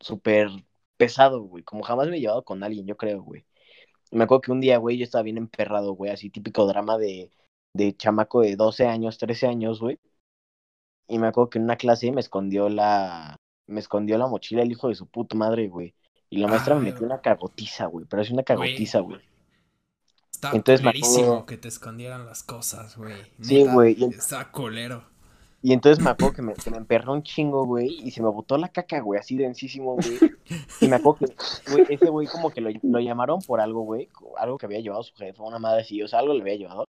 súper 0.00 0.48
pesado, 0.96 1.42
güey. 1.42 1.64
Como 1.64 1.82
jamás 1.82 2.08
me 2.08 2.16
he 2.16 2.20
llevado 2.20 2.44
con 2.44 2.62
alguien, 2.62 2.86
yo 2.86 2.96
creo, 2.96 3.22
güey. 3.22 3.46
Me 4.12 4.24
acuerdo 4.24 4.42
que 4.42 4.52
un 4.52 4.60
día, 4.60 4.78
güey, 4.78 4.98
yo 4.98 5.04
estaba 5.04 5.22
bien 5.22 5.38
emperrado, 5.38 5.92
güey, 5.94 6.10
así 6.12 6.30
típico 6.30 6.66
drama 6.66 6.98
de, 6.98 7.30
de 7.74 7.96
chamaco 7.96 8.40
de 8.40 8.56
12 8.56 8.86
años, 8.86 9.18
13 9.18 9.46
años, 9.46 9.80
güey. 9.80 9.98
Y 11.08 11.18
me 11.18 11.26
acuerdo 11.28 11.50
que 11.50 11.58
en 11.58 11.64
una 11.64 11.76
clase 11.76 12.10
me 12.12 12.20
escondió 12.20 12.68
la, 12.68 13.36
me 13.66 13.80
escondió 13.80 14.16
la 14.18 14.26
mochila 14.26 14.62
el 14.62 14.70
hijo 14.72 14.88
de 14.88 14.94
su 14.94 15.06
puta 15.06 15.36
madre, 15.36 15.68
güey. 15.68 15.94
Y 16.28 16.38
la 16.38 16.46
maestra 16.46 16.74
me 16.76 16.86
Ay, 16.86 16.92
metió 16.92 17.06
una 17.06 17.20
cagotiza, 17.20 17.86
güey. 17.86 18.06
Pero 18.08 18.22
es 18.22 18.30
una 18.30 18.44
cagotiza, 18.44 19.00
güey. 19.00 19.20
Estaba 20.30 20.54
Entonces 20.56 20.86
acuerdo- 20.86 21.46
que 21.46 21.56
te 21.56 21.68
escondieran 21.68 22.24
las 22.26 22.42
cosas, 22.44 22.96
güey. 22.96 23.14
Sí, 23.40 23.66
güey, 23.66 23.96
y- 23.98 24.04
Estaba 24.04 24.50
culero. 24.50 25.04
Y 25.62 25.74
entonces 25.74 26.02
me 26.02 26.08
acuerdo 26.10 26.34
que 26.36 26.42
me, 26.42 26.54
que 26.54 26.70
me 26.70 26.78
emperró 26.78 27.12
un 27.12 27.22
chingo, 27.22 27.66
güey, 27.66 27.88
y 28.02 28.12
se 28.12 28.22
me 28.22 28.30
botó 28.30 28.56
la 28.56 28.68
caca, 28.68 29.00
güey, 29.00 29.20
así 29.20 29.36
densísimo, 29.36 29.96
güey. 29.96 30.18
Y 30.80 30.88
me 30.88 30.96
acuerdo 30.96 31.26
que, 31.26 31.70
güey, 31.70 31.84
ese 31.90 32.08
güey 32.08 32.26
como 32.28 32.48
que 32.50 32.62
lo, 32.62 32.70
lo 32.82 32.98
llamaron 33.00 33.40
por 33.42 33.60
algo, 33.60 33.82
güey, 33.82 34.08
algo 34.38 34.56
que 34.56 34.64
había 34.64 34.80
llevado 34.80 35.02
su 35.02 35.14
jefe, 35.16 35.42
una 35.42 35.58
madre 35.58 35.82
así, 35.82 36.02
o 36.02 36.08
sea, 36.08 36.20
algo 36.20 36.32
le 36.32 36.40
había 36.40 36.56
llevado. 36.56 36.84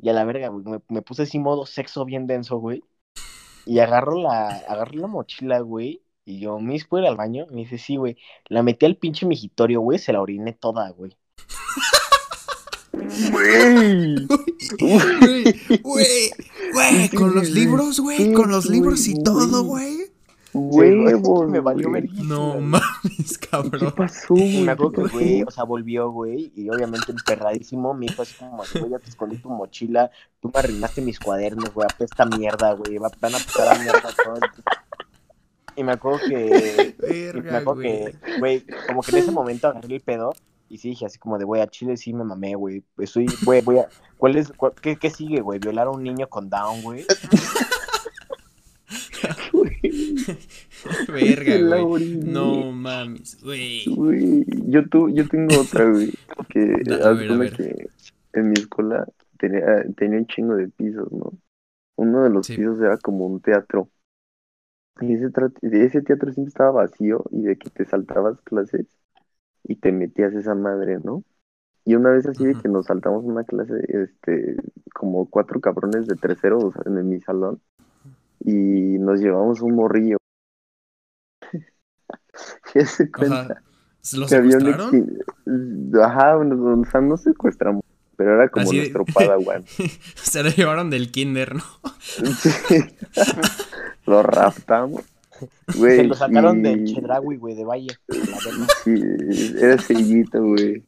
Y 0.00 0.08
a 0.08 0.12
la 0.12 0.24
verga, 0.24 0.48
güey, 0.48 0.64
me, 0.64 0.80
me 0.88 1.02
puse 1.02 1.22
así 1.22 1.38
modo 1.38 1.66
sexo 1.66 2.04
bien 2.04 2.26
denso, 2.26 2.58
güey. 2.58 2.82
Y 3.66 3.78
agarro 3.80 4.20
la, 4.20 4.48
agarro 4.48 4.94
la 4.94 5.06
mochila, 5.06 5.60
güey, 5.60 6.02
y 6.24 6.38
yo, 6.38 6.60
¿me 6.60 6.78
puedo 6.88 7.02
ir 7.02 7.08
al 7.08 7.16
baño? 7.16 7.46
Me 7.50 7.62
dice, 7.62 7.76
sí, 7.76 7.96
güey. 7.96 8.16
La 8.48 8.62
metí 8.62 8.86
al 8.86 8.96
pinche 8.96 9.26
migitorio, 9.26 9.80
güey, 9.80 9.98
se 9.98 10.12
la 10.12 10.20
oriné 10.20 10.52
toda, 10.52 10.90
güey. 10.90 11.16
Güey. 13.32 14.26
Güey, 15.82 16.30
güey, 16.72 17.08
con 17.10 17.34
los 17.34 17.50
libros, 17.50 17.98
güey, 18.00 18.32
con 18.32 18.50
los 18.50 18.66
libros 18.66 19.08
y 19.08 19.20
todo, 19.22 19.64
güey. 19.64 19.98
Güey. 20.52 21.04
Huevos. 21.04 21.48
me 21.48 21.60
valió 21.60 21.90
verguísima, 21.90 22.28
No 22.34 22.60
mames, 22.60 23.38
¿Qué 23.40 23.48
cabrón. 23.48 23.92
pasó, 23.96 24.34
Y 24.34 24.40
güey? 24.40 24.62
me 24.64 24.72
acuerdo 24.72 24.92
que 24.92 25.02
¿Qué 25.02 25.08
güey, 25.10 25.38
pasó? 25.40 25.48
o 25.48 25.50
sea, 25.52 25.64
volvió, 25.64 26.10
güey, 26.10 26.52
y 26.56 26.68
obviamente 26.70 27.12
emperradísimo, 27.12 27.94
me 27.94 28.06
dijo 28.06 28.22
así 28.22 28.34
como, 28.38 28.62
güey, 28.78 28.90
ya 28.90 28.98
te 28.98 29.10
escondí 29.10 29.36
tu 29.38 29.48
mochila, 29.50 30.10
tú 30.40 30.50
me 30.52 30.60
arruinaste 30.60 31.00
mis 31.02 31.18
cuadernos, 31.20 31.72
güey, 31.74 31.86
apesta 31.92 32.24
mierda, 32.26 32.72
güey, 32.74 32.98
va- 32.98 33.10
van 33.20 33.34
a 33.34 33.38
pesar 33.38 33.76
a 33.76 33.78
mierda 33.78 34.08
todo. 34.24 34.34
Y 35.76 35.84
me 35.84 35.92
acuerdo 35.92 36.18
que, 36.28 36.94
y 36.98 37.02
me 37.02 37.08
Verga, 37.32 37.58
acuerdo 37.58 37.80
güey. 37.82 38.04
que, 38.12 38.38
güey, 38.38 38.66
como 38.88 39.02
que 39.02 39.12
en 39.12 39.18
ese 39.18 39.30
momento 39.30 39.68
agarré 39.68 39.94
el 39.96 40.00
pedo 40.00 40.34
y 40.68 40.78
sí 40.78 40.90
dije 40.90 41.06
así 41.06 41.18
como 41.18 41.38
de, 41.38 41.44
güey, 41.44 41.62
a 41.62 41.66
Chile 41.68 41.96
sí 41.96 42.12
me 42.12 42.22
mamé, 42.24 42.54
güey, 42.54 42.82
estoy, 42.98 43.26
güey, 43.44 43.60
voy 43.62 43.78
a, 43.78 43.88
¿cuál 44.18 44.36
es, 44.36 44.52
cuál- 44.56 44.72
qué, 44.80 44.96
qué 44.96 45.10
sigue, 45.10 45.40
güey? 45.40 45.58
Violar 45.58 45.86
a 45.86 45.90
un 45.90 46.02
niño 46.02 46.28
con 46.28 46.50
Down, 46.50 46.82
güey. 46.82 47.04
Verga, 51.08 51.58
güey. 51.58 52.16
No 52.22 52.72
mames, 52.72 53.36
güey. 53.42 53.84
Güey, 53.84 54.44
yo, 54.70 54.88
tu, 54.88 55.08
yo 55.10 55.26
tengo 55.28 55.58
otra, 55.58 55.90
güey. 55.90 56.12
Que 56.48 56.74
A 57.04 57.12
haz 57.12 57.18
ver, 57.18 57.32
a 57.32 57.36
cuenta 57.36 57.50
ver. 57.50 57.56
que 57.56 57.90
en 58.32 58.50
mi 58.50 58.58
escuela 58.60 59.06
tenía, 59.38 59.84
tenía 59.96 60.18
un 60.18 60.26
chingo 60.26 60.54
de 60.56 60.68
pisos, 60.68 61.10
¿no? 61.12 61.32
Uno 61.96 62.24
de 62.24 62.30
los 62.30 62.46
Sí. 62.46 62.54
pisos 62.54 62.80
era 62.80 62.98
como 62.98 63.26
un 63.26 63.40
teatro. 63.42 63.90
Y 65.00 65.14
ese, 65.14 65.28
ese 65.62 66.02
teatro 66.02 66.32
siempre 66.32 66.50
estaba 66.50 66.70
vacío 66.72 67.24
y 67.30 67.42
de 67.42 67.56
que 67.56 67.70
te 67.70 67.84
saltabas 67.86 68.40
clases 68.42 68.86
y 69.64 69.76
te 69.76 69.92
metías 69.92 70.34
esa 70.34 70.54
madre, 70.54 70.98
¿no? 71.04 71.24
Y 71.84 71.96
una 71.96 72.10
vez 72.12 72.26
así 72.26 72.44
de 72.44 72.56
que 72.56 72.68
nos 72.68 72.86
saltamos 72.86 73.24
una 73.24 73.44
clase, 73.44 73.74
este, 73.88 74.56
como 74.94 75.28
cuatro 75.30 75.60
cabrones 75.60 76.06
de 76.08 76.16
tercero, 76.16 76.58
o 76.60 76.72
sea, 76.72 76.82
en 76.86 77.08
mi 77.08 77.20
salón, 77.20 77.62
y 78.40 78.52
nos 78.54 79.20
llevamos 79.20 79.62
un 79.62 79.76
morrillo. 79.76 80.18
¿Qué 82.72 82.84
se 82.86 83.10
cuenta? 83.10 83.40
Ajá. 83.42 83.62
¿Los 84.16 84.30
que 84.30 84.36
había 84.36 84.56
un 84.56 84.60
secuestraron? 84.64 85.18
Ajá, 86.02 86.44
nos- 86.44 86.86
o 86.88 86.90
sea, 86.90 87.00
no 87.02 87.16
secuestramos, 87.18 87.82
pero 88.16 88.34
era 88.34 88.48
como 88.48 88.66
Así 88.66 88.76
de- 88.76 88.90
nuestro 88.90 89.04
padawan. 89.14 89.64
Se 90.14 90.42
lo 90.42 90.50
llevaron 90.50 90.88
del 90.90 91.10
kinder, 91.10 91.54
¿no? 91.56 91.62
Sí. 92.30 92.76
Lo 94.06 94.22
raptamos. 94.22 95.02
Güey, 95.76 95.96
Se 95.98 96.04
lo 96.04 96.14
sacaron 96.14 96.60
y- 96.60 96.62
del 96.62 96.84
Chedraui, 96.86 97.36
güey, 97.36 97.54
de 97.54 97.64
Valle. 97.64 97.96
Sí, 98.84 98.94
era 99.60 99.78
sellito, 99.78 100.42
güey. 100.42 100.84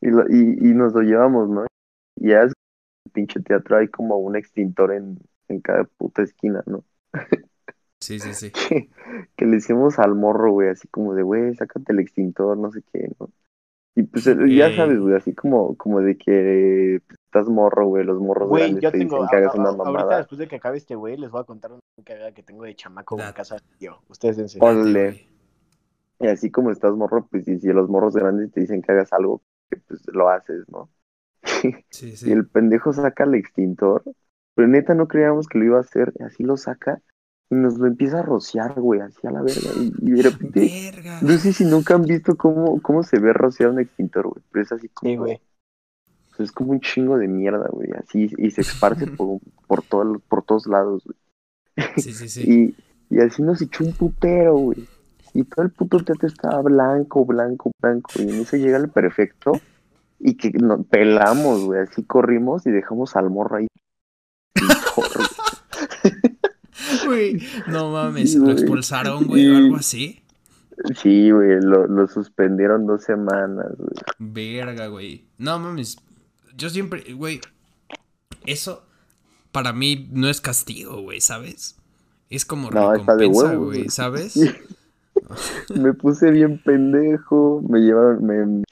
y, 0.00 0.06
lo- 0.08 0.28
y, 0.28 0.58
y 0.60 0.74
nos 0.74 0.92
lo 0.94 1.00
llevamos, 1.02 1.48
¿no? 1.48 1.66
Y 2.16 2.28
ya 2.30 2.42
es 2.42 2.52
el 3.06 3.12
pinche 3.12 3.40
teatro 3.40 3.76
hay 3.78 3.88
como 3.88 4.16
un 4.18 4.36
extintor 4.36 4.92
en, 4.92 5.18
en 5.48 5.60
cada 5.60 5.84
puta 5.84 6.22
esquina, 6.22 6.62
¿no? 6.66 6.84
Sí, 8.00 8.18
sí, 8.20 8.34
sí. 8.34 8.50
que, 8.52 8.90
que 9.36 9.46
le 9.46 9.56
hicimos 9.58 9.98
al 9.98 10.14
morro, 10.14 10.52
güey, 10.52 10.68
así 10.70 10.88
como 10.88 11.14
de, 11.14 11.22
güey, 11.22 11.54
sácate 11.54 11.92
el 11.92 12.00
extintor, 12.00 12.56
no 12.58 12.70
sé 12.72 12.82
qué, 12.92 13.10
¿no? 13.18 13.30
Y 13.96 14.04
pues 14.04 14.26
el- 14.28 14.54
ya 14.56 14.66
Ok. 14.68 14.76
sabes, 14.76 15.00
güey, 15.00 15.16
así 15.16 15.34
como, 15.34 15.76
como 15.76 16.00
de 16.02 16.18
que 16.18 17.00
pues, 17.06 17.18
estás 17.26 17.48
morro, 17.48 17.86
güey, 17.88 18.04
los 18.04 18.20
morros 18.20 18.50
Güey, 18.50 18.52
grandes 18.52 18.84
yo 18.84 18.90
te 18.90 18.98
tengo. 18.98 19.16
dicen 19.16 19.28
que 19.28 19.36
hagas 19.36 19.54
una 19.54 19.72
a- 19.72 19.78
ahorita, 19.82 20.16
mamada. 20.16 20.18
después 20.18 20.38
de 20.38 20.48
que 20.48 20.56
acabe 20.56 20.78
este 20.78 20.94
güey, 20.94 21.16
les 21.16 21.30
voy 21.30 21.40
a 21.40 21.44
contar 21.44 21.72
una 21.72 21.80
cagada 22.04 22.32
que 22.32 22.42
tengo 22.42 22.64
de 22.64 22.74
chamaco 22.74 23.20
en 23.20 23.32
casa 23.32 23.56
de 23.56 23.60
tío. 23.78 24.02
Ustedes 24.08 24.36
güey. 24.58 25.26
Y 26.20 26.26
así 26.28 26.50
como 26.50 26.70
estás 26.70 26.94
morro, 26.94 27.26
pues 27.30 27.48
y 27.48 27.58
si 27.58 27.68
los 27.68 27.88
morros 27.88 28.14
grandes 28.14 28.52
te 28.52 28.60
dicen 28.60 28.82
que 28.82 28.92
hagas 28.92 29.12
algo, 29.12 29.42
que, 29.70 29.78
pues 29.78 30.02
lo 30.12 30.28
haces, 30.28 30.68
¿no? 30.68 30.90
Sí, 31.90 32.16
Y 32.24 32.32
sí. 32.32 32.32
el 32.32 32.48
pendejo 32.48 32.92
saca 32.92 33.24
el 33.24 33.34
extintor, 33.34 34.04
pero 34.54 34.68
neta 34.68 34.94
no 34.94 35.08
creíamos 35.08 35.48
que 35.48 35.58
lo 35.58 35.64
iba 35.64 35.78
a 35.78 35.80
hacer, 35.82 36.12
y 36.18 36.22
así 36.24 36.44
lo 36.44 36.56
saca 36.56 37.00
y 37.50 37.54
nos 37.56 37.78
lo 37.78 37.86
empieza 37.88 38.20
a 38.20 38.22
rociar, 38.22 38.80
güey, 38.80 39.00
así 39.00 39.26
a 39.26 39.30
la 39.32 39.42
verga. 39.42 39.70
Y, 39.80 39.92
y 40.02 40.10
de 40.12 40.22
repente, 40.22 40.90
Verga. 40.92 41.18
no 41.20 41.36
sé 41.38 41.52
si 41.52 41.64
nunca 41.64 41.94
han 41.94 42.02
visto 42.02 42.36
cómo, 42.36 42.80
cómo 42.80 43.02
se 43.02 43.18
ve 43.18 43.32
rociar 43.32 43.70
un 43.70 43.80
extintor, 43.80 44.28
güey, 44.28 44.42
pero 44.52 44.62
es 44.64 44.72
así 44.72 44.88
como, 44.88 45.10
Sí, 45.10 45.16
güey. 45.16 45.40
pues, 46.28 46.40
es 46.48 46.52
como 46.52 46.70
un 46.72 46.80
chingo 46.80 47.18
de 47.18 47.26
mierda, 47.28 47.68
güey, 47.72 47.90
así, 47.98 48.30
y 48.38 48.50
se 48.52 48.60
esparce 48.60 49.06
por, 49.16 49.40
por, 49.66 49.82
todo, 49.82 50.18
por 50.28 50.44
todos 50.44 50.66
lados, 50.66 51.04
güey. 51.04 51.16
Sí, 51.96 52.12
sí, 52.12 52.28
sí. 52.28 52.74
Y, 53.10 53.16
y 53.16 53.20
así 53.20 53.42
nos 53.42 53.60
echó 53.62 53.84
un 53.84 53.92
putero, 53.94 54.54
güey. 54.56 54.86
Y 55.32 55.44
todo 55.44 55.64
el 55.64 55.70
puto 55.70 55.98
teatro 56.04 56.26
estaba 56.28 56.60
blanco, 56.62 57.24
blanco, 57.24 57.70
blanco. 57.80 58.10
Y 58.16 58.22
en 58.22 58.40
eso 58.40 58.56
llega 58.56 58.76
el 58.78 58.88
perfecto. 58.90 59.52
Y 60.18 60.34
que 60.36 60.50
nos 60.50 60.84
pelamos, 60.86 61.64
güey. 61.64 61.80
Así 61.80 62.02
corrimos 62.02 62.66
y 62.66 62.70
dejamos 62.70 63.14
al 63.16 63.30
morro 63.30 63.56
ahí. 63.58 63.68
Güey, 67.06 67.42
no 67.68 67.92
mames, 67.92 68.34
¿lo 68.34 68.50
expulsaron, 68.50 69.24
güey, 69.24 69.48
o 69.48 69.56
algo 69.56 69.76
así? 69.76 70.22
Sí, 70.96 71.30
güey. 71.30 71.60
Lo, 71.60 71.86
lo 71.86 72.08
suspendieron 72.08 72.86
dos 72.86 73.04
semanas, 73.04 73.68
güey. 73.76 73.90
Verga, 74.18 74.86
güey. 74.86 75.26
No 75.38 75.58
mames. 75.58 75.98
Yo 76.56 76.70
siempre, 76.70 77.12
güey. 77.12 77.40
Eso 78.46 78.82
para 79.52 79.72
mí 79.72 80.08
no 80.12 80.28
es 80.28 80.40
castigo, 80.40 81.02
güey, 81.02 81.20
¿sabes? 81.20 81.76
Es 82.28 82.44
como 82.44 82.70
No, 82.70 82.92
recompensa, 82.92 83.54
güey. 83.54 83.88
¿sabes? 83.88 84.36
Me 85.74 85.92
puse 85.92 86.30
bien 86.30 86.60
pendejo. 86.62 87.62
Me 87.68 87.80
llevaron 87.80 88.24
me... 88.24 88.64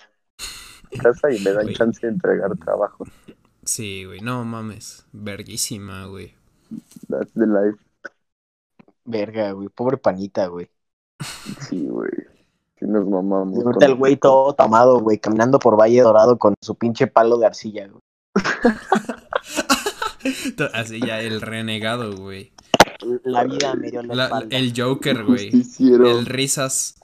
casa 0.98 1.30
y 1.32 1.40
me 1.40 1.52
dan 1.52 1.68
chance 1.74 2.06
de 2.06 2.12
entregar 2.12 2.56
trabajo. 2.56 3.06
Sí, 3.64 4.04
güey, 4.04 4.20
no 4.20 4.44
mames. 4.44 5.04
Verguísima, 5.12 6.06
güey. 6.06 6.34
That's 7.08 7.32
the 7.34 7.46
life. 7.46 7.78
Verga, 9.08 9.52
güey. 9.52 9.68
Pobre 9.68 9.96
panita, 9.96 10.46
güey. 10.46 10.68
Sí, 11.68 11.86
güey. 11.88 12.10
Sí 12.78 12.84
nos 12.86 13.06
mamamos. 13.08 13.58
Y 13.58 13.62
ahorita 13.62 13.86
el 13.86 13.94
güey 13.96 14.16
todo 14.16 14.52
tomado, 14.54 15.00
güey, 15.00 15.18
caminando 15.18 15.58
por 15.58 15.78
Valle 15.78 16.00
Dorado 16.02 16.38
con 16.38 16.54
su 16.60 16.76
pinche 16.76 17.06
palo 17.08 17.38
de 17.38 17.46
arcilla, 17.46 17.88
güey. 17.88 18.02
Así 20.74 21.00
ya 21.00 21.20
el 21.20 21.40
renegado, 21.40 22.14
güey. 22.16 22.52
La 23.24 23.44
vida 23.44 23.74
me 23.74 23.90
dio 23.90 24.02
la, 24.02 24.14
La- 24.14 24.24
espalda. 24.24 24.56
el 24.56 24.72
Joker, 24.76 25.24
güey. 25.24 25.50
El 25.80 26.26
Risas. 26.26 26.96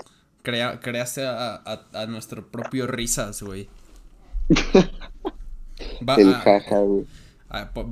Crea- 0.43 0.79
creaste 0.81 1.25
a, 1.27 1.55
a- 1.55 1.87
a 1.95 2.07
nuestro 2.07 2.47
propio 2.49 2.87
Risas, 2.87 3.43
güey. 3.43 3.69
Va, 6.07 6.17
El 6.17 6.35
jaja, 6.35 6.81
güey. 6.81 7.07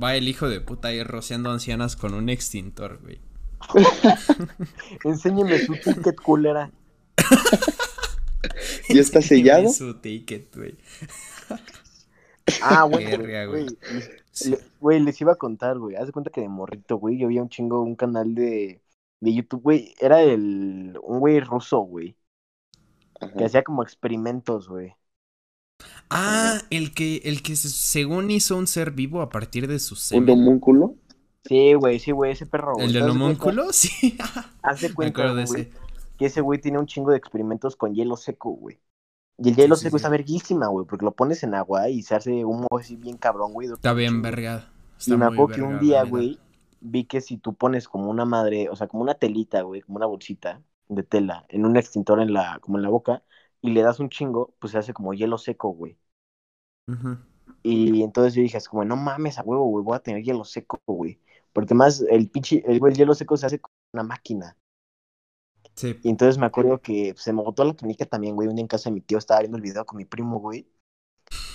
va 0.01 0.15
el 0.15 0.27
hijo 0.27 0.47
de 0.47 0.61
puta 0.61 0.89
ahí 0.89 1.03
rociando 1.03 1.51
ancianas 1.51 1.95
con 1.95 2.13
un 2.13 2.29
extintor, 2.29 2.99
güey. 3.01 3.19
Enséñeme 5.03 5.59
su 5.59 5.73
ticket, 5.73 6.15
culera. 6.21 6.71
¿Ya 8.89 9.01
está 9.01 9.21
sellado? 9.21 9.69
Su 9.69 9.95
ticket, 9.99 10.55
güey. 10.55 10.75
Ah, 12.61 12.83
güey. 12.83 13.05
güey. 13.47 13.65
les- 13.91 14.09
Sí. 14.31 14.49
le- 14.51 14.59
Güey, 14.79 14.99
les 14.99 15.19
iba 15.21 15.33
a 15.33 15.35
contar, 15.35 15.77
güey. 15.79 15.95
Haz 15.95 16.07
de 16.07 16.11
cuenta 16.11 16.31
que 16.31 16.41
de 16.41 16.49
morrito, 16.49 16.97
güey, 16.97 17.17
yo 17.17 17.27
vi 17.27 17.39
un 17.39 17.49
chingo, 17.49 17.81
un 17.83 17.95
canal 17.95 18.33
de, 18.35 18.81
de 19.21 19.33
YouTube, 19.33 19.61
güey. 19.61 19.93
Era 19.99 20.21
el, 20.21 20.97
un 21.03 21.19
güey 21.19 21.39
ruso, 21.39 21.79
güey, 21.81 22.17
que 23.37 23.45
hacía 23.45 23.63
como 23.63 23.83
experimentos, 23.83 24.67
güey. 24.67 24.93
Ah, 26.09 26.61
el 26.69 26.93
que, 26.93 27.17
el 27.25 27.41
que 27.43 27.55
se- 27.55 27.69
según 27.69 28.31
hizo 28.31 28.57
un 28.57 28.67
ser 28.67 28.91
vivo 28.91 29.21
a 29.21 29.29
partir 29.29 29.67
de 29.67 29.79
su 29.79 29.95
¿Un 30.17 30.27
semen. 30.27 30.29
homúnculo? 30.29 30.95
Sí, 31.45 31.73
güey, 31.73 31.99
sí, 31.99 32.11
güey, 32.11 32.31
ese 32.31 32.45
perro, 32.45 32.73
güey. 32.75 32.85
¿El 32.87 32.93
del 32.93 33.03
de 33.03 33.09
cuenta- 33.09 33.25
homúnculo? 33.25 33.63
Sí. 33.73 34.17
Haz 34.61 34.81
de 34.81 34.89
Me 34.89 34.95
cuenta, 34.95 35.31
güey, 35.31 35.43
ese. 35.43 35.71
que 36.17 36.25
ese 36.27 36.41
güey 36.41 36.59
tiene 36.61 36.79
un 36.79 36.85
chingo 36.85 37.11
de 37.11 37.17
experimentos 37.17 37.75
con 37.75 37.93
hielo 37.93 38.15
seco, 38.17 38.51
güey. 38.51 38.79
Y 39.37 39.49
el 39.49 39.55
hielo 39.55 39.75
sí, 39.75 39.83
seco 39.83 39.97
sí. 39.97 40.01
está 40.01 40.09
verguísima, 40.09 40.67
güey, 40.67 40.85
porque 40.85 41.03
lo 41.05 41.11
pones 41.13 41.43
en 41.43 41.55
agua 41.55 41.89
y 41.89 42.01
se 42.03 42.15
hace 42.15 42.45
humo 42.45 42.67
así 42.79 42.95
bien 42.95 43.17
cabrón, 43.17 43.51
güey. 43.53 43.67
Está 43.71 43.93
bien 43.93 44.11
chingo. 44.11 44.23
verga. 44.23 44.71
Y 45.05 45.15
me 45.17 45.25
acuerdo 45.25 45.47
que 45.55 45.61
un 45.61 45.79
día, 45.79 46.03
güey, 46.03 46.39
vi 46.79 47.05
que 47.05 47.19
si 47.19 47.37
tú 47.37 47.53
pones 47.55 47.87
como 47.89 48.09
una 48.09 48.25
madre, 48.25 48.69
o 48.69 48.75
sea, 48.75 48.87
como 48.87 49.03
una 49.03 49.15
telita, 49.15 49.61
güey, 49.63 49.81
como 49.81 49.97
una 49.97 50.05
bolsita 50.05 50.61
de 50.87 51.03
tela 51.03 51.45
en 51.49 51.65
un 51.65 51.75
extintor 51.75 52.21
en 52.21 52.31
la, 52.33 52.59
como 52.61 52.77
en 52.77 52.83
la 52.83 52.89
boca, 52.89 53.23
y 53.61 53.71
le 53.71 53.81
das 53.81 53.99
un 53.99 54.09
chingo, 54.09 54.53
pues 54.59 54.71
se 54.71 54.77
hace 54.77 54.93
como 54.93 55.13
hielo 55.13 55.37
seco, 55.37 55.69
güey. 55.69 55.97
Ujú. 56.87 57.17
Y 57.63 58.03
entonces 58.03 58.33
yo 58.33 58.41
dije, 58.41 58.57
es 58.57 58.67
como, 58.69 58.85
no 58.85 58.95
mames, 58.95 59.39
a 59.39 59.43
huevo, 59.43 59.65
güey, 59.65 59.83
voy 59.83 59.95
a 59.95 59.99
tener 59.99 60.23
hielo 60.23 60.43
seco, 60.45 60.81
güey. 60.85 61.19
Porque 61.53 61.73
más 61.75 62.01
el 62.09 62.29
pinche, 62.29 62.63
el, 62.67 62.81
el 62.85 62.95
hielo 62.95 63.15
seco 63.15 63.37
se 63.37 63.45
hace 63.47 63.59
como 63.61 63.73
una 63.93 64.03
máquina. 64.03 64.57
Sí. 65.75 66.03
Y 66.03 66.09
entonces 66.09 66.37
me 66.37 66.45
acuerdo 66.45 66.81
que 66.81 67.13
se 67.17 67.33
me 67.33 67.41
botó 67.41 67.63
la 67.65 67.75
canica 67.75 68.05
también, 68.05 68.35
güey. 68.35 68.47
Un 68.47 68.55
día 68.55 68.61
en 68.63 68.67
casa 68.67 68.89
de 68.89 68.93
mi 68.95 69.01
tío 69.01 69.17
estaba 69.17 69.39
viendo 69.39 69.57
el 69.57 69.63
video 69.63 69.85
con 69.85 69.97
mi 69.97 70.05
primo, 70.05 70.39
güey. 70.39 70.67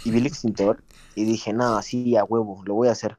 Y 0.05 0.11
vi 0.13 0.19
el 0.21 0.27
extintor 0.27 0.85
y 1.15 1.25
dije, 1.27 1.53
no, 1.55 1.77
así 1.79 2.17
a 2.17 2.25
huevo, 2.25 2.63
lo 2.67 2.75
voy 2.75 2.89
a 2.89 2.93
hacer. 2.93 3.19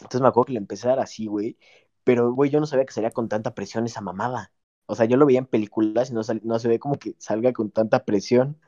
Entonces 0.00 0.20
me 0.22 0.28
acuerdo 0.28 0.46
que 0.46 0.52
le 0.54 0.58
empecé 0.58 0.86
a 0.88 0.90
dar 0.90 1.00
así, 1.00 1.26
güey. 1.26 1.58
Pero, 2.04 2.32
güey, 2.32 2.50
yo 2.50 2.60
no 2.60 2.66
sabía 2.66 2.84
que 2.86 2.92
salía 2.92 3.10
con 3.12 3.28
tanta 3.28 3.54
presión 3.54 3.86
esa 3.86 4.00
mamada. 4.00 4.52
O 4.86 4.94
sea, 4.96 5.06
yo 5.06 5.16
lo 5.16 5.26
veía 5.26 5.38
en 5.38 5.46
películas 5.46 6.10
y 6.10 6.14
no, 6.14 6.22
sal- 6.24 6.40
no 6.44 6.58
se 6.58 6.68
ve 6.68 6.78
como 6.80 6.98
que 6.98 7.14
salga 7.18 7.52
con 7.52 7.70
tanta 7.70 8.04
presión. 8.04 8.60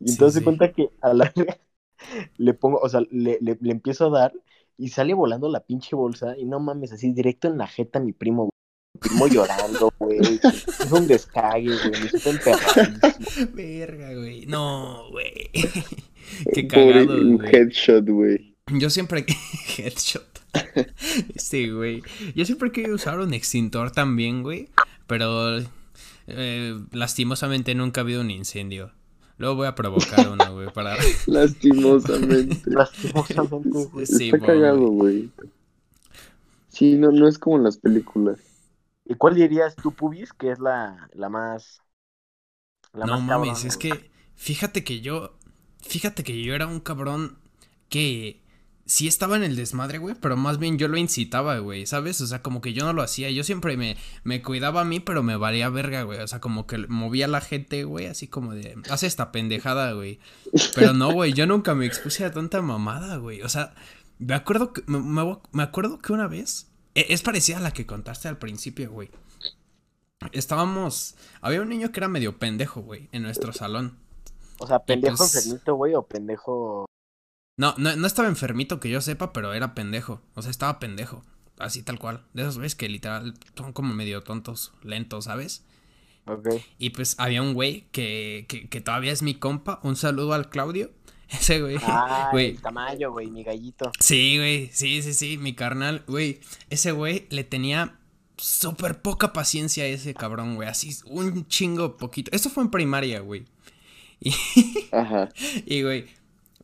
Y 0.00 0.10
Sí, 0.10 0.10
entonces 0.10 0.34
se 0.36 0.42
sí. 0.42 0.44
cuenta 0.44 0.72
que 0.72 0.90
a 1.00 1.14
la 1.14 1.32
le 2.38 2.54
pongo, 2.54 2.78
o 2.80 2.88
sea, 2.88 3.00
le, 3.10 3.38
le, 3.40 3.58
le 3.60 3.72
empiezo 3.72 4.06
a 4.06 4.20
dar 4.20 4.34
y 4.80 4.88
sale 4.88 5.14
volando 5.14 5.48
la 5.50 5.60
pinche 5.60 5.94
bolsa 5.94 6.36
y 6.38 6.44
no 6.44 6.58
mames, 6.60 6.92
así 6.92 7.12
directo 7.12 7.48
en 7.48 7.58
la 7.58 7.66
jeta 7.66 8.00
mi 8.00 8.12
primo, 8.12 8.44
güey. 8.44 8.50
Mi 8.94 9.00
primo 9.00 9.26
llorando, 9.28 9.92
güey. 9.98 10.18
Es 10.20 10.90
un 10.92 11.06
descague, 11.06 11.68
güey. 11.68 12.10
Me. 12.44 13.46
Verga, 13.54 14.14
güey. 14.14 14.46
No, 14.46 15.08
güey. 15.10 15.50
Qué 16.54 16.66
cagado, 16.66 17.14
un 17.20 17.36
güey. 17.38 17.54
headshot, 17.54 18.08
güey. 18.08 18.56
Yo 18.72 18.88
siempre. 18.90 19.24
Headshot. 19.78 20.26
Sí, 21.36 21.68
güey. 21.70 22.02
Yo 22.34 22.44
siempre 22.44 22.70
quería 22.72 22.94
usar 22.94 23.18
un 23.20 23.34
extintor 23.34 23.90
también, 23.92 24.42
güey. 24.42 24.68
Pero. 25.06 25.58
eh, 26.26 26.78
lastimosamente 26.92 27.74
nunca 27.74 28.00
ha 28.00 28.04
habido 28.04 28.20
un 28.20 28.30
incendio. 28.30 28.92
Luego 29.40 29.56
voy 29.56 29.66
a 29.66 29.74
provocar 29.74 30.28
uno, 30.28 30.52
güey, 30.54 30.70
para. 30.70 30.96
Lastimosamente. 31.26 32.62
Lastimosamente, 32.64 33.84
güey. 33.86 34.06
Sí, 34.06 34.32
Está 34.32 34.40
cagado, 34.40 34.88
güey. 34.90 35.32
Sí, 36.68 36.96
no, 36.96 37.10
no 37.12 37.28
es 37.28 37.38
como 37.38 37.56
en 37.58 37.64
las 37.64 37.78
películas. 37.78 38.40
¿Y 39.04 39.14
cuál 39.16 39.34
dirías 39.34 39.76
tú, 39.76 39.94
Pubis, 39.94 40.32
que 40.32 40.50
es 40.52 40.58
la, 40.60 41.08
la 41.14 41.28
más. 41.28 41.82
La 42.92 43.06
no 43.06 43.20
más 43.20 43.20
mames, 43.20 43.64
es 43.64 43.76
güey? 43.76 43.76
que. 43.76 44.10
Fíjate 44.36 44.84
que 44.84 45.00
yo. 45.00 45.38
Fíjate 45.82 46.24
que 46.24 46.42
yo 46.42 46.54
era 46.54 46.66
un 46.66 46.80
cabrón 46.80 47.38
que. 47.88 48.39
Sí 48.90 49.06
estaba 49.06 49.36
en 49.36 49.44
el 49.44 49.54
desmadre, 49.54 49.98
güey, 49.98 50.16
pero 50.20 50.36
más 50.36 50.58
bien 50.58 50.76
yo 50.76 50.88
lo 50.88 50.96
incitaba, 50.96 51.56
güey, 51.58 51.86
¿sabes? 51.86 52.20
O 52.22 52.26
sea, 52.26 52.42
como 52.42 52.60
que 52.60 52.72
yo 52.72 52.84
no 52.84 52.92
lo 52.92 53.02
hacía. 53.02 53.30
Yo 53.30 53.44
siempre 53.44 53.76
me, 53.76 53.96
me 54.24 54.42
cuidaba 54.42 54.80
a 54.80 54.84
mí, 54.84 54.98
pero 54.98 55.22
me 55.22 55.36
valía 55.36 55.68
verga, 55.68 56.02
güey. 56.02 56.18
O 56.18 56.26
sea, 56.26 56.40
como 56.40 56.66
que 56.66 56.76
movía 56.88 57.26
a 57.26 57.28
la 57.28 57.40
gente, 57.40 57.84
güey, 57.84 58.06
así 58.06 58.26
como 58.26 58.52
de. 58.52 58.74
Hace 58.90 59.06
esta 59.06 59.30
pendejada, 59.30 59.92
güey. 59.92 60.18
Pero 60.74 60.92
no, 60.92 61.12
güey, 61.12 61.32
yo 61.34 61.46
nunca 61.46 61.72
me 61.76 61.86
expuse 61.86 62.24
a 62.24 62.32
tanta 62.32 62.60
mamada, 62.62 63.16
güey. 63.18 63.42
O 63.42 63.48
sea, 63.48 63.74
me 64.18 64.34
acuerdo 64.34 64.72
que. 64.72 64.82
Me, 64.88 64.98
me- 64.98 65.38
me 65.52 65.62
acuerdo 65.62 66.00
que 66.00 66.12
una 66.12 66.26
vez. 66.26 66.66
e- 66.96 67.06
Es 67.10 67.22
parecida 67.22 67.58
a 67.58 67.60
la 67.60 67.70
que 67.72 67.86
contaste 67.86 68.26
al 68.26 68.38
principio, 68.38 68.90
güey. 68.90 69.08
Estábamos. 70.32 71.14
Había 71.40 71.62
un 71.62 71.68
niño 71.68 71.92
que 71.92 72.00
era 72.00 72.08
medio 72.08 72.38
pendejo, 72.38 72.82
güey, 72.82 73.08
en 73.12 73.22
nuestro 73.22 73.52
salón. 73.52 73.96
O 74.58 74.66
sea, 74.66 74.80
pendejo 74.80 75.16
pues- 75.18 75.36
enfermito, 75.36 75.74
güey, 75.76 75.94
o 75.94 76.02
pendejo. 76.02 76.86
No, 77.60 77.74
no, 77.76 77.94
no 77.94 78.06
estaba 78.06 78.26
enfermito 78.26 78.80
que 78.80 78.88
yo 78.88 79.02
sepa, 79.02 79.34
pero 79.34 79.52
era 79.52 79.74
pendejo. 79.74 80.22
O 80.34 80.40
sea, 80.40 80.50
estaba 80.50 80.78
pendejo. 80.78 81.22
Así 81.58 81.82
tal 81.82 81.98
cual. 81.98 82.24
De 82.32 82.40
esos 82.40 82.56
güeyes 82.56 82.74
que 82.74 82.88
literal 82.88 83.34
son 83.54 83.74
como 83.74 83.92
medio 83.92 84.22
tontos, 84.22 84.72
lentos, 84.82 85.26
¿sabes? 85.26 85.62
Ok. 86.24 86.48
Y 86.78 86.88
pues 86.90 87.16
había 87.18 87.42
un 87.42 87.52
güey 87.52 87.84
que, 87.92 88.46
que, 88.48 88.66
que 88.70 88.80
todavía 88.80 89.12
es 89.12 89.20
mi 89.20 89.34
compa. 89.34 89.78
Un 89.82 89.94
saludo 89.96 90.32
al 90.32 90.48
Claudio. 90.48 90.90
Ese 91.28 91.60
güey. 91.60 91.76
Ah, 91.82 92.30
Güey. 92.32 92.52
el 92.52 92.62
tamaño, 92.62 93.12
güey, 93.12 93.26
mi 93.28 93.42
gallito. 93.44 93.92
Sí, 94.00 94.38
güey. 94.38 94.70
Sí, 94.72 95.02
sí, 95.02 95.12
sí. 95.12 95.36
Mi 95.36 95.54
carnal. 95.54 96.02
Güey. 96.06 96.40
Ese 96.70 96.92
güey 96.92 97.26
le 97.28 97.44
tenía 97.44 97.98
súper 98.38 99.02
poca 99.02 99.34
paciencia 99.34 99.84
a 99.84 99.88
ese 99.88 100.14
cabrón, 100.14 100.54
güey. 100.54 100.66
Así, 100.66 100.96
un 101.04 101.46
chingo 101.46 101.98
poquito. 101.98 102.30
Esto 102.34 102.48
fue 102.48 102.62
en 102.64 102.70
primaria, 102.70 103.20
güey. 103.20 103.44
Y, 104.18 104.32
Ajá. 104.92 105.28
y, 105.66 105.82
güey, 105.82 106.06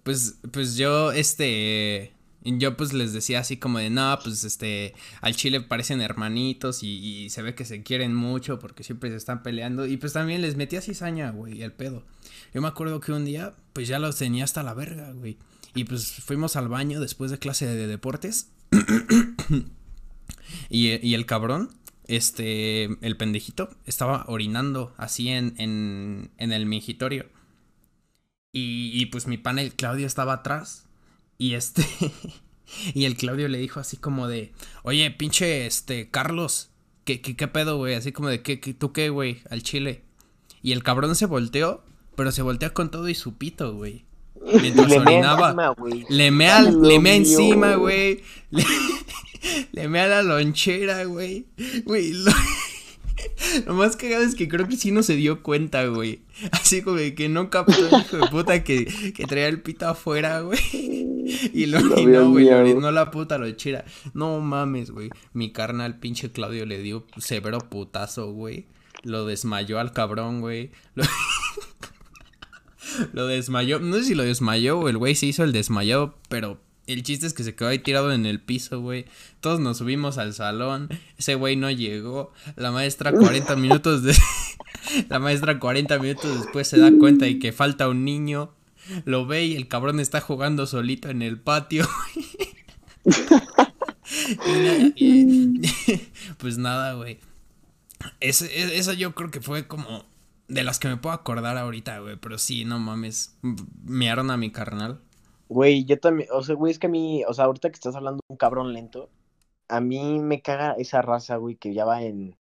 pues, 0.06 0.38
pues 0.52 0.76
yo, 0.76 1.10
este, 1.10 2.12
yo 2.44 2.76
pues 2.76 2.92
les 2.92 3.12
decía 3.12 3.40
así 3.40 3.56
como 3.56 3.80
de, 3.80 3.90
no, 3.90 4.16
pues, 4.22 4.44
este, 4.44 4.94
al 5.20 5.34
chile 5.34 5.60
parecen 5.60 6.00
hermanitos 6.00 6.84
y, 6.84 7.28
se 7.28 7.42
ve 7.42 7.56
que 7.56 7.64
se 7.64 7.82
quieren 7.82 8.14
mucho 8.14 8.60
porque 8.60 8.84
siempre 8.84 9.10
se 9.10 9.16
están 9.16 9.42
peleando. 9.42 9.84
Y 9.84 9.96
pues 9.96 10.12
también 10.12 10.42
les 10.42 10.54
metía 10.54 10.80
cizaña, 10.80 11.32
güey, 11.32 11.60
el 11.60 11.72
pedo. 11.72 12.04
Yo 12.54 12.62
me 12.62 12.68
acuerdo 12.68 13.00
que 13.00 13.10
un 13.10 13.24
día, 13.24 13.56
pues 13.72 13.88
ya 13.88 13.98
los 13.98 14.16
tenía 14.16 14.44
hasta 14.44 14.62
la 14.62 14.74
verga, 14.74 15.10
güey. 15.10 15.38
Y 15.74 15.82
pues 15.82 16.22
fuimos 16.24 16.54
al 16.54 16.68
baño 16.68 17.00
después 17.00 17.32
de 17.32 17.40
clase 17.40 17.66
de 17.66 17.88
deportes. 17.88 18.52
y, 20.70 21.04
y 21.04 21.14
el 21.14 21.26
cabrón, 21.26 21.70
este, 22.06 22.84
el 23.04 23.16
pendejito, 23.16 23.70
estaba 23.86 24.24
orinando 24.28 24.94
así 24.98 25.30
en, 25.30 25.54
en, 25.58 26.30
en 26.38 26.52
el 26.52 26.64
mingitorio. 26.64 27.26
Y, 28.56 28.90
y 28.94 29.04
pues 29.06 29.26
mi 29.26 29.36
pana, 29.36 29.60
el 29.60 29.74
Claudio, 29.74 30.06
estaba 30.06 30.32
atrás. 30.32 30.86
Y 31.36 31.52
este. 31.52 31.86
y 32.94 33.04
el 33.04 33.14
Claudio 33.14 33.48
le 33.48 33.58
dijo 33.58 33.80
así 33.80 33.98
como 33.98 34.28
de. 34.28 34.50
Oye, 34.82 35.10
pinche 35.10 35.66
este, 35.66 36.08
Carlos. 36.10 36.70
¿Qué, 37.04 37.20
qué, 37.20 37.36
qué 37.36 37.48
pedo, 37.48 37.76
güey? 37.76 37.92
Así 37.94 38.12
como 38.12 38.30
de, 38.30 38.40
¿qué, 38.40 38.58
qué, 38.58 38.72
¿tú 38.72 38.94
qué, 38.94 39.10
güey? 39.10 39.42
Al 39.50 39.62
chile. 39.62 40.04
Y 40.62 40.72
el 40.72 40.82
cabrón 40.82 41.14
se 41.16 41.26
volteó, 41.26 41.84
pero 42.16 42.32
se 42.32 42.40
voltea 42.40 42.72
con 42.72 42.90
todo 42.90 43.10
y 43.10 43.14
su 43.14 43.36
pito, 43.36 43.74
güey. 43.74 44.06
Mientras 44.62 44.88
Le 44.88 45.00
mea 45.00 45.34
orinaba. 45.34 45.50
encima. 45.50 46.06
Le 46.08 46.30
mea, 46.30 46.56
Ay, 46.56 46.74
le 46.80 46.98
mea 46.98 47.14
encima, 47.14 47.74
güey. 47.74 48.22
Le, 48.50 48.64
le 49.72 49.88
mea 49.88 50.06
la 50.06 50.22
lonchera, 50.22 51.04
güey. 51.04 51.44
Güey, 51.84 52.14
lo, 52.14 52.32
lo 53.66 53.74
más 53.74 53.96
cagado 53.96 54.24
es 54.24 54.34
que 54.34 54.48
creo 54.48 54.68
que 54.68 54.76
sí 54.76 54.90
no 54.90 55.02
se 55.02 55.16
dio 55.16 55.42
cuenta, 55.42 55.86
güey. 55.86 56.20
Así 56.52 56.82
como 56.82 56.96
de 56.96 57.14
que 57.14 57.28
no 57.28 57.50
captó 57.50 57.86
el 57.88 58.00
hijo 58.00 58.16
de 58.18 58.26
puta 58.28 58.64
que, 58.64 58.86
que 59.14 59.24
traía 59.26 59.48
el 59.48 59.60
pito 59.62 59.88
afuera, 59.88 60.40
güey. 60.40 60.58
Y 61.52 61.66
lo 61.66 61.80
Lo 61.80 61.94
orinó, 61.94 62.18
había 62.18 62.28
güey. 62.28 62.44
Miado. 62.44 62.60
orinó 62.62 62.90
la 62.92 63.10
puta 63.10 63.38
lonchera. 63.38 63.84
No 64.14 64.38
mames, 64.40 64.90
güey. 64.90 65.10
Mi 65.32 65.52
carnal, 65.52 65.98
pinche 65.98 66.30
Claudio, 66.30 66.66
le 66.66 66.80
dio 66.80 67.06
severo 67.18 67.58
putazo, 67.58 68.30
güey. 68.32 68.66
Lo 69.02 69.26
desmayó 69.26 69.78
al 69.80 69.92
cabrón, 69.92 70.40
güey. 70.40 70.70
Lo... 70.94 71.04
Lo 73.12 73.26
desmayó. 73.26 73.80
No 73.80 73.96
sé 73.96 74.04
si 74.04 74.14
lo 74.14 74.22
desmayó 74.22 74.78
o 74.78 74.88
el 74.88 74.96
güey 74.96 75.14
se 75.14 75.26
hizo 75.26 75.44
el 75.44 75.52
desmayado, 75.52 76.16
pero 76.28 76.60
el 76.86 77.02
chiste 77.02 77.26
es 77.26 77.34
que 77.34 77.44
se 77.44 77.54
quedó 77.54 77.68
ahí 77.68 77.78
tirado 77.78 78.12
en 78.12 78.26
el 78.26 78.40
piso, 78.40 78.80
güey. 78.80 79.06
Todos 79.40 79.60
nos 79.60 79.78
subimos 79.78 80.18
al 80.18 80.34
salón. 80.34 80.88
Ese 81.18 81.34
güey 81.34 81.56
no 81.56 81.70
llegó. 81.70 82.32
La 82.56 82.70
maestra 82.72 83.12
40 83.12 83.56
minutos 83.56 84.02
de... 84.02 84.14
La 85.08 85.18
maestra 85.18 85.58
40 85.58 85.98
minutos 85.98 86.38
después 86.42 86.68
se 86.68 86.78
da 86.78 86.90
cuenta 86.98 87.24
de 87.24 87.38
que 87.38 87.52
falta 87.52 87.88
un 87.88 88.04
niño. 88.04 88.52
Lo 89.04 89.26
ve 89.26 89.46
y 89.46 89.56
el 89.56 89.66
cabrón 89.68 89.98
está 89.98 90.20
jugando 90.20 90.66
solito 90.66 91.08
en 91.08 91.22
el 91.22 91.38
patio. 91.40 91.88
Y 94.96 95.98
pues 96.38 96.58
nada, 96.58 96.94
güey. 96.94 97.18
E- 98.20 98.28
Esa 98.30 98.92
yo 98.94 99.14
creo 99.14 99.30
que 99.30 99.40
fue 99.40 99.66
como 99.66 100.06
de 100.48 100.62
las 100.62 100.78
que 100.78 100.88
me 100.88 100.96
puedo 100.96 101.14
acordar 101.14 101.56
ahorita, 101.56 101.98
güey. 102.00 102.16
Pero 102.16 102.38
sí, 102.38 102.64
no 102.64 102.78
mames. 102.78 103.36
Mearon 103.84 104.30
a 104.30 104.36
mi 104.36 104.50
carnal. 104.50 105.00
Güey, 105.48 105.84
yo 105.84 105.98
también, 106.00 106.28
o 106.32 106.42
sea, 106.42 106.54
güey, 106.56 106.72
es 106.72 106.78
que 106.78 106.86
a 106.88 106.90
mí, 106.90 107.22
o 107.28 107.32
sea, 107.34 107.44
ahorita 107.44 107.70
que 107.70 107.74
estás 107.76 107.94
hablando 107.94 108.18
de 108.28 108.32
un 108.32 108.36
cabrón 108.36 108.72
lento, 108.72 109.10
a 109.68 109.80
mí 109.80 110.18
me 110.18 110.42
caga 110.42 110.72
esa 110.78 111.02
raza, 111.02 111.36
güey, 111.36 111.56
que 111.56 111.72
ya 111.74 111.84
va 111.84 112.02
en, 112.02 112.36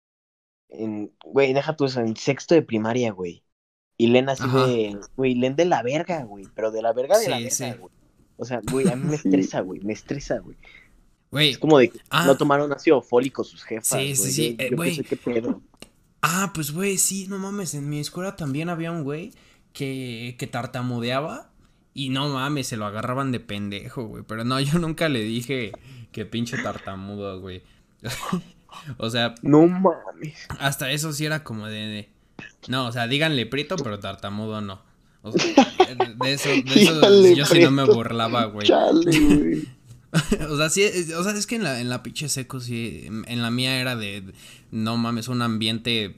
en, 0.68 1.12
güey, 1.24 1.52
deja 1.52 1.76
tú 1.76 1.84
eso, 1.84 2.00
en 2.00 2.16
sexto 2.16 2.54
de 2.54 2.62
primaria, 2.62 3.12
güey. 3.12 3.42
Y 3.96 4.08
Len 4.08 4.28
así 4.28 4.42
Ajá. 4.44 4.66
de, 4.66 4.98
güey, 5.16 5.34
Len 5.34 5.54
de 5.54 5.66
la 5.66 5.82
verga, 5.82 6.24
güey, 6.24 6.46
pero 6.54 6.70
de 6.70 6.82
la 6.82 6.92
verga 6.92 7.18
de 7.18 7.28
la 7.28 7.36
Sí, 7.36 7.42
verga, 7.44 7.56
sí. 7.74 7.78
güey. 7.78 7.92
O 8.36 8.44
sea, 8.44 8.60
güey, 8.70 8.88
a 8.88 8.96
mí 8.96 9.04
me 9.08 9.14
estresa, 9.16 9.60
güey, 9.60 9.80
me 9.82 9.92
estresa, 9.92 10.38
güey. 10.40 10.56
Güey, 11.30 11.50
Es 11.50 11.58
como 11.58 11.78
de 11.78 11.90
que 11.90 11.98
Ah. 12.10 12.24
no 12.26 12.36
tomaron 12.36 12.72
ácido 12.72 13.02
fólico 13.02 13.44
sus 13.44 13.62
jefas, 13.64 13.86
Sí, 13.88 13.94
güey. 13.96 14.16
sí, 14.16 14.32
sí, 14.32 14.56
Yo- 14.56 14.64
eh, 14.64 14.68
yo 14.70 14.76
güey. 14.76 14.98
qué 15.02 15.16
pedo. 15.16 15.62
Ah, 16.22 16.52
pues 16.54 16.72
güey, 16.72 16.96
sí, 16.96 17.26
no 17.28 17.38
mames, 17.38 17.74
en 17.74 17.88
mi 17.88 18.00
escuela 18.00 18.34
también 18.34 18.68
había 18.70 18.90
un 18.92 19.04
güey 19.04 19.32
que, 19.72 20.36
que 20.38 20.46
tartamudeaba 20.46 21.50
y 21.94 22.08
no 22.10 22.28
mames, 22.28 22.66
se 22.66 22.76
lo 22.76 22.84
agarraban 22.86 23.30
de 23.32 23.40
pendejo, 23.40 24.04
güey. 24.04 24.24
Pero 24.26 24.44
no, 24.44 24.60
yo 24.60 24.78
nunca 24.78 25.08
le 25.08 25.22
dije 25.22 25.72
que 26.12 26.26
pinche 26.26 26.58
tartamudo, 26.62 27.40
güey. 27.40 27.62
o 28.98 29.08
sea, 29.10 29.34
No 29.42 29.66
mames. 29.66 30.34
hasta 30.58 30.90
eso 30.90 31.12
sí 31.12 31.24
era 31.24 31.42
como 31.44 31.66
de, 31.66 31.86
de- 31.86 32.08
No, 32.68 32.86
o 32.86 32.92
sea, 32.92 33.06
díganle 33.06 33.46
prito, 33.46 33.76
pero 33.76 33.98
tartamudo 34.00 34.60
no. 34.60 34.82
O 35.22 35.32
sea, 35.32 35.54
de 36.18 36.32
eso, 36.34 36.50
de 36.50 36.58
eso 36.66 36.74
Díganle 37.00 37.34
yo 37.36 37.46
sí 37.46 37.60
no 37.60 37.70
me 37.70 37.82
prieto. 37.84 37.96
burlaba, 37.96 38.44
güey. 38.46 38.66
Chale, 38.66 39.20
güey. 39.20 39.68
O 40.48 40.56
sea, 40.56 40.70
sí, 40.70 40.82
es- 40.82 41.12
o 41.12 41.24
sea, 41.24 41.32
es 41.32 41.46
que 41.46 41.56
en 41.56 41.64
la, 41.64 41.80
en 41.80 41.88
la 41.88 42.02
pinche 42.04 42.28
seco, 42.28 42.60
sí, 42.60 43.02
en, 43.06 43.24
en 43.26 43.42
la 43.42 43.50
mía 43.50 43.80
era 43.80 43.96
de, 43.96 44.22
no 44.70 44.96
mames, 44.96 45.26
un 45.28 45.42
ambiente 45.42 46.14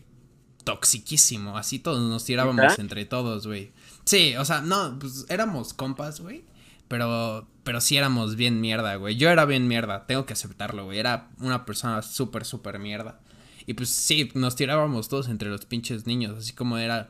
toxiquísimo, 0.65 1.57
así 1.57 1.79
todos 1.79 2.01
nos 2.01 2.25
tirábamos 2.25 2.79
entre 2.79 3.05
todos, 3.07 3.47
güey. 3.47 3.71
Sí, 4.07 4.37
o 4.37 4.45
sea, 4.45 4.61
no, 4.61 4.99
pues 4.99 5.27
éramos 5.29 5.75
compas, 5.75 6.21
güey, 6.21 6.45
pero, 6.89 7.47
pero 7.65 7.81
sí 7.81 7.97
éramos 7.97 8.37
bien 8.37 8.61
mierda, 8.61 8.95
güey. 8.97 9.17
Yo 9.17 9.31
era 9.31 9.45
bien 9.45 9.67
mierda, 9.69 10.07
tengo 10.07 10.25
que 10.27 10.33
aceptarlo, 10.33 10.85
güey, 10.85 10.99
era 10.99 11.29
una 11.41 11.65
persona 11.67 12.03
súper, 12.03 12.45
súper 12.45 12.79
mierda. 12.79 13.21
Y 13.67 13.75
pues 13.75 13.91
sí, 13.91 14.31
nos 14.35 14.55
tirábamos 14.55 15.09
todos 15.09 15.29
entre 15.29 15.49
los 15.51 15.67
pinches 15.67 16.07
niños, 16.07 16.39
así 16.39 16.53
como 16.53 16.79
era, 16.79 17.09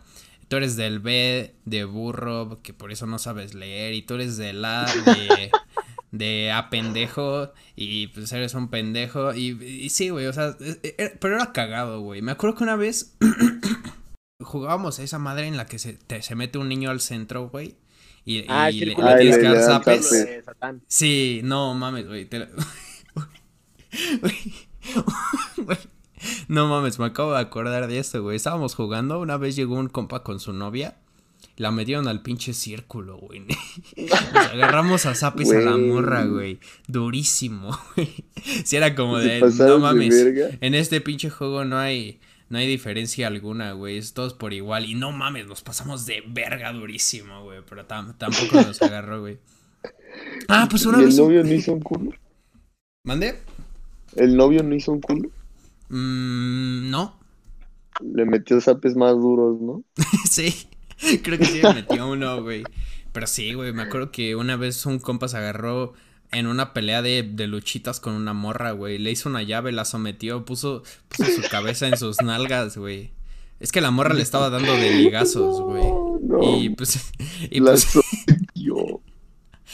tú 0.49 0.57
eres 0.57 0.77
del 0.77 1.01
B, 1.01 1.55
de 1.67 1.85
burro, 1.85 2.61
que 2.63 2.73
por 2.73 2.91
eso 2.91 3.07
no 3.07 3.19
sabes 3.19 3.55
leer, 3.55 3.93
y 3.93 4.01
tú 4.03 4.15
eres 4.15 4.39
del 4.39 4.65
A, 4.65 4.87
de 5.05 5.51
de 6.13 6.51
a 6.51 6.71
pendejo 6.71 7.53
y 7.75 8.07
pues 8.09 8.33
eres 8.33 8.55
un 8.55 8.69
pendejo 8.69 9.35
y, 9.35 9.49
y 9.63 9.91
sí, 9.91 10.09
güey, 10.09 10.27
o 10.27 10.33
sea, 10.33 10.57
e- 10.61 10.95
e- 10.99 11.17
pero 11.21 11.35
era 11.37 11.53
cagado, 11.53 12.01
güey. 12.01 12.23
Me 12.23 12.33
acuerdo 12.33 12.57
que 12.57 12.65
una 12.65 12.77
vez 12.77 13.15
jugábamos 14.47 14.99
a 14.99 15.03
esa 15.03 15.19
madre 15.19 15.47
en 15.47 15.57
la 15.57 15.67
que 15.67 15.79
se, 15.79 15.93
te- 15.95 16.23
se 16.23 16.35
mete 16.35 16.57
un 16.59 16.69
niño 16.69 16.91
al 16.91 17.01
centro, 17.01 17.49
güey. 17.49 17.75
Y, 18.25 18.45
Ah, 18.49 18.71
y 18.71 18.81
le, 18.85 18.95
tienes 18.95 19.37
que 19.39 19.43
dar 19.45 19.63
zapes. 19.63 20.27
Sí, 20.89 21.41
no 21.45 21.75
mames, 21.75 22.07
güey. 22.09 22.25
te 22.25 22.49
No 26.49 26.67
mames, 26.69 26.99
me 26.99 27.05
acabo 27.07 27.33
de 27.35 27.41
acordar 27.41 27.87
de 27.89 27.99
esto, 27.99 28.23
güey. 28.23 28.37
Estábamos 28.37 28.75
jugando, 28.75 29.21
una 29.21 29.37
vez 29.37 29.55
llegó 29.57 29.75
un 29.77 29.89
compa 29.89 30.23
con 30.23 30.41
su 30.41 30.53
novia. 30.53 30.97
La 31.57 31.71
metieron 31.71 32.07
al 32.09 32.21
pinche 32.23 32.53
círculo, 32.53 33.17
güey. 33.17 33.41
Nos 33.97 34.47
agarramos 34.53 35.07
a 35.07 35.15
zapes 35.15 35.51
a 35.53 35.61
la 35.61 35.77
morra, 35.77 36.25
güey. 36.25 36.59
Durísimo, 36.87 37.79
güey. 37.97 38.25
Si 38.65 38.77
era 38.77 38.95
como 38.95 39.19
de, 39.19 39.41
no 39.41 39.79
mames. 39.79 40.15
En 40.61 40.75
este 40.75 41.01
pinche 41.01 41.31
juego 41.31 41.65
no 41.65 41.79
hay, 41.79 42.21
no 42.49 42.59
hay 42.59 42.67
diferencia 42.67 43.27
alguna, 43.27 43.73
güey. 43.73 43.99
Es 43.99 44.15
todos 44.15 44.35
por 44.35 44.53
igual. 44.53 44.85
Y 44.87 44.95
no 44.95 45.13
mames, 45.13 45.47
nos 45.47 45.63
pasamos 45.63 46.07
de 46.07 46.23
verga 46.27 46.73
durísimo, 46.73 47.43
güey. 47.45 47.61
Pero 47.69 47.87
tam- 47.87 48.17
tampoco 48.19 48.57
nos 48.61 48.81
agarró, 48.83 49.21
güey. 49.21 49.39
Ah, 50.49 50.67
pues 50.71 50.87
una 50.87 50.99
¿Y 51.01 51.05
vez. 51.05 51.15
el 51.15 51.21
novio 51.25 51.45
no 51.45 51.53
hizo 51.53 51.73
un 51.73 51.81
culo? 51.81 52.11
¿Mande? 53.05 53.39
¿El 54.17 54.37
novio 54.37 54.63
no 54.63 54.75
hizo 54.75 54.93
un 54.93 55.01
culo? 55.01 55.29
Mm, 55.91 56.91
no. 56.91 57.19
Le 58.01 58.25
metió 58.25 58.61
zapes 58.61 58.97
más 58.97 59.13
duros, 59.15 59.61
¿no? 59.61 59.85
sí. 60.31 60.69
Creo 61.23 61.39
que 61.39 61.45
sí 61.45 61.61
me 61.63 61.75
metió 61.75 62.09
uno, 62.11 62.43
güey. 62.43 62.65
Pero 63.13 63.27
sí, 63.27 63.53
güey. 63.55 63.73
Me 63.73 63.83
acuerdo 63.83 64.11
que 64.11 64.37
una 64.37 64.57
vez 64.57 64.87
un 64.87 64.99
compa 64.99 65.29
se 65.29 65.37
agarró 65.37 65.93
en 66.33 66.47
una 66.47 66.73
pelea 66.73 67.03
de, 67.03 67.23
de 67.23 67.47
luchitas 67.47 68.01
con 68.01 68.15
una 68.15 68.33
morra, 68.33 68.73
güey. 68.73 68.99
Le 68.99 69.11
hizo 69.11 69.29
una 69.29 69.43
llave, 69.43 69.73
la 69.73 69.85
sometió, 69.85 70.45
puso, 70.45 70.83
puso 71.09 71.31
su 71.31 71.43
cabeza 71.51 71.89
en 71.89 71.97
sus 71.97 72.21
nalgas, 72.23 72.77
güey. 72.77 73.13
Es 73.59 73.73
que 73.73 73.81
la 73.81 73.91
morra 73.91 74.15
le 74.15 74.23
estaba 74.23 74.51
dando 74.51 74.75
de 74.75 74.91
ligazos, 74.91 75.61
güey. 75.63 75.85
No, 75.85 76.19
no. 76.21 76.59
Y 76.59 76.71
pues, 76.71 77.13
y 77.51 77.61
la 77.61 77.73
pues, 77.73 77.85
sometió. 77.85 79.01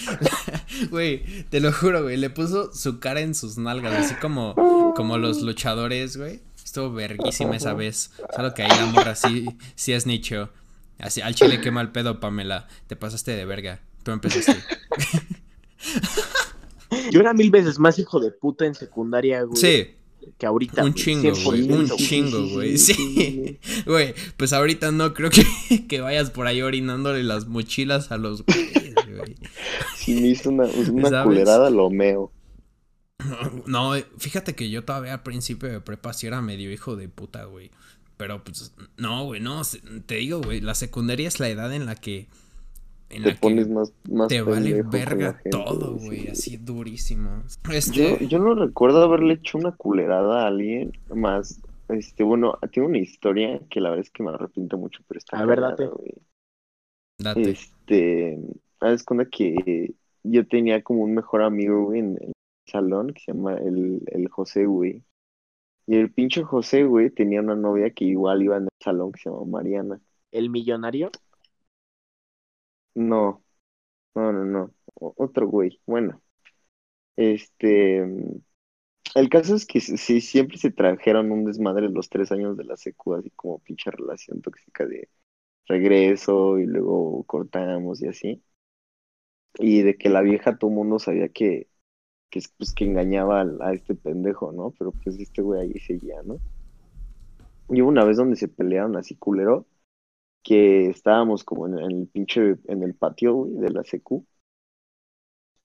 güey, 0.90 1.44
te 1.50 1.60
lo 1.60 1.72
juro, 1.72 2.02
güey, 2.02 2.16
le 2.16 2.30
puso 2.30 2.72
su 2.72 2.98
cara 2.98 3.20
en 3.20 3.34
sus 3.34 3.58
nalgas, 3.58 3.92
así 3.94 4.14
como, 4.16 4.54
como 4.96 5.18
los 5.18 5.42
luchadores, 5.42 6.16
güey. 6.16 6.40
Estuvo 6.64 6.92
verguísima 6.92 7.56
esa 7.56 7.74
vez. 7.74 8.12
Solo 8.34 8.54
que 8.54 8.62
ahí 8.62 8.70
la 8.70 8.86
morra 8.86 9.14
sí, 9.14 9.46
sí 9.74 9.92
es 9.92 10.06
nicho. 10.06 10.48
Así, 10.98 11.20
al 11.20 11.34
chile 11.34 11.60
quema 11.60 11.80
el 11.80 11.90
pedo, 11.90 12.20
Pamela. 12.20 12.68
Te 12.86 12.96
pasaste 12.96 13.32
de 13.32 13.44
verga. 13.44 13.80
Tú 14.04 14.12
empezaste. 14.12 14.56
Yo 17.10 17.20
era 17.20 17.32
mil 17.34 17.50
veces 17.50 17.78
más 17.78 17.98
hijo 17.98 18.20
de 18.20 18.30
puta 18.30 18.66
en 18.66 18.74
secundaria, 18.74 19.42
güey. 19.42 19.56
Sí, 19.56 19.86
Que 20.38 20.46
ahorita. 20.46 20.84
un 20.84 20.94
chingo, 20.94 21.32
güey. 21.44 21.66
100%, 21.66 21.74
Un 21.74 21.96
chingo, 21.96 22.48
güey. 22.48 22.78
Sí. 22.78 23.58
Güey, 23.86 24.14
pues 24.36 24.52
ahorita 24.52 24.92
no 24.92 25.14
creo 25.14 25.30
que, 25.30 25.86
que 25.88 26.00
vayas 26.00 26.30
por 26.30 26.46
ahí 26.46 26.62
orinándole 26.62 27.22
las 27.22 27.46
mochilas 27.48 28.12
a 28.12 28.16
los 28.18 28.44
güeyes, 28.44 28.94
güey. 29.16 29.36
Si 29.96 30.14
me 30.14 30.28
hizo 30.28 30.50
una, 30.50 30.64
una 30.64 31.08
¿Sabes? 31.10 31.24
culerada, 31.26 31.70
lo 31.70 31.90
meo. 31.90 32.32
No, 33.66 33.92
fíjate 34.18 34.54
que 34.54 34.68
yo 34.68 34.84
todavía 34.84 35.14
al 35.14 35.22
principio 35.22 35.68
de 35.70 35.80
prepa 35.80 36.12
sí 36.12 36.26
era 36.26 36.40
medio 36.42 36.72
hijo 36.72 36.96
de 36.96 37.08
puta, 37.08 37.44
güey. 37.44 37.70
Pero 38.16 38.42
pues, 38.42 38.72
no, 38.96 39.24
güey, 39.24 39.40
no. 39.40 39.62
Te 40.06 40.16
digo, 40.16 40.40
güey, 40.42 40.60
la 40.60 40.74
secundaria 40.74 41.28
es 41.28 41.38
la 41.40 41.48
edad 41.48 41.72
en 41.72 41.86
la 41.86 41.94
que. 41.94 42.28
En 43.12 43.22
Te 43.24 43.30
la 43.32 43.36
pones 43.40 43.66
que 43.66 43.72
más, 43.74 43.92
más 44.10 44.28
te 44.28 44.40
vale 44.42 44.82
verga 44.82 45.34
gente, 45.34 45.50
todo, 45.50 45.96
güey. 45.96 46.20
sí. 46.22 46.28
Así 46.28 46.56
durísimo. 46.56 47.42
Yo, 47.64 47.72
Este. 47.72 48.26
yo 48.26 48.38
no 48.38 48.54
recuerdo 48.54 49.02
haberle 49.02 49.34
hecho 49.34 49.58
una 49.58 49.72
culerada 49.72 50.44
a 50.44 50.46
alguien 50.48 50.92
más. 51.14 51.60
Este, 51.88 52.24
bueno, 52.24 52.58
tengo 52.72 52.88
una 52.88 52.98
historia 52.98 53.60
que 53.68 53.80
la 53.80 53.90
verdad 53.90 54.04
es 54.06 54.10
que 54.10 54.22
me 54.22 54.30
arrepiento 54.30 54.78
mucho, 54.78 55.02
pero 55.06 55.18
está 55.18 55.38
A 55.38 55.44
ver, 55.44 55.60
date. 55.60 55.86
güey. 55.86 56.14
Date. 57.18 57.50
Este, 57.50 58.38
haz 58.80 59.04
cuenta 59.04 59.26
que 59.26 59.94
yo 60.22 60.46
tenía 60.48 60.82
como 60.82 61.02
un 61.02 61.14
mejor 61.14 61.42
amigo, 61.42 61.84
güey, 61.84 62.00
en 62.00 62.18
el 62.20 62.32
salón 62.66 63.12
que 63.12 63.20
se 63.20 63.32
llama 63.32 63.54
el, 63.54 64.02
el 64.06 64.28
José, 64.28 64.64
güey. 64.66 65.02
Y 65.86 65.96
el 65.96 66.10
pinche 66.12 66.42
José, 66.44 66.84
güey, 66.84 67.10
tenía 67.10 67.40
una 67.40 67.56
novia 67.56 67.90
que 67.90 68.04
igual 68.06 68.42
iba 68.42 68.56
en 68.56 68.62
el 68.64 68.68
salón 68.80 69.12
que 69.12 69.20
se 69.20 69.28
llama 69.30 69.44
Mariana. 69.44 70.00
El 70.30 70.48
millonario. 70.48 71.10
No, 72.94 73.42
no, 74.14 74.32
no, 74.32 74.44
no. 74.46 74.74
Otro 74.96 75.48
güey. 75.48 75.80
Bueno, 75.86 76.22
este, 77.16 78.00
el 79.14 79.28
caso 79.30 79.54
es 79.54 79.66
que 79.66 79.80
sí, 79.80 80.20
siempre 80.20 80.58
se 80.58 80.70
trajeron 80.70 81.30
un 81.32 81.44
desmadre 81.44 81.88
los 81.88 82.08
tres 82.10 82.30
años 82.32 82.56
de 82.56 82.64
la 82.64 82.76
secu, 82.76 83.14
así 83.14 83.30
como 83.30 83.58
pinche 83.60 83.90
relación 83.90 84.40
tóxica 84.42 84.86
de 84.86 85.08
regreso 85.66 86.58
y 86.60 86.66
luego 86.66 87.24
cortamos 87.26 88.02
y 88.02 88.08
así. 88.08 88.44
Y 89.58 89.80
de 89.82 89.96
que 89.96 90.08
la 90.10 90.20
vieja 90.22 90.58
todo 90.58 90.70
mundo 90.70 90.98
sabía 90.98 91.28
que, 91.30 91.68
que, 92.30 92.40
pues, 92.58 92.74
que 92.74 92.84
engañaba 92.86 93.40
al- 93.42 93.62
a, 93.62 93.72
este 93.74 93.94
pendejo, 93.96 94.52
¿no? 94.52 94.72
Pero 94.78 94.92
pues 95.04 95.18
este 95.20 95.42
güey 95.42 95.62
ahí 95.62 95.80
seguía, 95.80 96.22
¿no? 96.24 96.42
Y 97.68 97.80
hubo 97.82 97.88
una 97.90 98.04
vez 98.04 98.16
donde 98.16 98.36
se 98.36 98.46
pelearon 98.48 98.96
así 98.96 99.16
culero, 99.16 99.66
que 100.42 100.88
estábamos 100.90 101.44
como 101.44 101.66
en, 101.68 101.78
en 101.78 102.00
el 102.02 102.08
pinche, 102.08 102.56
en 102.66 102.82
el 102.82 102.94
patio, 102.94 103.34
güey, 103.34 103.54
de 103.60 103.70
la 103.70 103.84
secu. 103.84 104.26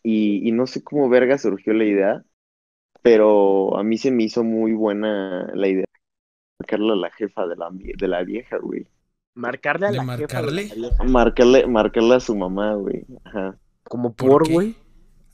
Y, 0.03 0.47
y 0.47 0.51
no 0.51 0.67
sé 0.67 0.83
cómo 0.83 1.09
verga 1.09 1.37
surgió 1.37 1.73
la 1.73 1.83
idea, 1.85 2.25
pero 3.03 3.77
a 3.77 3.83
mí 3.83 3.97
se 3.97 4.11
me 4.11 4.23
hizo 4.25 4.43
muy 4.43 4.73
buena 4.73 5.49
la 5.55 5.67
idea 5.69 5.81
de 5.83 6.01
marcarle 6.59 6.93
a 6.93 6.97
la 6.97 7.11
jefa 7.11 7.47
de 7.47 7.55
la, 7.57 7.69
de 7.73 8.07
la 8.09 8.23
vieja, 8.23 8.57
güey. 8.59 8.87
Marcarle 9.35 9.87
a 9.87 9.91
¿De 9.91 9.97
la 9.97 10.05
jefa 10.05 10.41
de 10.43 10.51
marcarle? 10.51 10.67
la 10.67 10.75
vieja. 10.75 11.03
Marcarle, 11.03 11.67
marcarle 11.67 12.15
a 12.15 12.19
su 12.19 12.35
mamá, 12.35 12.75
güey. 12.75 13.05
Ajá. 13.23 13.59
Como 13.83 14.15
¿Por 14.15 14.39
por, 14.39 14.43
qué? 14.43 14.53
güey. 14.53 14.75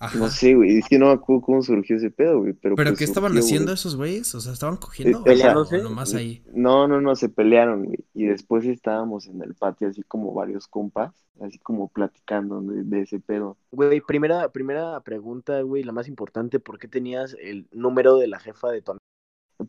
Ajá. 0.05 0.17
No 0.19 0.27
sé, 0.29 0.53
güey. 0.55 0.79
Es 0.79 0.87
que 0.87 0.99
no 0.99 1.07
me 1.07 1.13
acuerdo 1.13 1.41
cómo 1.41 1.61
surgió 1.61 1.95
ese 1.97 2.11
pedo, 2.11 2.39
güey. 2.39 2.53
Pero, 2.53 2.75
¿Pero 2.75 2.89
pues 2.91 2.99
qué 2.99 3.05
estaban 3.05 3.31
surgió, 3.31 3.45
haciendo 3.45 3.65
güey. 3.67 3.73
esos 3.75 3.95
güeyes? 3.95 4.35
O 4.35 4.41
sea, 4.41 4.53
¿estaban 4.53 4.77
cogiendo? 4.77 5.17
Eh, 5.19 5.21
o- 5.21 5.23
peleándose. 5.23 5.77
o 5.79 5.83
nomás 5.83 6.13
ahí. 6.13 6.43
No, 6.53 6.87
no, 6.87 6.99
no, 7.01 7.15
se 7.15 7.29
pelearon, 7.29 7.85
güey. 7.85 7.99
Y 8.13 8.25
después 8.25 8.65
estábamos 8.65 9.27
en 9.27 9.41
el 9.41 9.53
patio, 9.55 9.87
así 9.87 10.03
como 10.03 10.33
varios 10.33 10.67
compas, 10.67 11.13
así 11.41 11.57
como 11.59 11.87
platicando 11.87 12.61
de, 12.61 12.83
de 12.83 13.01
ese 13.01 13.19
pedo. 13.19 13.57
Güey, 13.71 14.01
primera, 14.01 14.49
primera 14.49 14.99
pregunta, 15.01 15.61
güey, 15.61 15.83
la 15.83 15.91
más 15.93 16.07
importante, 16.07 16.59
¿por 16.59 16.79
qué 16.79 16.87
tenías 16.87 17.35
el 17.41 17.67
número 17.71 18.17
de 18.17 18.27
la 18.27 18.39
jefa 18.39 18.69
de 18.71 18.81
tu 18.81 18.91
amigo? 18.91 19.03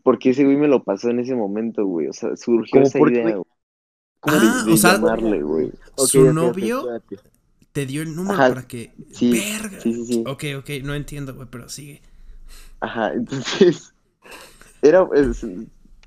Porque 0.03 0.31
ese 0.31 0.43
güey 0.43 0.57
me 0.57 0.67
lo 0.67 0.83
pasó 0.83 1.09
en 1.09 1.19
ese 1.19 1.35
momento, 1.35 1.85
güey. 1.85 2.07
O 2.07 2.13
sea, 2.13 2.35
surgió 2.35 2.71
¿Cómo 2.81 2.85
esa 2.87 2.99
por 2.99 3.09
qué, 3.13 3.21
idea, 3.21 3.35
güey? 3.37 3.45
Ah, 4.27 4.63
de, 4.63 4.69
de 4.69 4.73
o 4.73 4.77
sea, 4.77 4.93
llamarle, 4.93 5.41
güey. 5.43 5.71
Su 5.97 6.33
novio 6.33 6.79
espérate. 6.95 7.29
Te 7.75 7.85
dio 7.85 8.01
el 8.01 8.15
número 8.15 8.47
Ajá, 8.47 8.47
para 8.47 8.67
que. 8.67 8.93
sí, 9.11 9.35
Verga. 9.37 9.79
sí, 9.79 9.93
sí, 9.93 10.05
sí. 10.05 10.31
Ok, 10.31 10.45
ok, 10.59 10.69
no 10.83 10.95
entiendo, 10.95 11.35
güey, 11.35 11.47
pero 11.51 11.69
sigue. 11.69 12.01
Ajá, 12.79 13.13
entonces, 13.13 13.93
era, 14.81 15.07
es- 15.15 15.45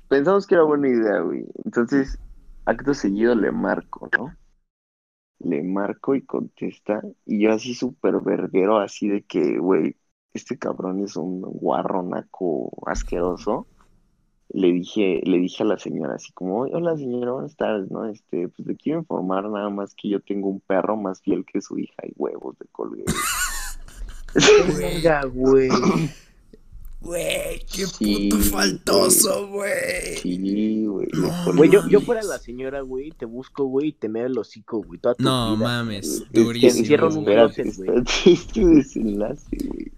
pensamos 0.09 0.47
que 0.47 0.55
era 0.55 0.65
buena 0.65 0.89
idea, 0.89 1.21
güey. 1.21 1.45
Entonces, 1.65 2.19
acto 2.65 2.93
seguido 2.93 3.35
le 3.35 3.51
marco, 3.51 4.09
¿no? 4.13 4.37
Le 5.39 5.63
marco 5.63 6.15
y 6.15 6.25
contesta. 6.25 7.01
Y 7.25 7.41
yo 7.43 7.53
así 7.53 7.73
súper 7.75 8.19
verguero, 8.21 8.79
así 8.79 9.07
de 9.09 9.23
que, 9.25 9.57
güey, 9.59 9.97
este 10.33 10.57
cabrón 10.57 11.03
es 11.03 11.15
un 11.15 11.41
guarro 11.41 12.03
naco 12.03 12.71
asqueroso. 12.87 13.69
Le 14.51 14.71
dije, 14.71 15.21
le 15.25 15.37
dije 15.37 15.61
a 15.63 15.65
la 15.67 15.77
señora 15.77 16.15
así 16.15 16.31
como, 16.33 16.61
hola 16.61 16.97
señora, 16.97 17.33
buenas 17.33 17.55
tardes, 17.55 17.91
¿no? 17.91 18.05
Este, 18.05 18.47
pues 18.47 18.67
le 18.67 18.75
quiero 18.75 18.99
informar 18.99 19.47
nada 19.49 19.69
más 19.69 19.93
que 19.93 20.09
yo 20.09 20.19
tengo 20.21 20.49
un 20.49 20.59
perro 20.59 20.97
más 20.97 21.21
fiel 21.21 21.45
que 21.45 21.61
su 21.61 21.77
hija 21.77 22.01
y 22.07 22.13
huevos 22.15 22.57
de 22.57 22.65
colgué. 22.71 23.03
Venga, 24.77 25.25
güey. 25.25 25.69
Güey, 27.01 27.59
qué 27.73 27.85
Sí, 27.85 28.27
puto 28.29 28.43
faltoso, 28.43 29.47
güey. 29.47 30.17
Sí, 30.21 30.85
güey. 30.85 31.07
No. 31.13 31.53
Güey, 31.55 31.69
yo, 31.69 31.87
yo 31.87 32.01
fuera 32.01 32.21
la 32.23 32.37
señora, 32.39 32.81
güey, 32.81 33.11
te 33.11 33.23
busco, 33.23 33.63
güey, 33.63 33.87
y 33.87 33.91
te 33.93 34.09
meo 34.09 34.25
el 34.25 34.37
hocico, 34.37 34.83
güey, 34.83 34.99
toda 34.99 35.15
tu 35.15 35.23
No 35.23 35.55
vida. 35.55 35.63
mames, 35.65 36.25
durísimo. 36.33 36.77
encierro 36.77 37.09
en 37.09 37.17
un 37.19 37.23
güey. 37.23 37.35
closet, 37.37 37.67
este 38.25 38.65
desenlace, 38.65 39.47
güey. 39.65 39.91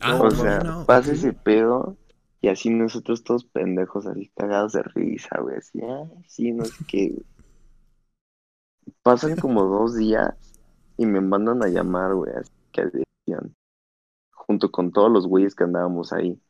Ah, 0.00 0.20
o 0.20 0.30
sea, 0.30 0.58
bueno, 0.58 0.84
pasa 0.86 1.12
ese 1.12 1.32
pedo 1.32 1.96
y 2.46 2.48
así 2.48 2.70
nosotros 2.70 3.24
todos 3.24 3.44
pendejos, 3.44 4.06
así 4.06 4.30
cagados 4.36 4.74
de 4.74 4.84
risa, 4.84 5.40
güey, 5.40 5.56
así, 5.56 5.80
ah, 5.82 6.04
sí, 6.28 6.52
no 6.52 6.64
sé 6.64 6.84
qué, 6.86 7.08
güey. 7.08 7.26
Pasan 9.02 9.34
como 9.34 9.64
dos 9.64 9.96
días 9.96 10.32
y 10.96 11.06
me 11.06 11.20
mandan 11.20 11.60
a 11.64 11.66
llamar, 11.66 12.14
güey, 12.14 12.32
así 12.36 12.52
que 12.70 12.84
decían, 12.84 13.52
junto 14.30 14.70
con 14.70 14.92
todos 14.92 15.10
los 15.10 15.26
güeyes 15.26 15.56
que 15.56 15.64
andábamos 15.64 16.12
ahí. 16.12 16.40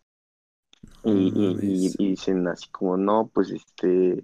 Y, 1.05 1.13
y, 1.13 1.87
y- 1.87 1.95
y 1.97 2.11
dicen 2.11 2.47
así 2.47 2.69
como, 2.71 2.99
no, 2.99 3.31
pues 3.33 3.51
este, 3.51 4.23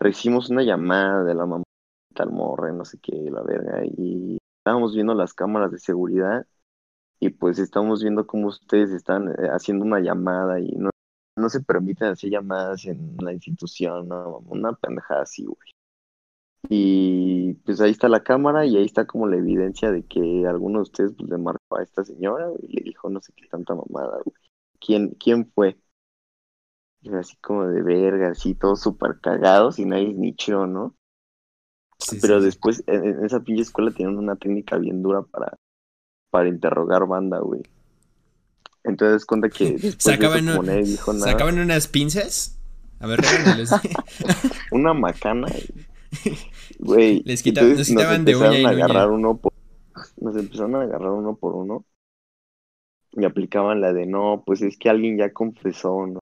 recibimos 0.00 0.48
una 0.48 0.62
llamada 0.62 1.22
de 1.22 1.34
la 1.34 1.44
mamá 1.44 1.64
de 2.08 2.14
tal 2.14 2.30
morra, 2.32 2.72
no 2.72 2.86
sé 2.86 2.98
qué, 3.02 3.12
la 3.30 3.42
verga, 3.42 3.82
y 3.84 4.38
estábamos 4.58 4.94
viendo 4.94 5.12
las 5.12 5.34
cámaras 5.34 5.70
de 5.70 5.80
seguridad 5.80 6.46
y 7.20 7.28
pues 7.30 7.58
estamos 7.58 8.02
viendo 8.02 8.26
cómo 8.26 8.48
ustedes 8.48 8.90
están 8.90 9.28
eh, 9.28 9.48
haciendo 9.52 9.84
una 9.84 10.00
llamada 10.00 10.60
y 10.60 10.70
no, 10.76 10.90
no 11.36 11.48
se 11.48 11.60
permiten 11.60 12.08
hacer 12.08 12.30
llamadas 12.30 12.84
en 12.86 13.16
la 13.18 13.32
institución, 13.32 14.08
no, 14.08 14.38
una 14.46 14.72
pendejada 14.74 15.22
así, 15.22 15.44
güey. 15.44 15.70
Y 16.68 17.54
pues 17.64 17.80
ahí 17.80 17.90
está 17.90 18.08
la 18.08 18.22
cámara 18.22 18.64
y 18.66 18.76
ahí 18.76 18.84
está 18.86 19.06
como 19.06 19.26
la 19.28 19.36
evidencia 19.36 19.90
de 19.90 20.04
que 20.06 20.46
alguno 20.46 20.78
de 20.78 20.82
ustedes 20.84 21.12
pues 21.16 21.28
le 21.30 21.38
marcó 21.38 21.76
a 21.78 21.82
esta 21.82 22.04
señora 22.04 22.48
güey, 22.48 22.60
y 22.68 22.76
le 22.76 22.82
dijo 22.84 23.10
no 23.10 23.20
sé 23.20 23.32
qué 23.36 23.46
tanta 23.48 23.74
mamada, 23.74 24.20
güey. 24.24 24.34
¿Quién, 24.80 25.10
quién 25.18 25.50
fue? 25.54 25.78
Y 27.02 27.14
así 27.14 27.36
como 27.36 27.68
de 27.68 27.82
verga, 27.82 28.30
así 28.30 28.56
todos 28.56 28.80
súper 28.80 29.20
cagados 29.20 29.78
y 29.78 29.84
nadie 29.84 30.12
nichó, 30.12 30.66
¿no? 30.66 30.96
Sí, 31.98 32.20
Pero 32.20 32.40
sí. 32.40 32.40
después 32.40 32.82
en, 32.86 33.04
en 33.04 33.24
esa 33.24 33.40
pinche 33.40 33.62
escuela 33.62 33.90
tienen 33.92 34.18
una 34.18 34.36
técnica 34.36 34.78
bien 34.78 35.02
dura 35.02 35.22
para, 35.22 35.58
para 36.30 36.48
interrogar 36.48 37.06
banda, 37.06 37.40
güey. 37.40 37.62
Entonces 38.84 39.24
cuenta 39.26 39.48
que 39.48 39.74
eso, 39.82 39.96
¿Sacaban, 39.98 40.46
dijo 40.84 41.12
nada, 41.12 41.32
¿Sacaban 41.32 41.58
unas 41.58 41.88
pinzas? 41.88 42.58
A 43.00 43.06
ver, 43.06 43.20
una 44.70 44.94
macana, 44.94 45.48
güey. 46.78 47.22
Les 47.24 47.42
quita- 47.42 47.60
entonces 47.60 47.88
les 47.88 47.96
quitaban 47.96 48.24
de 48.24 48.36
uña 48.36 48.58
y 48.58 48.64
a 48.64 48.68
uña. 48.70 48.84
agarrar 48.84 49.10
uno 49.10 49.36
por, 49.36 49.52
nos 50.20 50.36
empezaron 50.36 50.76
a 50.76 50.82
agarrar 50.82 51.10
uno 51.10 51.36
por 51.36 51.54
uno 51.54 51.84
y 53.12 53.24
aplicaban 53.24 53.80
la 53.80 53.92
de 53.92 54.06
no, 54.06 54.42
pues 54.46 54.62
es 54.62 54.76
que 54.76 54.90
alguien 54.90 55.18
ya 55.18 55.32
confesó, 55.32 56.06
¿no? 56.06 56.20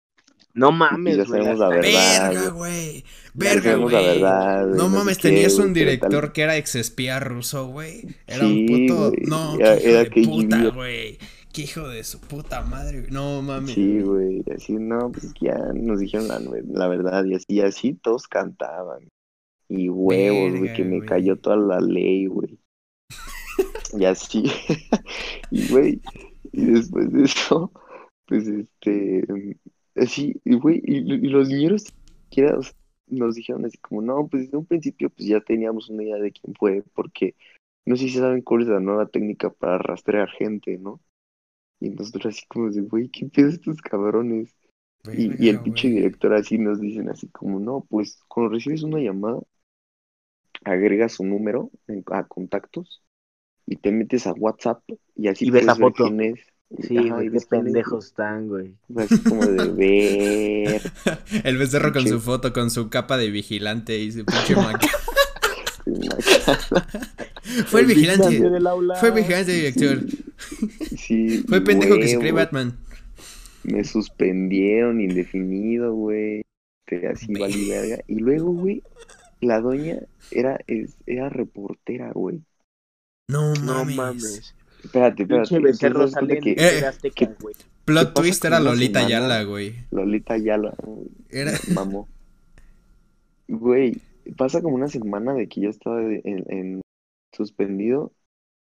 No 0.54 0.70
mames, 0.72 1.16
ya 1.16 1.24
güey. 1.24 1.40
sabemos 1.40 1.58
la 1.60 1.68
verdad, 1.68 2.30
Verga, 2.32 2.50
güey. 2.50 2.58
güey. 2.58 3.02
Ya 3.02 3.04
Verga, 3.34 3.62
sabemos 3.62 3.92
la 3.92 4.62
güey. 4.64 4.76
No 4.76 4.88
mames, 4.90 5.16
qué, 5.18 5.28
tenías 5.28 5.54
un 5.54 5.72
director 5.72 6.32
que 6.32 6.42
era 6.42 6.56
ex 6.58 6.74
espía 6.74 7.20
ruso, 7.20 7.68
güey. 7.68 8.06
Era 8.26 8.40
Sí, 8.44 8.66
un 8.68 8.86
puto. 8.88 9.12
No, 9.22 9.54
era- 9.58 9.78
qué 9.78 9.80
hijo 9.80 9.88
era 9.90 9.98
de 10.04 10.10
KGB. 10.10 10.24
puta, 10.30 10.64
güey. 10.74 11.18
Qué 11.52 11.62
hijo 11.62 11.88
de 11.88 12.02
su 12.02 12.20
puta 12.20 12.62
madre, 12.62 13.00
güey. 13.00 13.10
No 13.10 13.42
mames. 13.42 13.74
Sí, 13.74 14.00
güey, 14.00 14.42
así 14.54 14.72
no, 14.72 15.12
pues 15.12 15.32
ya 15.40 15.56
nos 15.74 16.00
dijeron 16.00 16.28
la, 16.28 16.40
la 16.40 16.88
verdad 16.88 17.24
y 17.24 17.34
así, 17.34 17.44
y 17.48 17.60
así 17.60 17.94
todos 17.94 18.26
cantaban. 18.26 19.08
Y 19.68 19.88
huevos, 19.88 20.58
güey, 20.58 20.72
que 20.74 20.84
me 20.84 21.04
cayó 21.04 21.36
toda 21.36 21.56
la 21.56 21.80
ley, 21.80 22.26
güey. 22.26 22.58
Y 23.98 24.04
así, 24.06 24.44
y 25.50 25.68
güey, 25.68 26.00
y 26.52 26.64
después 26.64 27.12
de 27.12 27.24
eso, 27.24 27.70
pues 28.26 28.48
este, 28.48 29.24
así, 29.94 30.40
y 30.44 30.54
güey, 30.54 30.80
y, 30.84 30.98
y 30.98 31.28
los 31.28 31.48
niñeros 31.48 31.84
nos 33.06 33.34
dijeron 33.34 33.64
así 33.64 33.78
como, 33.78 34.02
no, 34.02 34.26
pues 34.28 34.44
desde 34.44 34.56
un 34.56 34.66
principio 34.66 35.10
pues 35.10 35.28
ya 35.28 35.40
teníamos 35.40 35.90
una 35.90 36.02
idea 36.02 36.16
de 36.16 36.32
quién 36.32 36.54
fue, 36.54 36.82
porque 36.94 37.34
no 37.84 37.96
sé 37.96 38.04
si 38.04 38.18
saben 38.18 38.42
cuál 38.42 38.62
es 38.62 38.68
la 38.68 38.80
nueva 38.80 39.06
técnica 39.06 39.50
para 39.50 39.78
rastrear 39.78 40.30
gente, 40.30 40.78
¿no? 40.78 41.00
Y 41.82 41.90
nosotros 41.90 42.26
así 42.36 42.46
como 42.46 42.70
de, 42.70 42.80
güey, 42.82 43.08
¿qué 43.08 43.26
pedo 43.26 43.48
estos 43.48 43.80
cabrones? 43.82 44.54
Y, 45.12 45.44
y 45.44 45.48
el 45.48 45.58
pinche 45.60 45.88
director 45.88 46.32
así 46.32 46.56
nos 46.56 46.80
dicen 46.80 47.10
así 47.10 47.26
como, 47.28 47.58
no, 47.58 47.84
pues 47.90 48.20
cuando 48.28 48.52
recibes 48.54 48.84
una 48.84 49.00
llamada, 49.00 49.40
agregas 50.64 51.14
su 51.14 51.24
número 51.24 51.70
en- 51.88 52.04
a 52.12 52.24
contactos 52.24 53.02
y 53.66 53.76
te 53.76 53.90
metes 53.90 54.26
a 54.26 54.32
WhatsApp 54.32 54.82
y 55.16 55.28
así 55.28 55.46
Y 55.46 55.50
ves 55.50 55.66
la 55.66 55.74
foto. 55.74 56.04
quién 56.04 56.20
es. 56.20 56.40
Sí, 56.88 56.96
Ajá, 56.96 57.16
güey, 57.16 57.30
qué 57.30 57.40
pendejos 57.48 58.06
están, 58.06 58.48
güey. 58.48 58.74
Así 58.96 59.18
como 59.24 59.44
de 59.44 59.72
ver. 59.76 60.82
El 61.44 61.58
becerro 61.58 61.92
con 61.92 62.06
su 62.08 62.20
foto, 62.20 62.52
con 62.52 62.70
su 62.70 62.88
capa 62.88 63.18
de 63.18 63.30
vigilante 63.30 63.98
y 63.98 64.10
su 64.12 64.24
pinche 64.24 64.56
maca. 64.56 64.88
Fue 67.66 67.80
el 67.80 67.86
vigilante. 67.86 68.40
del 68.40 68.66
aula. 68.66 68.94
Fue 68.96 69.08
el 69.10 69.14
vigilante 69.14 69.52
director. 69.52 69.98
Sí, 70.96 71.38
Fue 71.48 71.58
el 71.58 71.64
pendejo 71.64 71.96
que 71.96 72.08
se 72.08 72.18
cree. 72.18 72.32
Batman. 72.32 72.76
Me 73.64 73.84
suspendieron 73.84 75.00
indefinido, 75.00 75.94
güey. 75.94 76.42
Que 76.86 77.06
así 77.06 77.32
valí 77.32 77.68
verga. 77.68 78.02
Y 78.08 78.16
luego, 78.16 78.50
güey, 78.52 78.82
la 79.40 79.60
doña 79.60 79.98
era, 80.30 80.58
es, 80.66 80.96
era 81.06 81.28
reportera, 81.28 82.10
güey. 82.12 82.40
No 83.28 83.54
No 83.54 83.84
mames. 83.84 83.96
mames. 83.96 84.54
Espérate, 84.82 85.22
espérate. 85.22 85.48
Cuenta 85.48 86.34
Eh, 86.34 86.40
TV 86.40 86.86
Azteca, 86.86 87.30
güey. 87.40 87.54
¿Qué 87.54 87.64
Plot 87.84 88.14
twist 88.14 88.44
era 88.44 88.58
Lolita? 88.60 89.08
Yala, 89.08 89.42
güey. 89.44 89.74
Lolita 89.90 90.36
Yala, 90.38 90.74
Era. 91.30 91.52
mamó. 91.74 92.08
Güey, 93.48 93.96
pasa 94.36 94.62
como 94.62 94.76
una 94.76 94.88
semana 94.88 95.34
de 95.34 95.48
que 95.48 95.60
yo 95.60 95.70
estaba 95.70 96.00
de- 96.00 96.22
en, 96.24 96.44
en 96.52 96.82
suspendido 97.32 98.12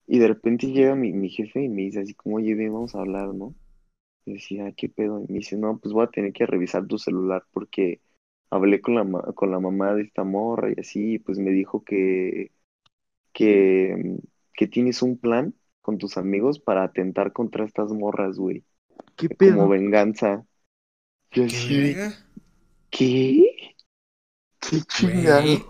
y 0.06 0.18
de 0.20 0.28
repente 0.28 0.68
llega 0.68 0.94
mi, 0.96 1.12
mi 1.12 1.30
jefe 1.30 1.62
y 1.64 1.68
me 1.68 1.82
dice 1.84 2.00
así 2.00 2.14
como, 2.14 2.36
oye, 2.36 2.54
ven, 2.54 2.72
vamos 2.74 2.94
a 2.94 3.00
hablar, 3.00 3.34
¿no? 3.34 3.54
Y 4.26 4.34
decía, 4.34 4.72
¿qué 4.76 4.88
pedo? 4.88 5.20
Y 5.28 5.32
me 5.32 5.38
dice, 5.40 5.56
no, 5.56 5.78
pues 5.78 5.92
voy 5.94 6.04
a 6.04 6.08
tener 6.10 6.32
que 6.32 6.46
revisar 6.46 6.86
tu 6.86 6.98
celular 6.98 7.44
porque 7.52 8.00
hablé 8.50 8.80
con 8.82 8.94
la, 8.96 9.04
ma- 9.04 9.22
con 9.34 9.50
la 9.50 9.60
mamá 9.60 9.94
de 9.94 10.02
esta 10.04 10.24
morra 10.24 10.70
y 10.70 10.80
así, 10.80 11.14
y 11.14 11.18
pues 11.20 11.38
me 11.38 11.50
dijo 11.52 11.84
que, 11.84 12.52
que, 13.32 14.18
que 14.54 14.66
tienes 14.68 15.02
un 15.02 15.18
plan 15.18 15.54
con 15.82 15.98
tus 15.98 16.16
amigos 16.16 16.58
para 16.60 16.84
atentar 16.84 17.32
contra 17.32 17.64
estas 17.64 17.92
morras, 17.92 18.36
güey, 18.38 18.64
¿Qué 19.16 19.28
como 19.42 19.68
pedo? 19.68 19.68
venganza. 19.68 20.46
Yo 21.32 21.44
¿Qué 21.46 21.46
así? 21.46 22.00
¿qué? 22.90 23.53
¿Qué 24.70 24.80
chingados? 24.82 25.66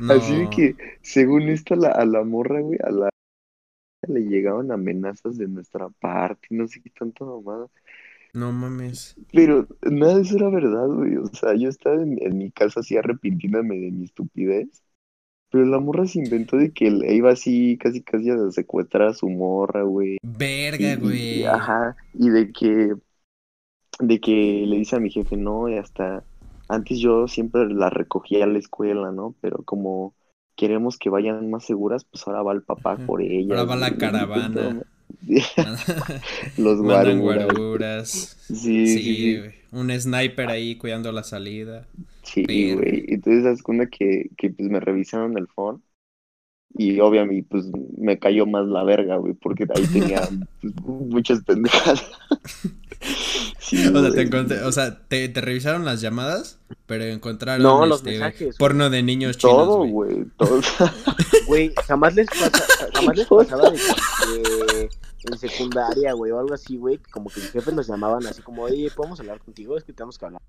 No. 0.00 0.14
Así 0.14 0.36
de 0.36 0.50
que, 0.50 0.76
según 1.02 1.42
esto, 1.48 1.74
a 1.74 1.76
la, 1.76 1.88
a 1.90 2.04
la 2.04 2.24
morra, 2.24 2.60
güey, 2.60 2.78
a 2.82 2.90
la 2.90 3.08
le 4.08 4.20
llegaban 4.22 4.72
amenazas 4.72 5.38
de 5.38 5.46
nuestra 5.46 5.88
parte, 5.88 6.48
no 6.50 6.66
sé 6.66 6.80
qué 6.82 6.90
tanta 6.90 7.24
mamada. 7.24 7.68
No 8.34 8.50
mames. 8.50 9.14
Pero 9.32 9.68
nada 9.82 10.16
de 10.16 10.22
eso 10.22 10.36
era 10.36 10.48
verdad, 10.48 10.88
güey. 10.88 11.16
O 11.16 11.26
sea, 11.28 11.54
yo 11.54 11.68
estaba 11.68 12.02
en, 12.02 12.18
en 12.20 12.38
mi 12.38 12.50
casa 12.50 12.80
así 12.80 12.96
arrepintiéndome 12.96 13.78
de 13.78 13.90
mi 13.92 14.04
estupidez. 14.04 14.82
Pero 15.50 15.66
la 15.66 15.78
morra 15.78 16.06
se 16.06 16.18
inventó 16.18 16.56
de 16.56 16.72
que 16.72 16.90
le 16.90 17.14
iba 17.14 17.30
así, 17.30 17.78
casi 17.78 18.02
casi 18.02 18.30
a 18.30 18.50
secuestrar 18.50 19.08
a 19.08 19.14
su 19.14 19.28
morra, 19.28 19.82
güey. 19.82 20.16
Verga, 20.22 20.94
y- 20.94 20.96
güey. 20.96 21.40
y- 21.40 21.44
ajá, 21.44 21.96
y 22.14 22.30
de 22.30 22.50
que, 22.52 22.94
de 24.00 24.20
que 24.20 24.64
le 24.66 24.78
dice 24.78 24.96
a 24.96 25.00
mi 25.00 25.10
jefe, 25.10 25.36
no, 25.36 25.68
y 25.68 25.76
hasta 25.76 26.24
antes 26.72 26.98
yo 27.00 27.28
siempre 27.28 27.66
la 27.68 27.90
recogía 27.90 28.44
a 28.44 28.46
la 28.48 28.58
escuela, 28.58 29.12
¿no? 29.12 29.34
Pero 29.40 29.64
como 29.64 30.14
queremos 30.56 30.98
que 30.98 31.10
vayan 31.10 31.50
más 31.50 31.64
seguras, 31.66 32.04
pues 32.04 32.26
ahora 32.26 32.42
va 32.42 32.52
el 32.52 32.62
papá 32.62 32.96
por 33.04 33.22
ella. 33.22 33.54
Ahora 33.56 33.64
va 33.64 33.76
la 33.76 33.96
caravana. 33.98 34.82
Los 36.56 36.80
guaruras. 36.80 37.18
guaruras. 37.18 38.38
Sí, 38.48 38.86
sí, 38.86 39.02
Sí, 39.02 39.14
sí. 39.14 39.38
güey. 39.38 39.54
Un 39.70 39.90
sniper 40.00 40.50
ahí 40.50 40.76
cuidando 40.76 41.12
la 41.12 41.22
salida. 41.24 41.88
Sí, 42.22 42.72
güey. 42.74 43.04
Entonces, 43.08 43.46
haz 43.46 43.62
cuenta 43.62 43.86
que, 43.88 44.30
que 44.36 44.50
pues 44.50 44.68
me 44.68 44.80
revisaron 44.80 45.36
el 45.38 45.48
phone 45.48 45.82
y 46.74 47.00
obviamente 47.00 47.46
pues 47.50 47.66
me 47.98 48.18
cayó 48.18 48.46
más 48.46 48.66
la 48.66 48.84
verga, 48.84 49.16
güey, 49.16 49.34
porque 49.34 49.66
ahí 49.74 49.88
tenía 49.88 50.28
pues, 50.60 50.74
muchas 50.84 51.42
pendejadas. 51.44 52.10
Sí, 53.62 53.86
O 53.86 54.00
sea, 54.00 54.10
te 54.10 54.22
encontré, 54.22 54.62
o 54.64 54.72
sea, 54.72 55.06
te, 55.06 55.28
te 55.28 55.40
revisaron 55.40 55.84
las 55.84 56.00
llamadas, 56.00 56.58
pero 56.86 57.04
encontraron 57.04 57.62
No, 57.62 57.86
los 57.86 57.98
este, 57.98 58.10
mensajes, 58.10 58.56
porno 58.56 58.90
de 58.90 59.02
niños 59.04 59.38
chinos, 59.38 59.56
Todo, 59.56 59.86
güey. 59.86 60.24
Todo. 60.36 60.60
Güey, 61.46 61.74
jamás 61.86 62.14
les 62.14 62.26
pasa, 62.28 62.64
jamás 62.94 63.16
les 63.16 63.26
pasaba 63.26 63.70
de, 63.70 64.88
en 65.24 65.38
secundaria, 65.38 66.12
güey, 66.14 66.32
o 66.32 66.38
algo 66.38 66.54
así, 66.54 66.76
güey, 66.76 66.98
como 67.12 67.30
que 67.30 67.40
mis 67.40 67.50
jefes 67.50 67.74
nos 67.74 67.88
llamaban 67.88 68.24
así 68.26 68.42
como, 68.42 68.62
oye, 68.62 68.90
¿podemos 68.94 69.20
hablar 69.20 69.38
contigo? 69.40 69.76
Es 69.76 69.84
que 69.84 69.92
tenemos 69.92 70.18
que 70.18 70.24
hablar. 70.24 70.40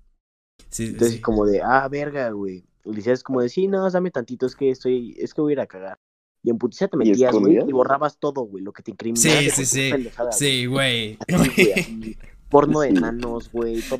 Sí, 0.70 0.86
Entonces, 0.86 1.16
sí. 1.16 1.20
como 1.20 1.46
de, 1.46 1.62
ah, 1.62 1.86
verga, 1.88 2.30
güey. 2.30 2.64
Y 2.84 2.94
decías 2.94 3.22
como 3.22 3.42
de, 3.42 3.48
sí, 3.48 3.66
no, 3.66 3.88
dame 3.90 4.10
tantito, 4.10 4.46
es 4.46 4.56
que 4.56 4.70
estoy, 4.70 5.14
es 5.18 5.34
que 5.34 5.40
voy 5.40 5.52
a 5.52 5.54
ir 5.54 5.60
a 5.60 5.66
cagar. 5.66 5.98
Y 6.42 6.50
en 6.50 6.58
putiza 6.58 6.88
te 6.88 6.96
¿Y 6.96 6.98
metías, 6.98 7.34
güey, 7.34 7.58
y 7.58 7.72
borrabas 7.72 8.18
todo, 8.18 8.42
güey, 8.42 8.62
lo 8.62 8.72
que 8.72 8.82
te 8.82 8.90
incriminaba. 8.92 9.40
Sí, 9.40 9.50
sí, 9.50 9.64
sí. 9.66 10.10
Sí, 10.32 10.66
güey. 10.66 11.18
Porno 12.54 12.80
de 12.82 12.90
Sí. 12.90 12.96
enanos, 12.98 13.50
güey, 13.50 13.80
todo, 13.82 13.98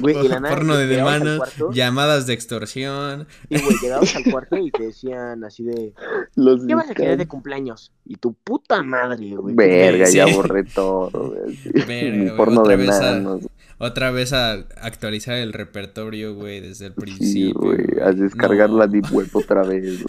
güey. 0.00 0.16
Y 0.24 0.28
la 0.28 0.40
nada, 0.40 0.54
Porno 0.56 0.76
de 0.76 1.00
cuarto, 1.00 1.70
llamadas 1.72 2.26
de 2.26 2.32
extorsión. 2.34 3.28
Y, 3.48 3.60
güey, 3.60 3.76
llegabas 3.80 4.16
al 4.16 4.24
cuarto 4.24 4.56
y 4.56 4.70
te 4.72 4.82
decían 4.86 5.44
así 5.44 5.62
de, 5.62 5.94
Los 6.34 6.66
¿qué 6.66 6.74
vas 6.74 6.90
a 6.90 6.94
querer 6.94 7.16
de 7.16 7.28
cumpleaños? 7.28 7.92
Y 8.04 8.16
tu 8.16 8.32
puta 8.34 8.82
madre, 8.82 9.36
güey. 9.36 9.54
Verga, 9.54 10.06
Sí. 10.06 10.16
ya 10.16 10.26
borré 10.26 10.64
todo, 10.64 11.30
güey. 11.30 11.56
Verga, 11.86 12.36
porno 12.36 12.64
de 12.64 12.76
vez 12.76 12.90
a-. 12.90 13.38
Otra 13.78 14.10
vez 14.10 14.32
a 14.32 14.52
actualizar 14.80 15.36
el 15.36 15.52
repertorio, 15.52 16.34
güey, 16.34 16.60
desde 16.60 16.86
el 16.86 16.94
Sí, 16.94 17.00
principio. 17.00 17.54
güey. 17.60 17.86
güey. 17.86 18.00
A 18.02 18.10
descargar 18.12 18.70
No. 18.70 18.78
la 18.78 18.86
Deep 18.88 19.12
Web 19.12 19.28
otra 19.34 19.62
vez. 19.62 19.84
güey. 20.02 20.06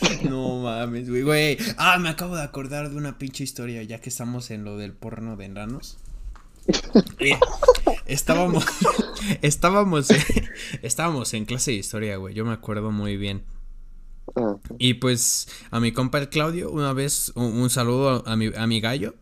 No 0.28 0.58
mames, 0.62 1.08
güey, 1.08 1.22
güey. 1.22 1.58
Ah, 1.76 1.98
me 1.98 2.08
acabo 2.08 2.36
de 2.36 2.42
acordar 2.42 2.90
de 2.90 2.96
una 2.96 3.18
pinche 3.18 3.44
historia, 3.44 3.82
ya 3.82 4.00
que 4.00 4.08
estamos 4.08 4.50
en 4.50 4.64
lo 4.64 4.76
del 4.76 4.92
porno 4.92 5.36
de 5.36 5.46
enanos. 5.46 5.98
Eh, 7.18 7.38
estábamos, 8.06 8.64
estábamos, 9.42 10.08
estábamos 10.82 11.34
en 11.34 11.44
clase 11.44 11.72
de 11.72 11.78
historia, 11.78 12.16
güey. 12.16 12.34
Yo 12.34 12.44
me 12.44 12.52
acuerdo 12.52 12.90
muy 12.92 13.16
bien. 13.16 13.44
Ah, 14.36 14.56
Y 14.78 14.94
pues 14.94 15.48
a 15.70 15.80
mi 15.80 15.92
compa 15.92 16.18
el 16.18 16.28
Claudio, 16.28 16.70
una 16.70 16.92
vez, 16.92 17.32
un, 17.34 17.44
un 17.60 17.70
saludo 17.70 18.24
a 18.26 18.36
mi, 18.36 18.50
a 18.56 18.66
mi 18.66 18.80
gallo. 18.80 19.14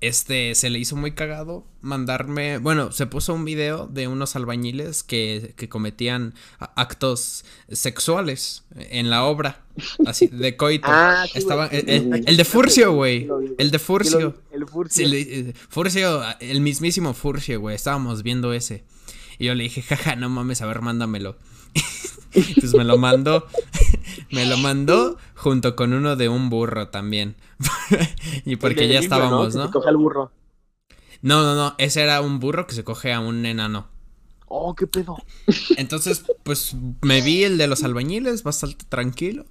Este 0.00 0.54
se 0.54 0.70
le 0.70 0.78
hizo 0.78 0.94
muy 0.94 1.12
cagado 1.12 1.66
mandarme. 1.80 2.58
Bueno, 2.58 2.92
se 2.92 3.06
puso 3.06 3.34
un 3.34 3.44
video 3.44 3.88
de 3.88 4.06
unos 4.06 4.36
albañiles 4.36 5.02
que, 5.02 5.54
que 5.56 5.68
cometían 5.68 6.34
actos 6.76 7.44
sexuales 7.70 8.64
en 8.76 9.10
la 9.10 9.24
obra. 9.24 9.64
Así, 10.06 10.28
de 10.28 10.56
coito. 10.56 10.86
Ah, 10.90 11.24
sí, 11.32 11.38
Estaba, 11.38 11.66
güey. 11.68 11.80
el, 11.80 12.14
el- 12.14 12.24
el 12.28 12.36
de 12.36 12.44
Furcio, 12.44 12.92
güey. 12.92 13.28
El 13.58 13.70
de 13.72 13.78
Furcio. 13.80 14.36
El 14.52 14.66
Furcio. 14.68 15.04
Sí, 15.04 15.10
le- 15.10 15.20
eh, 15.50 15.54
Furcio, 15.68 16.22
el 16.40 16.60
mismísimo 16.60 17.12
Furcio, 17.14 17.60
güey. 17.60 17.74
Estábamos 17.74 18.22
viendo 18.22 18.52
ese. 18.52 18.84
Y 19.38 19.46
yo 19.46 19.54
le 19.54 19.64
dije, 19.64 19.82
jaja, 19.82 20.14
no 20.16 20.28
mames, 20.28 20.62
a 20.62 20.66
ver, 20.66 20.80
mándamelo. 20.80 21.36
Pues 22.32 22.74
me 22.74 22.84
lo 22.84 22.98
mandó. 22.98 23.46
me 24.30 24.46
lo 24.46 24.56
mandó 24.58 25.16
junto 25.34 25.76
con 25.76 25.92
uno 25.92 26.16
de 26.16 26.28
un 26.28 26.50
burro 26.50 26.88
también. 26.88 27.36
y 28.44 28.56
porque 28.56 28.88
ya 28.88 28.98
estábamos, 28.98 29.54
¿no? 29.54 29.66
se 29.66 29.72
coge 29.72 29.88
al 29.88 29.96
burro. 29.96 30.32
No, 31.22 31.42
no, 31.42 31.54
no. 31.54 31.74
Ese 31.78 32.02
era 32.02 32.20
un 32.20 32.38
burro 32.38 32.66
que 32.66 32.74
se 32.74 32.84
coge 32.84 33.12
a 33.12 33.20
un 33.20 33.44
enano. 33.46 33.88
Oh, 34.46 34.74
qué 34.74 34.86
pedo. 34.86 35.16
Entonces, 35.76 36.24
pues 36.42 36.74
me 37.02 37.20
vi 37.20 37.44
el 37.44 37.58
de 37.58 37.66
los 37.66 37.82
albañiles 37.84 38.42
bastante 38.42 38.84
tranquilo. 38.88 39.44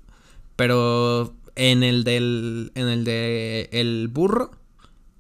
Pero 0.56 1.36
en 1.56 1.84
el 1.84 2.04
del. 2.04 2.72
En 2.76 2.88
el 2.88 3.04
de 3.04 3.70
el 3.72 4.08
burro. 4.08 4.52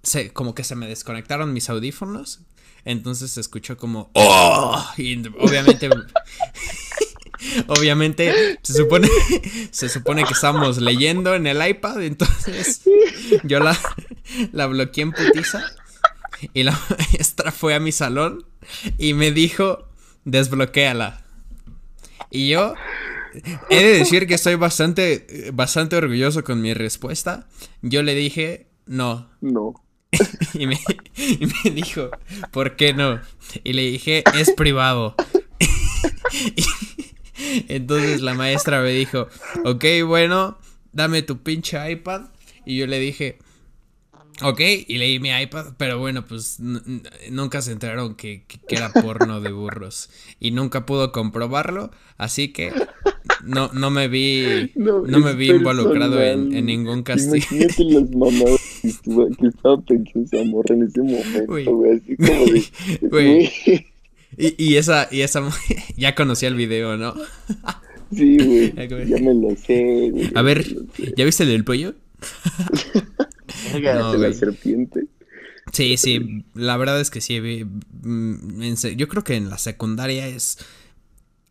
Se, 0.03 0.31
como 0.31 0.55
que 0.55 0.63
se 0.63 0.75
me 0.75 0.87
desconectaron 0.87 1.53
mis 1.53 1.69
audífonos. 1.69 2.41
Entonces 2.87 3.31
se 3.31 3.41
escuchó 3.41 3.75
como. 3.75 4.09
¡Oh! 4.13 4.81
Y 4.95 5.21
obviamente. 5.39 5.89
obviamente. 7.67 8.57
Se 8.63 8.73
supone. 8.73 9.09
Se 9.71 9.89
supone 9.89 10.23
que 10.23 10.33
estamos 10.33 10.77
leyendo 10.77 11.35
en 11.35 11.47
el 11.47 11.67
iPad. 11.67 12.01
Entonces. 12.03 12.83
Yo 13.43 13.59
la, 13.59 13.77
la 14.53 14.67
bloqueé 14.67 15.03
en 15.03 15.11
putiza. 15.11 15.65
Y 16.53 16.63
la 16.63 16.79
maestra 16.89 17.51
fue 17.51 17.75
a 17.75 17.81
mi 17.81 17.91
salón. 17.91 18.45
Y 18.97 19.13
me 19.13 19.31
dijo. 19.31 19.89
Desbloquéala. 20.23 21.25
Y 22.31 22.47
yo. 22.47 22.73
He 23.69 23.83
de 23.83 23.97
decir 23.99 24.27
que 24.27 24.35
estoy 24.35 24.55
bastante, 24.55 25.51
bastante 25.53 25.97
orgulloso 25.97 26.45
con 26.45 26.61
mi 26.61 26.73
respuesta. 26.73 27.49
Yo 27.81 28.01
le 28.01 28.15
dije, 28.15 28.69
no. 28.85 29.29
no. 29.41 29.73
Y 30.53 30.65
me, 30.67 30.79
y 31.17 31.45
me 31.45 31.71
dijo, 31.71 32.09
¿por 32.51 32.75
qué 32.75 32.93
no? 32.93 33.19
Y 33.63 33.73
le 33.73 33.83
dije, 33.83 34.23
es 34.39 34.51
privado. 34.51 35.15
Y 36.55 37.73
entonces 37.73 38.21
la 38.21 38.33
maestra 38.33 38.81
me 38.81 38.89
dijo, 38.91 39.27
ok, 39.63 39.85
bueno, 40.05 40.57
dame 40.91 41.21
tu 41.21 41.37
pinche 41.43 41.91
iPad. 41.91 42.23
Y 42.65 42.77
yo 42.77 42.87
le 42.87 42.99
dije, 42.99 43.37
ok, 44.41 44.59
y 44.87 44.97
leí 44.97 45.19
mi 45.19 45.29
iPad, 45.29 45.73
pero 45.77 45.99
bueno, 45.99 46.25
pues 46.25 46.59
nunca 46.59 47.61
se 47.61 47.71
enteraron 47.71 48.15
que, 48.15 48.43
que- 48.47 48.59
que 48.59 48.75
era 48.75 48.91
porno 48.91 49.39
de 49.39 49.51
burros. 49.51 50.09
Y 50.39 50.51
nunca 50.51 50.85
pudo 50.85 51.11
comprobarlo, 51.11 51.91
así 52.17 52.49
que 52.49 52.73
no, 53.43 53.69
no 53.71 53.89
me 53.91 54.07
vi, 54.07 54.71
no, 54.75 55.19
me 55.19 55.33
vi 55.35 55.47
involucrado 55.49 56.21
en, 56.23 56.65
ningún 56.65 57.03
castigo. 57.03 57.35
Imagínate 57.51 57.83
las 57.85 58.09
que, 58.81 59.47
estaba 59.47 59.81
pensando 59.81 60.25
esa 60.25 60.43
morra 60.45 60.75
en 60.75 60.83
ese 60.83 61.01
momento, 61.01 61.45
Güey. 61.47 61.65
güey. 61.65 61.97
Así 61.97 62.15
como 62.15 62.29
de. 62.29 62.63
Güey. 63.01 63.09
güey, 63.09 63.85
Y, 64.37 64.63
y 64.63 64.75
esa, 64.77 65.07
y 65.11 65.21
esa, 65.21 65.41
ya 65.97 66.15
conocía 66.15 66.49
el 66.49 66.55
video, 66.55 66.97
¿no? 66.97 67.13
Sí, 68.13 68.37
güey. 68.45 68.73
Ya 68.75 69.17
me 69.17 69.33
lo 69.33 69.55
sé, 69.55 70.09
güey. 70.11 70.31
A 70.35 70.41
ver, 70.41 70.63
ya 70.65 70.73
me 70.75 70.81
lo 70.81 70.93
sé. 70.93 71.13
¿ya 71.15 71.25
viste 71.25 71.43
el 71.43 71.49
del 71.49 71.63
pollo? 71.63 71.95
No, 73.73 74.13
De 74.13 74.29
la 74.29 74.33
serpiente. 74.33 75.05
Sí, 75.73 75.97
sí, 75.97 76.45
la 76.53 76.77
verdad 76.77 76.99
es 77.01 77.09
que 77.09 77.21
sí. 77.21 77.39
mm, 77.41 78.73
yo 78.95 79.07
creo 79.07 79.23
que 79.23 79.35
en 79.35 79.49
la 79.49 79.57
secundaria 79.57 80.27
es, 80.27 80.57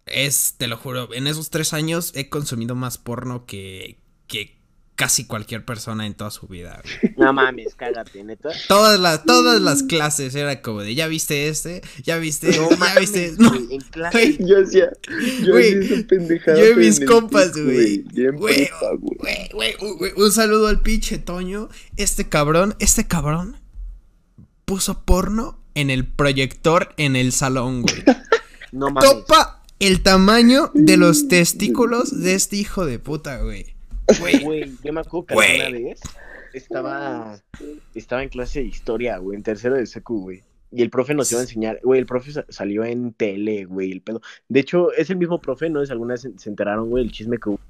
es, 0.07 0.55
te 0.57 0.68
lo 0.68 0.77
juro, 0.79 1.12
en 1.12 1.27
esos 1.27 1.51
tres 1.51 1.72
años 1.74 2.12
he 2.14 2.29
consumido 2.31 2.74
más 2.74 2.97
porno 2.99 3.45
que, 3.45 3.99
que 4.27 4.55
casi 4.97 5.26
cualquier 5.26 5.64
persona 5.64 6.07
en 6.07 6.14
toda 6.14 6.30
su 6.30 6.47
vida. 6.49 6.82
güey. 6.82 7.14
No 7.16 7.32
mames, 7.32 7.74
cágate, 7.74 8.24
neta. 8.24 8.51
Todas 8.68 8.99
las, 8.99 9.24
todas 9.24 9.61
las 9.61 9.82
clases 9.82 10.34
era 10.34 10.61
como 10.62 10.80
de, 10.82 10.94
¿ya 10.94 11.07
viste 11.07 11.49
este? 11.49 11.82
¿Ya 12.03 12.16
viste 12.16 12.49
este? 12.51 12.61
No 12.61 12.70
¿Ya 12.70 12.76
mames, 12.76 13.01
viste 13.01 13.24
este?" 13.26 13.42
No, 13.42 13.51
güey, 13.51 13.66
en 13.74 13.80
clase. 13.82 14.36
Yo 14.40 14.62
hacía. 14.62 14.90
Yo 15.44 15.53
Güey, 15.53 15.78
hacía 15.78 15.97
esa 15.97 16.07
pendejada. 16.09 16.59
yo 16.59 16.66
y 16.72 16.74
mis 16.76 17.01
compas, 17.01 17.53
güey, 17.57 18.05
un 20.16 20.32
saludo 20.32 20.68
al 20.68 20.80
pinche 20.82 21.18
Toño. 21.18 21.68
Este 21.97 22.28
cabrón, 22.28 22.74
este 22.78 23.07
cabrón 23.07 23.57
puso 24.64 25.05
porno 25.05 25.61
en 25.74 25.90
el 25.90 26.07
proyector 26.07 26.94
en 26.97 27.16
el 27.16 27.32
salón, 27.32 27.82
güey. 27.82 27.94
No 28.72 28.90
mames. 28.90 29.09
Topa 29.09 29.62
el 29.78 30.03
tamaño 30.03 30.70
de 30.74 30.97
los 30.97 31.28
testículos 31.28 32.20
de 32.22 32.34
este 32.34 32.57
hijo 32.57 32.84
de 32.84 32.99
puta, 32.99 33.38
güey. 33.38 33.76
Güey, 34.20 34.40
Güey, 34.42 34.72
yo 34.84 34.92
me 34.92 35.00
acuerdo 35.00 35.26
que 35.26 35.34
Güey. 35.34 35.61
una 35.61 35.70
vez 35.70 36.00
estaba, 36.52 37.38
estaba 37.94 38.22
en 38.22 38.28
clase 38.28 38.61
de 38.61 38.66
historia, 38.66 39.18
güey, 39.18 39.36
en 39.36 39.42
tercero 39.42 39.76
de 39.76 39.86
secu, 39.86 40.20
güey. 40.22 40.42
Y 40.72 40.82
el 40.82 40.90
profe 40.90 41.14
nos 41.14 41.30
iba 41.30 41.40
a 41.40 41.44
enseñar, 41.44 41.80
güey, 41.82 42.00
el 42.00 42.07
profe 42.07 42.32
sa- 42.32 42.44
salió 42.48 42.84
en 42.84 43.12
tele, 43.12 43.64
güey, 43.64 43.92
el 43.92 44.00
pedo. 44.02 44.20
De 44.48 44.61
hecho, 44.61 44.92
es 44.92 45.11
el 45.11 45.16
mismo 45.16 45.40
profe, 45.40 45.70
¿no? 45.70 45.80
Es 45.82 45.90
alguna 45.90 46.14
vez 46.14 46.22
se, 46.22 46.32
se 46.38 46.48
enteraron, 46.50 46.90
güey, 46.90 47.04
el 47.04 47.12
chisme 47.12 47.38
que 47.38 47.50
hubo. 47.50 47.61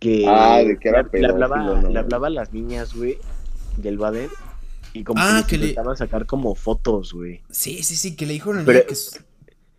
Que 0.00 0.24
Ah, 0.26 0.58
de 0.58 0.76
que 0.78 0.88
era 0.88 1.02
le, 1.12 1.20
le 1.20 1.26
hablaba, 1.28 1.82
le 1.82 1.98
hablaba 1.98 2.26
a 2.26 2.30
las 2.30 2.52
niñas, 2.52 2.94
güey, 2.94 3.18
del 3.76 3.98
Baden. 3.98 4.28
Y 4.92 5.02
como 5.04 5.20
Ah, 5.22 5.42
que, 5.46 5.56
que 5.56 5.58
le- 5.58 5.68
intentaban 5.70 5.96
sacar 5.96 6.26
como 6.26 6.54
fotos, 6.54 7.12
güey. 7.12 7.42
sí, 7.50 7.82
sí, 7.82 7.96
sí, 7.96 8.16
que 8.16 8.26
le 8.26 8.32
dijo 8.34 8.50
una 8.50 8.64
Pero- 8.64 8.78
niña 8.80 8.88
que 8.88 8.94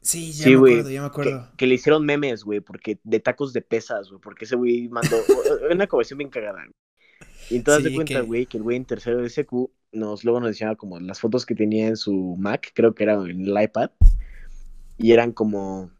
Sí, 0.05 0.31
ya 0.33 0.45
Sí, 0.45 0.51
me 0.51 0.57
acuerdo, 0.57 0.89
ya 0.91 1.01
me 1.01 1.07
Que, 1.07 1.07
acuerdo. 1.07 1.47
que 1.57 1.67
le 1.67 1.75
hicieron 1.75 2.05
memes, 2.05 2.43
güey, 2.43 2.59
porque 2.61 2.99
de 3.03 3.19
tacos 3.19 3.53
de 3.53 3.61
pesas, 3.61 4.09
güey, 4.09 4.21
porque 4.21 4.45
ese 4.45 4.55
güey 4.55 4.87
mandó 4.89 5.15
una 5.71 5.87
conversación 5.87 6.19
bien 6.19 6.29
cagada. 6.29 6.59
güey. 6.63 6.73
Y 7.49 7.57
entonces 7.57 7.83
Sí, 7.83 7.89
de 7.91 7.95
cuenta, 7.95 8.21
güey, 8.21 8.47
que 8.47 8.57
el 8.57 8.63
güey 8.63 8.77
en 8.77 8.85
tercero 8.85 9.19
de 9.21 9.27
SQ 9.27 9.71
nos 9.93 10.23
luego 10.25 10.39
nos 10.41 10.49
enseñaba 10.49 10.75
como 10.77 10.99
las 10.99 11.19
fotos 11.21 11.45
que 11.45 11.55
tenía 11.55 11.87
en 11.87 11.97
su 11.97 12.35
Mac, 12.39 12.71
creo 12.75 12.95
que 12.95 13.03
era 13.03 13.15
en 13.15 13.41
el 13.47 13.63
iPad, 13.63 13.91
y 14.97 15.11
eran 15.11 15.31
como 15.31 15.91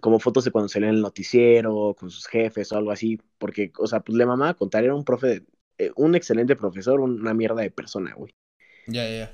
como 0.00 0.20
fotos 0.20 0.44
de 0.44 0.50
cuando 0.52 0.68
salía 0.68 0.88
en 0.90 0.96
el 0.96 1.02
noticiero, 1.02 1.96
con 1.98 2.10
sus 2.10 2.26
jefes 2.26 2.72
o 2.72 2.76
algo 2.78 2.90
así, 2.92 3.18
porque, 3.38 3.72
o 3.78 3.86
sea, 3.86 4.00
pues 4.00 4.18
le 4.18 4.26
mamaba 4.26 4.54
contar, 4.54 4.84
era 4.84 4.94
un 4.94 5.04
profe, 5.04 5.26
de- 5.28 5.46
eh, 5.78 5.92
un 5.96 6.14
excelente 6.16 6.56
profesor, 6.56 7.00
una 7.00 7.34
mierda 7.34 7.62
de 7.62 7.70
persona, 7.70 8.14
güey. 8.14 8.32
Ya, 8.86 9.04
ya. 9.08 9.30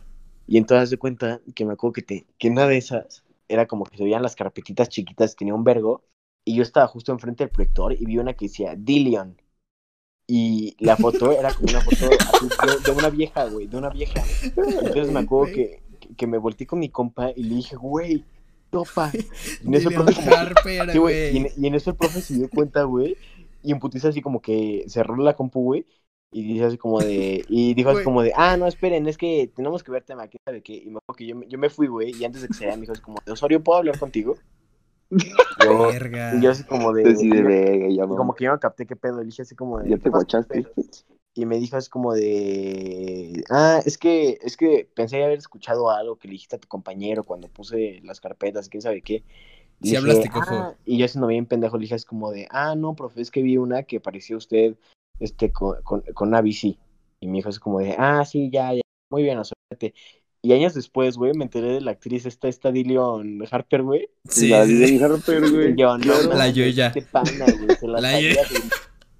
Y 0.46 0.58
entonces 0.58 0.90
de 0.90 0.98
cuenta 0.98 1.40
que 1.54 1.64
me 1.64 1.72
acuerdo 1.72 1.94
que, 1.94 2.02
te, 2.02 2.26
que 2.38 2.48
una 2.48 2.66
de 2.66 2.76
esas 2.76 3.24
era 3.48 3.66
como 3.66 3.84
que 3.84 3.96
se 3.96 4.04
veían 4.04 4.22
las 4.22 4.36
carpetitas 4.36 4.88
chiquitas, 4.88 5.36
tenía 5.36 5.54
un 5.54 5.64
vergo, 5.64 6.04
y 6.44 6.56
yo 6.56 6.62
estaba 6.62 6.86
justo 6.88 7.12
enfrente 7.12 7.44
del 7.44 7.50
proyector 7.50 7.92
y 7.92 8.04
vi 8.04 8.18
una 8.18 8.34
que 8.34 8.46
decía 8.46 8.74
Dillion. 8.76 9.40
Y 10.26 10.76
la 10.78 10.96
foto 10.96 11.32
era 11.32 11.52
como 11.52 11.68
una 11.68 11.80
foto 11.80 12.06
así 12.06 12.48
de, 12.48 12.92
de 12.92 12.98
una 12.98 13.10
vieja, 13.10 13.44
güey, 13.46 13.66
de 13.66 13.76
una 13.76 13.90
vieja. 13.90 14.22
Entonces 14.44 15.12
me 15.12 15.20
acuerdo 15.20 15.52
que, 15.54 15.82
que, 16.16 16.26
me 16.26 16.38
volteé 16.38 16.66
con 16.66 16.78
mi 16.78 16.88
compa 16.88 17.32
y 17.34 17.42
le 17.42 17.56
dije, 17.56 17.76
güey, 17.76 18.24
topa. 18.70 19.12
Y 19.62 19.66
en 19.66 19.74
eso 19.74 19.90
el 19.90 19.94
profe 19.96 20.34
Harper, 20.34 20.90
sí, 20.92 20.98
güey, 20.98 21.34
y, 21.34 21.36
en, 21.38 21.48
y 21.56 21.66
en 21.66 21.74
eso 21.74 21.90
el 21.90 21.96
profe 21.96 22.20
se 22.20 22.34
dio 22.34 22.48
cuenta, 22.48 22.84
güey, 22.84 23.16
y 23.62 23.72
en 23.72 23.78
putiza 23.78 24.08
así 24.08 24.22
como 24.22 24.40
que 24.40 24.84
cerró 24.88 25.16
la 25.16 25.34
compu, 25.34 25.62
güey, 25.62 25.86
y 26.32 26.42
dice 26.42 26.64
así 26.64 26.78
como 26.78 27.00
de, 27.00 27.44
y 27.48 27.74
dijo 27.74 27.90
así 27.90 28.02
como 28.04 28.22
de, 28.22 28.32
ah, 28.34 28.56
no, 28.56 28.66
esperen, 28.66 29.06
es 29.06 29.18
que 29.18 29.50
tenemos 29.54 29.82
que 29.84 29.92
ver 29.92 30.02
tema, 30.02 30.26
quién 30.28 30.40
sabe 30.44 30.62
qué, 30.62 30.74
y 30.74 30.86
me 30.90 30.98
acuerdo 30.98 31.16
que 31.18 31.26
yo, 31.26 31.36
me- 31.36 31.46
yo 31.46 31.58
me 31.58 31.68
fui, 31.70 31.86
güey, 31.86 32.12
y 32.18 32.24
antes 32.24 32.42
de 32.42 32.48
que 32.48 32.54
se 32.54 32.64
vaya 32.64 32.76
me 32.76 32.82
dijo 32.82 32.92
así 32.92 33.02
como, 33.02 33.18
de, 33.24 33.32
Osorio, 33.32 33.62
¿puedo 33.62 33.78
hablar 33.78 33.98
contigo? 33.98 34.36
Yo, 35.62 35.88
Verga. 35.88 36.30
y 36.34 36.40
yo 36.42 36.50
así 36.50 36.64
como 36.64 36.92
de, 36.94 37.02
y 37.02 37.28
yo- 37.36 37.44
verga, 37.44 37.88
ya 37.90 38.04
y 38.04 38.08
como 38.16 38.34
que 38.34 38.44
yo 38.44 38.50
no 38.52 38.58
capté 38.58 38.86
qué 38.86 38.96
pedo, 38.96 39.18
le 39.18 39.26
dije 39.26 39.42
así 39.42 39.54
como 39.54 39.78
de, 39.78 39.90
¿Ya 39.90 39.96
"¿Qué 39.98 40.10
te 40.10 40.10
pedo?". 40.48 40.70
Y 41.34 41.46
me 41.46 41.58
dijo 41.58 41.76
así 41.76 41.88
como 41.88 42.12
de, 42.14 43.42
ah, 43.50 43.80
es 43.84 43.96
que, 43.96 44.38
es 44.42 44.56
que 44.56 44.88
pensé 44.94 45.22
haber 45.22 45.38
escuchado 45.38 45.90
algo 45.90 46.16
que 46.16 46.28
le 46.28 46.32
dijiste 46.32 46.56
a 46.56 46.58
tu 46.58 46.68
compañero 46.68 47.24
cuando 47.24 47.48
puse 47.48 48.00
las 48.04 48.20
carpetas, 48.20 48.68
quién 48.68 48.82
sabe 48.82 49.00
qué. 49.02 49.16
Y 49.80 49.88
Sí 49.88 49.90
dije, 49.90 49.96
hablaste, 49.98 50.28
cojo. 50.30 50.54
"Ah", 50.54 50.74
y 50.84 50.98
yo 50.98 51.08
siendo 51.08 51.26
bien 51.26 51.46
pendejo 51.46 51.76
le 51.76 51.82
dije 51.82 51.94
así 51.94 52.04
como 52.06 52.30
de, 52.30 52.46
ah, 52.50 52.74
no, 52.74 52.94
profe, 52.94 53.20
es 53.22 53.30
que 53.30 53.42
vi 53.42 53.56
una 53.56 53.82
que 53.82 53.98
parecía 54.00 54.36
usted, 54.36 54.76
este, 55.22 55.52
con, 55.52 55.82
con, 55.82 56.02
con 56.14 56.42
bici. 56.42 56.78
Y 57.20 57.26
me 57.26 57.38
dijo 57.38 57.48
así 57.48 57.58
como 57.58 57.78
de, 57.78 57.94
ah, 57.98 58.24
sí, 58.24 58.50
ya, 58.50 58.74
ya, 58.74 58.82
muy 59.10 59.22
bien, 59.22 59.38
suerte. 59.44 59.94
Y 60.44 60.52
años 60.52 60.74
después, 60.74 61.16
güey, 61.16 61.32
me 61.34 61.44
enteré 61.44 61.74
de 61.74 61.80
la 61.80 61.92
actriz 61.92 62.26
esta, 62.26 62.48
esta 62.48 62.72
Dillion 62.72 63.44
Harper, 63.48 63.82
güey. 63.82 64.08
Sí, 64.28 64.48
la 64.48 64.66
sí. 64.66 65.00
Harper, 65.00 65.48
güey. 65.48 65.74
Yo, 65.76 65.96
no. 65.98 66.22
La 66.34 66.48
Yoya. 66.48 66.88
Este 66.88 67.02
pana, 67.02 67.44
güey, 67.44 67.76
se 67.78 67.86
la, 67.86 68.00
La 68.00 68.20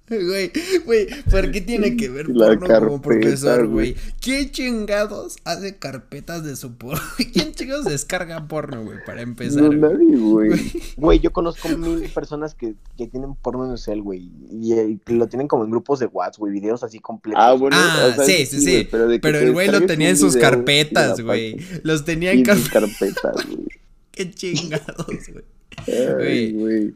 Güey, 0.09 0.51
güey, 0.85 1.07
¿por 1.31 1.49
qué 1.51 1.61
tiene 1.61 1.95
que 1.95 2.09
ver 2.09 2.27
La 2.27 2.47
porno 2.47 2.59
como 2.59 3.01
carpeta, 3.01 3.01
profesor, 3.01 3.67
güey. 3.67 3.95
¿Quién 4.19 4.51
chingados 4.51 5.37
hace 5.45 5.77
carpetas 5.77 6.43
de 6.43 6.57
su 6.57 6.75
porno? 6.75 7.01
¿Quién 7.33 7.53
chingados 7.53 7.85
descarga 7.85 8.45
porno, 8.47 8.83
güey? 8.83 8.97
Para 9.05 9.21
empezar. 9.21 9.61
No, 9.61 9.67
güey? 9.69 9.79
nadie, 9.79 10.17
güey. 10.17 10.71
Güey, 10.97 11.19
yo 11.19 11.31
conozco 11.31 11.69
mil 11.69 12.01
personas 12.09 12.53
que, 12.53 12.75
que 12.97 13.07
tienen 13.07 13.33
porno 13.35 13.65
en 13.65 13.71
el 13.71 13.77
cel, 13.77 14.01
güey. 14.01 14.29
Y, 14.51 14.73
eh, 14.73 14.97
que 15.05 15.13
lo 15.13 15.27
tienen 15.27 15.47
como 15.47 15.63
en 15.63 15.71
grupos 15.71 15.99
de 15.99 16.07
WhatsApp, 16.07 16.39
güey, 16.39 16.53
videos 16.53 16.83
así 16.83 16.99
completos. 16.99 17.41
Ah, 17.41 17.53
bueno, 17.53 17.77
Ah, 17.79 18.09
o 18.11 18.15
sea, 18.15 18.25
sí, 18.25 18.45
sí, 18.45 18.59
sí. 18.59 18.87
güey, 18.91 19.19
pero, 19.19 19.39
el 19.39 19.53
güey 19.53 19.69
lo 19.69 19.85
tenía 19.85 20.09
en 20.09 20.17
sus 20.17 20.35
carpetas, 20.35 21.17
y 21.19 21.21
güey. 21.21 21.57
Los 21.83 22.03
tenía 22.03 22.33
en 22.33 22.43
carpetas. 22.43 22.69
carpetas, 22.69 23.47
güey. 23.47 23.67
Qué 24.11 24.29
chingados, 24.31 25.07
güey. 25.07 26.51
Güey. 26.53 26.93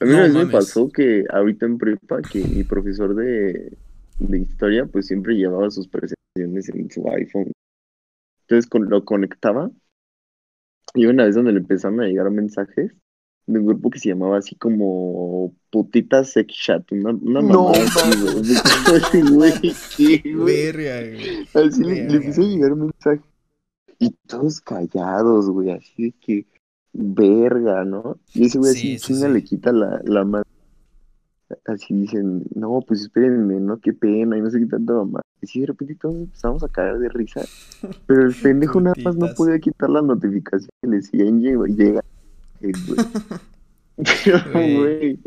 A 0.00 0.04
mí 0.04 0.10
No 0.10 0.16
una 0.18 0.22
vez 0.24 0.34
me 0.34 0.46
pasó 0.46 0.88
que 0.88 1.24
ahorita 1.30 1.66
en 1.66 1.78
prepa, 1.78 2.20
que 2.22 2.44
mi 2.44 2.64
profesor 2.64 3.14
de, 3.14 3.72
de 4.18 4.38
historia, 4.38 4.86
pues 4.86 5.06
siempre 5.06 5.34
llevaba 5.36 5.70
sus 5.70 5.88
presentaciones 5.88 6.68
en 6.68 6.90
su 6.90 7.08
iPhone. 7.10 7.52
Entonces 8.42 8.68
con- 8.68 8.88
lo 8.88 9.04
conectaba 9.04 9.70
y 10.94 11.06
una 11.06 11.24
vez 11.24 11.34
donde 11.34 11.52
le 11.52 11.58
empezaron 11.60 12.00
a 12.00 12.06
llegar 12.06 12.30
mensajes 12.30 12.92
de 13.46 13.58
un 13.60 13.66
grupo 13.66 13.90
que 13.90 13.98
se 13.98 14.08
llamaba 14.08 14.38
así 14.38 14.54
como 14.56 15.54
Putita 15.70 16.24
Sex 16.24 16.52
Chat, 16.54 16.90
una, 16.92 17.10
una 17.10 17.40
No 17.40 17.64
mamá 17.72 17.78
así, 17.78 19.22
güey. 19.32 19.60
¿qué, 20.22 20.32
güey? 20.34 20.72
Verga, 20.72 21.00
güey. 21.10 21.66
Así 21.66 21.82
le, 21.84 22.08
le 22.08 22.16
empezó 22.16 22.42
a 22.42 22.44
llegar 22.44 22.74
mensajes. 22.76 23.24
Y 23.98 24.10
todos 24.26 24.60
callados, 24.60 25.48
güey, 25.48 25.70
así 25.70 26.04
de 26.04 26.12
que, 26.20 26.46
verga, 26.98 27.84
¿no? 27.84 28.18
Y 28.34 28.46
ese 28.46 28.58
güey 28.58 28.72
Sí, 28.72 28.78
así, 28.94 28.98
sí, 28.98 29.06
chinga, 29.14 29.26
sí. 29.28 29.32
le 29.34 29.44
quita 29.44 29.72
la, 29.72 30.00
la 30.04 30.24
mano. 30.24 30.44
Así 31.66 31.94
dicen, 31.94 32.42
no, 32.56 32.80
pues 32.86 33.02
espérenme, 33.02 33.60
¿no? 33.60 33.78
Qué 33.78 33.92
pena, 33.92 34.36
y 34.36 34.40
no 34.40 34.50
sé 34.50 34.58
qué 34.58 34.66
tanto 34.66 35.04
mamá. 35.04 35.20
Y 35.40 35.46
sí, 35.46 35.60
de 35.60 35.66
repente 35.66 35.94
todos 35.94 36.16
empezamos 36.16 36.64
a 36.64 36.68
caer 36.68 36.98
de 36.98 37.08
risa. 37.08 37.42
Pero 38.06 38.22
el 38.26 38.34
pendejo 38.34 38.80
nada 38.80 38.96
más 39.04 39.16
no 39.16 39.28
podía 39.34 39.58
quitar 39.60 39.88
la 39.90 40.02
notificación 40.02 40.70
que 40.82 40.88
le 40.88 41.02
siguen 41.02 41.40
llega, 41.40 41.66
llega. 41.66 42.02
güey. 42.60 42.72
Pero, 44.24 44.40
Güey. 44.52 45.18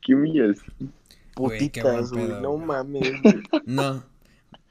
qué 0.00 0.14
humillación. 0.14 0.92
Putitas, 1.34 2.10
güey, 2.12 2.26
pedo, 2.28 2.40
no 2.40 2.56
mames. 2.56 3.12
güey. 3.22 3.42
No. 3.66 4.02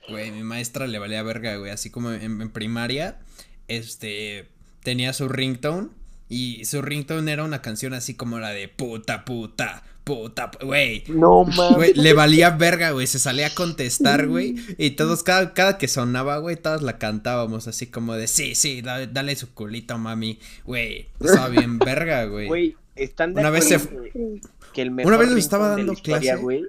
Güey, 0.10 0.32
mi 0.32 0.44
maestra 0.44 0.88
le 0.88 1.00
valía 1.00 1.22
verga, 1.24 1.58
güey. 1.58 1.72
Así 1.72 1.90
como 1.90 2.12
en, 2.12 2.42
en 2.42 2.50
primaria, 2.50 3.20
este, 3.68 4.48
tenía 4.84 5.12
su 5.14 5.28
ringtone. 5.28 5.90
Y 6.34 6.66
su 6.66 6.82
ringtone 6.82 7.32
era 7.32 7.44
una 7.44 7.62
canción 7.62 7.94
así 7.94 8.16
como 8.16 8.40
la 8.40 8.50
de 8.50 8.68
puta, 8.68 9.24
puta, 9.24 9.84
puta, 10.04 10.50
pu- 10.52 10.66
güey. 10.66 11.04
No 11.10 11.44
mames. 11.44 11.96
Le 11.96 12.14
valía 12.14 12.50
verga, 12.50 12.90
güey. 12.90 13.06
Se 13.06 13.20
salía 13.20 13.48
a 13.48 13.54
contestar, 13.54 14.28
güey. 14.28 14.56
Y 14.80 14.92
todos, 14.92 15.22
cada, 15.22 15.54
cada 15.54 15.78
que 15.78 15.88
sonaba, 15.88 16.38
güey, 16.40 16.56
todos 16.56 16.82
la 16.82 16.98
cantábamos 16.98 17.68
así 17.68 17.86
como 17.88 18.16
de 18.16 18.26
sí, 18.28 18.56
sí, 18.56 18.82
dale, 18.82 19.06
dale 19.08 19.36
su 19.36 19.54
culito, 19.54 19.98
mami. 20.00 20.40
Güey, 20.66 21.08
estaba 21.20 21.50
bien 21.50 21.78
verga, 21.86 22.26
güey. 22.26 22.48
Güey, 22.48 22.78
están 22.96 23.34
de 23.36 23.42
Una 23.42 23.50
vez 23.52 23.72
acuerdo 23.72 24.04
que, 24.12 24.42
que 24.74 24.82
el 24.82 24.90
mejor 24.92 25.14
Una 25.14 25.22
vez 25.22 25.32
le 25.32 25.40
estaba 25.40 25.68
dando 25.70 25.94
historia, 25.94 26.36
clase. 26.38 26.62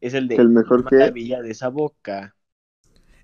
es 0.00 0.14
el 0.14 0.28
de 0.28 0.36
El 0.36 0.48
mejor 0.50 0.88
que- 0.88 0.96
maravilla 0.96 1.42
de 1.42 1.50
esa 1.50 1.68
boca. 1.68 2.36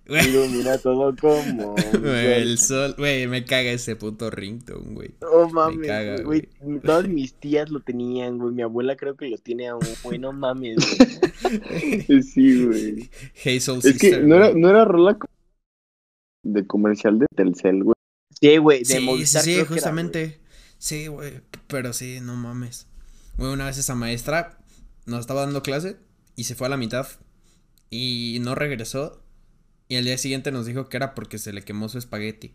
Güey, 0.09 0.27
Ilumina 0.27 0.79
todo 0.79 1.15
como. 1.17 1.77
el 2.03 2.59
sol. 2.59 2.95
güey, 2.97 3.27
me 3.27 3.45
caga 3.45 3.71
ese 3.71 3.95
puto 3.95 4.31
ringtone, 4.31 4.95
güey. 4.95 5.15
No 5.21 5.49
mames, 5.51 6.25
güey. 6.25 6.49
Todas 6.83 7.07
mis 7.09 7.35
tías 7.35 7.69
lo 7.69 7.81
tenían, 7.81 8.39
güey. 8.39 8.55
Mi 8.55 8.63
abuela 8.63 8.97
creo 8.97 9.17
que 9.17 9.29
lo 9.29 9.37
tiene 9.37 9.69
aún, 9.69 9.83
güey. 10.03 10.19
No 10.19 10.33
mames, 10.33 10.79
güey. 10.79 12.23
Sí, 12.23 12.65
güey. 12.65 13.11
Hazel 13.45 13.81
Es 13.85 13.99
que 13.99 14.19
no 14.21 14.37
era, 14.37 14.53
no 14.55 14.71
era 14.71 14.85
rola 14.85 15.19
de 16.43 16.67
comercial 16.67 17.19
de 17.19 17.27
Telcel, 17.37 17.85
güey. 17.85 17.95
Sí, 18.41 18.57
güey. 18.57 18.79
De 18.81 18.85
Sí, 18.87 18.93
sí, 18.95 19.01
Movistar 19.01 19.43
sí, 19.43 19.55
creo 19.55 19.67
que 19.67 19.73
era, 19.73 19.75
justamente. 19.75 20.41
sí, 20.79 21.07
güey, 21.09 21.43
pero 21.67 21.93
sí, 21.93 22.21
no 22.23 22.35
mames. 22.35 22.87
Güey, 23.37 23.53
una 23.53 23.67
vez 23.67 23.77
esa 23.79 23.95
maestra 23.95 24.59
nos 25.07 25.21
estaba 25.21 25.43
dando 25.43 25.63
clase 25.63 25.97
y 26.35 26.45
se 26.45 26.55
fue 26.55 26.67
a 26.67 26.71
la 26.71 26.77
mitad 26.77 27.07
y 27.91 28.39
no 28.41 28.55
regresó. 28.55 29.23
Y 29.89 29.97
al 29.97 30.05
día 30.05 30.19
siguiente 30.19 30.53
nos 30.53 30.67
dijo 30.67 30.89
que 30.89 30.97
era 30.99 31.15
porque 31.15 31.39
se 31.39 31.53
le 31.53 31.63
quemó 31.63 31.89
su 31.89 31.99
espagueti. 31.99 32.53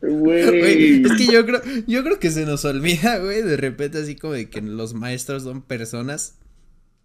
Güey, 0.00 0.46
Güey. 0.60 1.02
es 1.04 1.12
que 1.18 1.26
yo 1.32 1.44
creo, 1.44 1.60
yo 1.86 2.04
creo 2.04 2.18
que 2.20 2.30
se 2.30 2.46
nos 2.46 2.64
olvida, 2.64 3.18
güey, 3.18 3.42
de 3.42 3.56
repente 3.56 3.98
así 3.98 4.14
como 4.14 4.34
de 4.34 4.48
que 4.48 4.60
los 4.62 4.94
maestros 4.94 5.42
son 5.42 5.62
personas, 5.62 6.36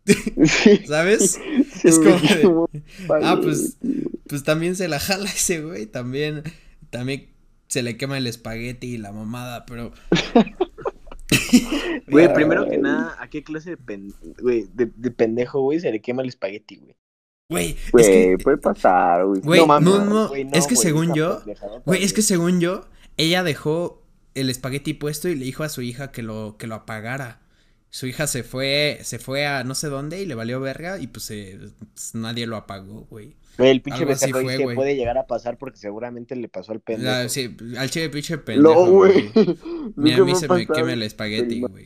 Sí, 0.05 0.81
¿sabes? 0.87 1.37
es 1.83 1.97
como 1.99 2.69
de- 2.71 2.83
Ah, 3.23 3.39
pues, 3.41 3.77
pues 4.27 4.43
también 4.43 4.75
se 4.75 4.87
la 4.87 4.99
jala 4.99 5.25
ese 5.29 5.61
güey, 5.61 5.85
también, 5.87 6.43
también 6.91 7.27
se 7.67 7.83
le 7.83 7.97
quema 7.97 8.17
el 8.17 8.27
espagueti 8.27 8.87
y 8.93 8.97
la 8.97 9.11
mamada, 9.11 9.65
pero... 9.65 9.91
Güey, 12.07 12.33
primero 12.33 12.67
que 12.69 12.77
nada, 12.77 13.17
¿a 13.19 13.29
qué 13.29 13.43
clase 13.43 13.71
de, 13.71 13.77
pen... 13.77 14.13
güey, 14.39 14.67
de, 14.73 14.91
de 14.95 15.11
pendejo, 15.11 15.61
güey, 15.61 15.79
se 15.79 15.91
le 15.91 16.01
quema 16.01 16.21
el 16.21 16.29
espagueti, 16.29 16.77
güey? 16.77 16.95
Güey, 17.49 17.69
es 17.71 17.91
Güey, 17.91 18.05
que, 18.05 18.37
puede 18.43 18.57
pasar, 18.57 19.25
güey. 19.25 19.41
Güey, 19.41 19.59
no, 19.61 19.67
mames, 19.67 19.93
no, 20.05 20.27
güey, 20.29 20.47
es 20.53 20.67
que 20.67 20.75
güey, 20.75 20.85
según 20.85 21.13
yo, 21.13 21.41
güey, 21.85 22.03
es 22.03 22.13
que 22.13 22.21
según 22.21 22.59
yo, 22.59 22.85
ella 23.15 23.43
dejó 23.43 24.03
el 24.35 24.49
espagueti 24.49 24.93
puesto 24.93 25.29
y 25.29 25.35
le 25.35 25.45
dijo 25.45 25.63
a 25.63 25.69
su 25.69 25.81
hija 25.81 26.11
que 26.11 26.23
lo, 26.23 26.57
que 26.57 26.67
lo 26.67 26.75
apagara. 26.75 27.41
Su 27.89 28.05
hija 28.05 28.27
se 28.27 28.43
fue, 28.43 28.99
se 29.03 29.17
fue 29.17 29.47
a 29.47 29.63
no 29.63 29.73
sé 29.73 29.87
dónde 29.87 30.21
y 30.21 30.25
le 30.25 30.35
valió 30.35 30.59
verga 30.59 30.99
y 30.99 31.07
pues, 31.07 31.31
eh, 31.31 31.57
pues, 31.93 32.13
nadie 32.15 32.45
lo 32.47 32.57
apagó, 32.57 33.07
güey. 33.09 33.37
El 33.57 33.81
pinche 33.81 34.05
becerro 34.05 34.41
fue, 34.41 34.57
güey. 34.57 34.75
puede 34.75 34.95
llegar 34.95 35.17
a 35.17 35.25
pasar 35.27 35.57
porque 35.57 35.77
seguramente 35.79 36.35
le 36.35 36.47
pasó 36.49 36.71
al 36.73 36.79
pendejo. 36.79 37.09
La- 37.11 37.29
sí, 37.29 37.55
al 37.77 37.89
chile 37.89 38.09
pinche 38.09 38.37
pendejo. 38.37 38.85
No, 38.85 38.91
güey. 38.91 39.31
Ni 39.95 40.13
a 40.13 40.23
mí 40.23 40.35
se 40.35 40.47
me 40.47 40.65
quema 40.67 40.93
el 40.93 41.03
espagueti, 41.03 41.61
güey. 41.61 41.85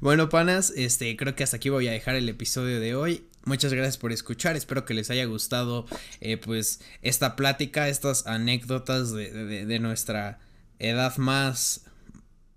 Bueno, 0.00 0.28
panas, 0.28 0.72
este, 0.76 1.16
creo 1.16 1.34
que 1.34 1.44
hasta 1.44 1.56
aquí 1.58 1.68
voy 1.68 1.86
a 1.88 1.92
dejar 1.92 2.14
el 2.16 2.28
episodio 2.28 2.80
de 2.80 2.94
hoy. 2.94 3.24
Muchas 3.44 3.72
gracias 3.72 3.96
por 3.96 4.12
escuchar. 4.12 4.56
Espero 4.56 4.84
que 4.84 4.92
les 4.94 5.08
haya 5.10 5.24
gustado, 5.24 5.86
eh, 6.20 6.36
pues, 6.36 6.80
esta 7.02 7.34
plática, 7.36 7.88
estas 7.88 8.26
anécdotas 8.26 9.12
de, 9.12 9.30
de- 9.32 9.64
de 9.66 9.78
nuestra 9.78 10.38
edad 10.80 11.16
más, 11.16 11.86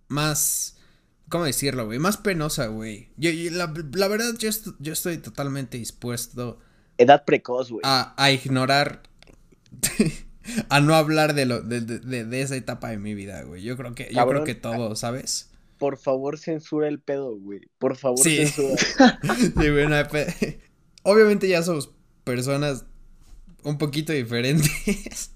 más, 0.08 0.78
¿cómo 1.30 1.46
decirlo, 1.46 1.86
güey? 1.86 2.00
Más 2.00 2.18
penosa, 2.18 2.68
güey. 2.68 3.10
Yo, 3.18 3.30
yo- 3.32 3.52
la, 3.52 3.74
la 3.94 4.08
verdad, 4.08 4.34
yo, 4.38 4.50
est- 4.50 4.68
yo 4.80 4.94
estoy 4.94 5.18
totalmente 5.18 5.78
dispuesto 5.78 6.60
Edad 7.02 7.24
precoz, 7.26 7.70
güey. 7.72 7.82
a, 7.84 8.14
a 8.18 8.32
ignorar, 8.32 9.02
a 10.70 10.80
no 10.80 10.96
hablar 10.96 11.34
de 11.34 11.46
lo, 11.46 11.62
de, 11.62 11.82
de- 11.82 12.26
de- 12.26 12.42
esa 12.42 12.56
etapa 12.56 12.90
de 12.90 12.98
mi 12.98 13.14
vida, 13.14 13.44
güey. 13.44 13.62
Yo 13.64 13.78
creo 13.78 13.94
que, 13.96 14.10
yo 14.14 14.28
creo 14.28 14.44
que 14.44 14.56
todo, 14.56 14.96
¿sabes? 14.96 15.50
Por 15.78 15.98
favor, 15.98 16.38
censura 16.38 16.88
el 16.88 17.00
pedo, 17.00 17.36
güey. 17.38 17.62
Por 17.80 17.96
favor, 17.98 18.20
Sí. 18.20 18.46
censura. 18.46 18.76
Sí, 19.40 19.70
güey, 19.70 19.88
no 19.88 19.96
hay 19.96 20.04
pe- 20.06 20.60
Obviamente 21.04 21.48
ya 21.48 21.64
somos 21.64 21.92
personas 22.24 22.86
un 23.64 23.78
poquito 23.78 24.14
diferentes. 24.14 25.32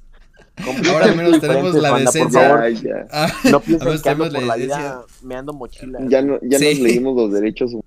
Ahora 0.88 1.05
al 1.07 1.18
menos 1.18 1.41
tenemos 1.41 1.74
la 1.76 1.91
banda, 1.91 2.11
decencia. 2.11 2.41
favor. 2.49 2.72
Ya, 2.74 2.80
ya. 2.82 3.07
Ah, 3.11 3.34
No 3.51 3.59
piensen 3.59 4.01
que 4.01 4.09
ando 4.09 4.30
por 4.32 4.43
la 4.43 4.55
decencia. 4.55 4.78
vida 4.78 5.05
meando 5.24 5.53
mochilas. 5.53 6.01
Ya, 6.07 6.22
no, 6.22 6.39
ya 6.43 6.59
Sí. 6.59 6.66
nos 6.76 6.80
leímos 6.80 7.16
los 7.16 7.32
derechos 7.34 7.72
humanos 7.72 7.86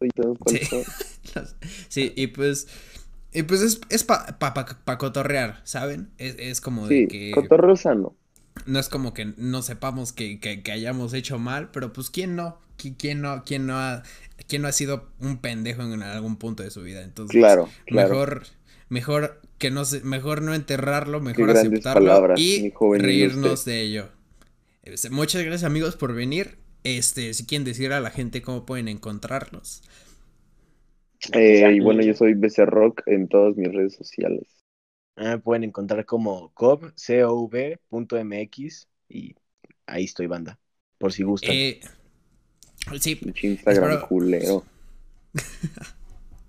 y 0.00 0.08
todo. 0.08 0.36
Sí, 1.88 2.12
y 2.16 2.26
pues 2.28 2.66
Y 3.38 3.42
pues 3.44 3.60
es, 3.62 3.80
es 3.90 4.04
para 4.04 4.38
pa, 4.38 4.54
pa, 4.54 4.66
pa 4.84 4.98
cotorrear, 4.98 5.60
¿saben? 5.64 6.10
Es, 6.18 6.36
es 6.38 6.60
como 6.60 6.88
Sí, 6.88 6.94
de 6.94 7.06
que 7.06 7.30
cotorreo 7.30 7.76
sano. 7.76 8.16
no 8.66 8.78
es 8.78 8.88
como 8.88 9.14
que 9.14 9.32
no 9.36 9.62
sepamos 9.62 10.12
que, 10.12 10.40
que, 10.40 10.62
que 10.62 10.72
hayamos 10.72 11.14
hecho 11.14 11.38
mal, 11.38 11.70
pero 11.70 11.92
pues 11.92 12.10
quién 12.10 12.36
no, 12.36 12.58
Qui- 12.78 12.96
quién 12.98 13.20
no, 13.22 13.42
quién 13.44 13.66
no 13.66 13.76
ha, 13.78 14.02
quién 14.46 14.62
no 14.62 14.68
ha 14.68 14.72
sido 14.72 15.08
un 15.20 15.38
pendejo 15.38 15.82
en 15.82 16.02
algún 16.02 16.36
punto 16.36 16.62
de 16.62 16.70
su 16.70 16.82
vida. 16.82 17.02
Entonces, 17.02 17.34
Claro, 17.40 17.68
claro. 17.86 18.08
mejor, 18.08 18.42
mejor 18.88 19.40
que 19.58 19.70
no 19.70 19.84
se, 19.84 20.00
mejor 20.02 20.42
no 20.42 20.54
enterrarlo, 20.54 21.20
Qué 21.20 21.24
mejor 21.24 21.48
grandes 21.48 21.62
aceptarlo 21.72 21.94
palabras, 21.94 22.38
y 22.40 22.70
reírnos 22.98 23.64
de 23.64 23.80
ello. 23.82 24.08
Este, 24.82 25.10
Muchas 25.10 25.42
gracias 25.42 25.64
amigos 25.64 25.96
por 25.96 26.14
venir. 26.14 26.58
Este, 26.84 27.34
si 27.34 27.46
quieren 27.46 27.64
decir 27.64 27.92
a 27.92 28.00
la 28.00 28.10
gente 28.10 28.42
cómo 28.42 28.64
pueden 28.66 28.88
encontrarlos. 28.88 29.82
Eh, 31.32 31.72
y 31.74 31.80
bueno, 31.80 32.02
yo 32.02 32.14
soy 32.14 32.34
BC 32.34 32.64
Rock 32.66 33.02
en 33.06 33.28
todas 33.28 33.56
mis 33.56 33.72
redes 33.72 33.94
sociales. 33.96 34.44
Ah, 35.16 35.30
me 35.30 35.38
pueden 35.38 35.64
encontrar 35.64 36.04
como 36.06 36.50
cov.mx 36.54 36.88
y 39.08 39.34
ahí 39.86 40.04
estoy, 40.04 40.26
banda. 40.28 40.58
Por 40.98 41.12
si 41.12 41.22
gustan. 41.24 41.50
Eh, 41.52 41.80
sí, 43.00 43.18
Instagram 43.42 43.90
Espero- 43.92 44.08
culero. 44.08 44.64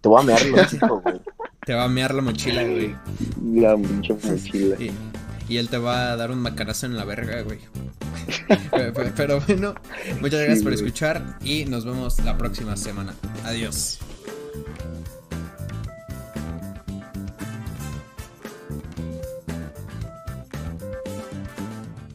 Te 0.02 0.08
voy 0.10 0.22
a 0.22 0.24
mear 0.26 0.46
los 0.46 0.74
hijos, 0.74 1.02
güey. 1.04 1.20
te 1.66 1.74
va 1.74 1.84
a 1.86 1.88
mear 1.90 2.14
la 2.14 2.22
mochila, 2.22 2.64
güey. 2.64 2.96
La 3.56 3.76
pinche 3.76 4.14
mochila. 4.14 4.76
Y, 4.80 4.92
y 5.54 5.58
él 5.58 5.68
te 5.70 5.78
va 5.78 6.12
a 6.12 6.16
dar 6.16 6.32
un 6.32 6.40
macanazo 6.40 6.86
en 6.86 6.96
la 6.96 7.06
verga, 7.06 7.42
güey. 7.42 7.60
pero, 8.72 8.94
pero- 8.94 9.12
pero 9.16 9.42
bueno, 9.42 9.74
muchas 10.22 10.40
gracias 10.42 10.60
Sí, 10.60 10.64
por 10.64 10.74
güey. 10.74 10.86
escuchar 10.86 11.38
y 11.44 11.66
nos 11.66 11.86
vemos 11.86 12.20
la 12.24 12.38
próxima 12.38 12.78
semana. 12.78 13.16
Adiós. 13.46 14.00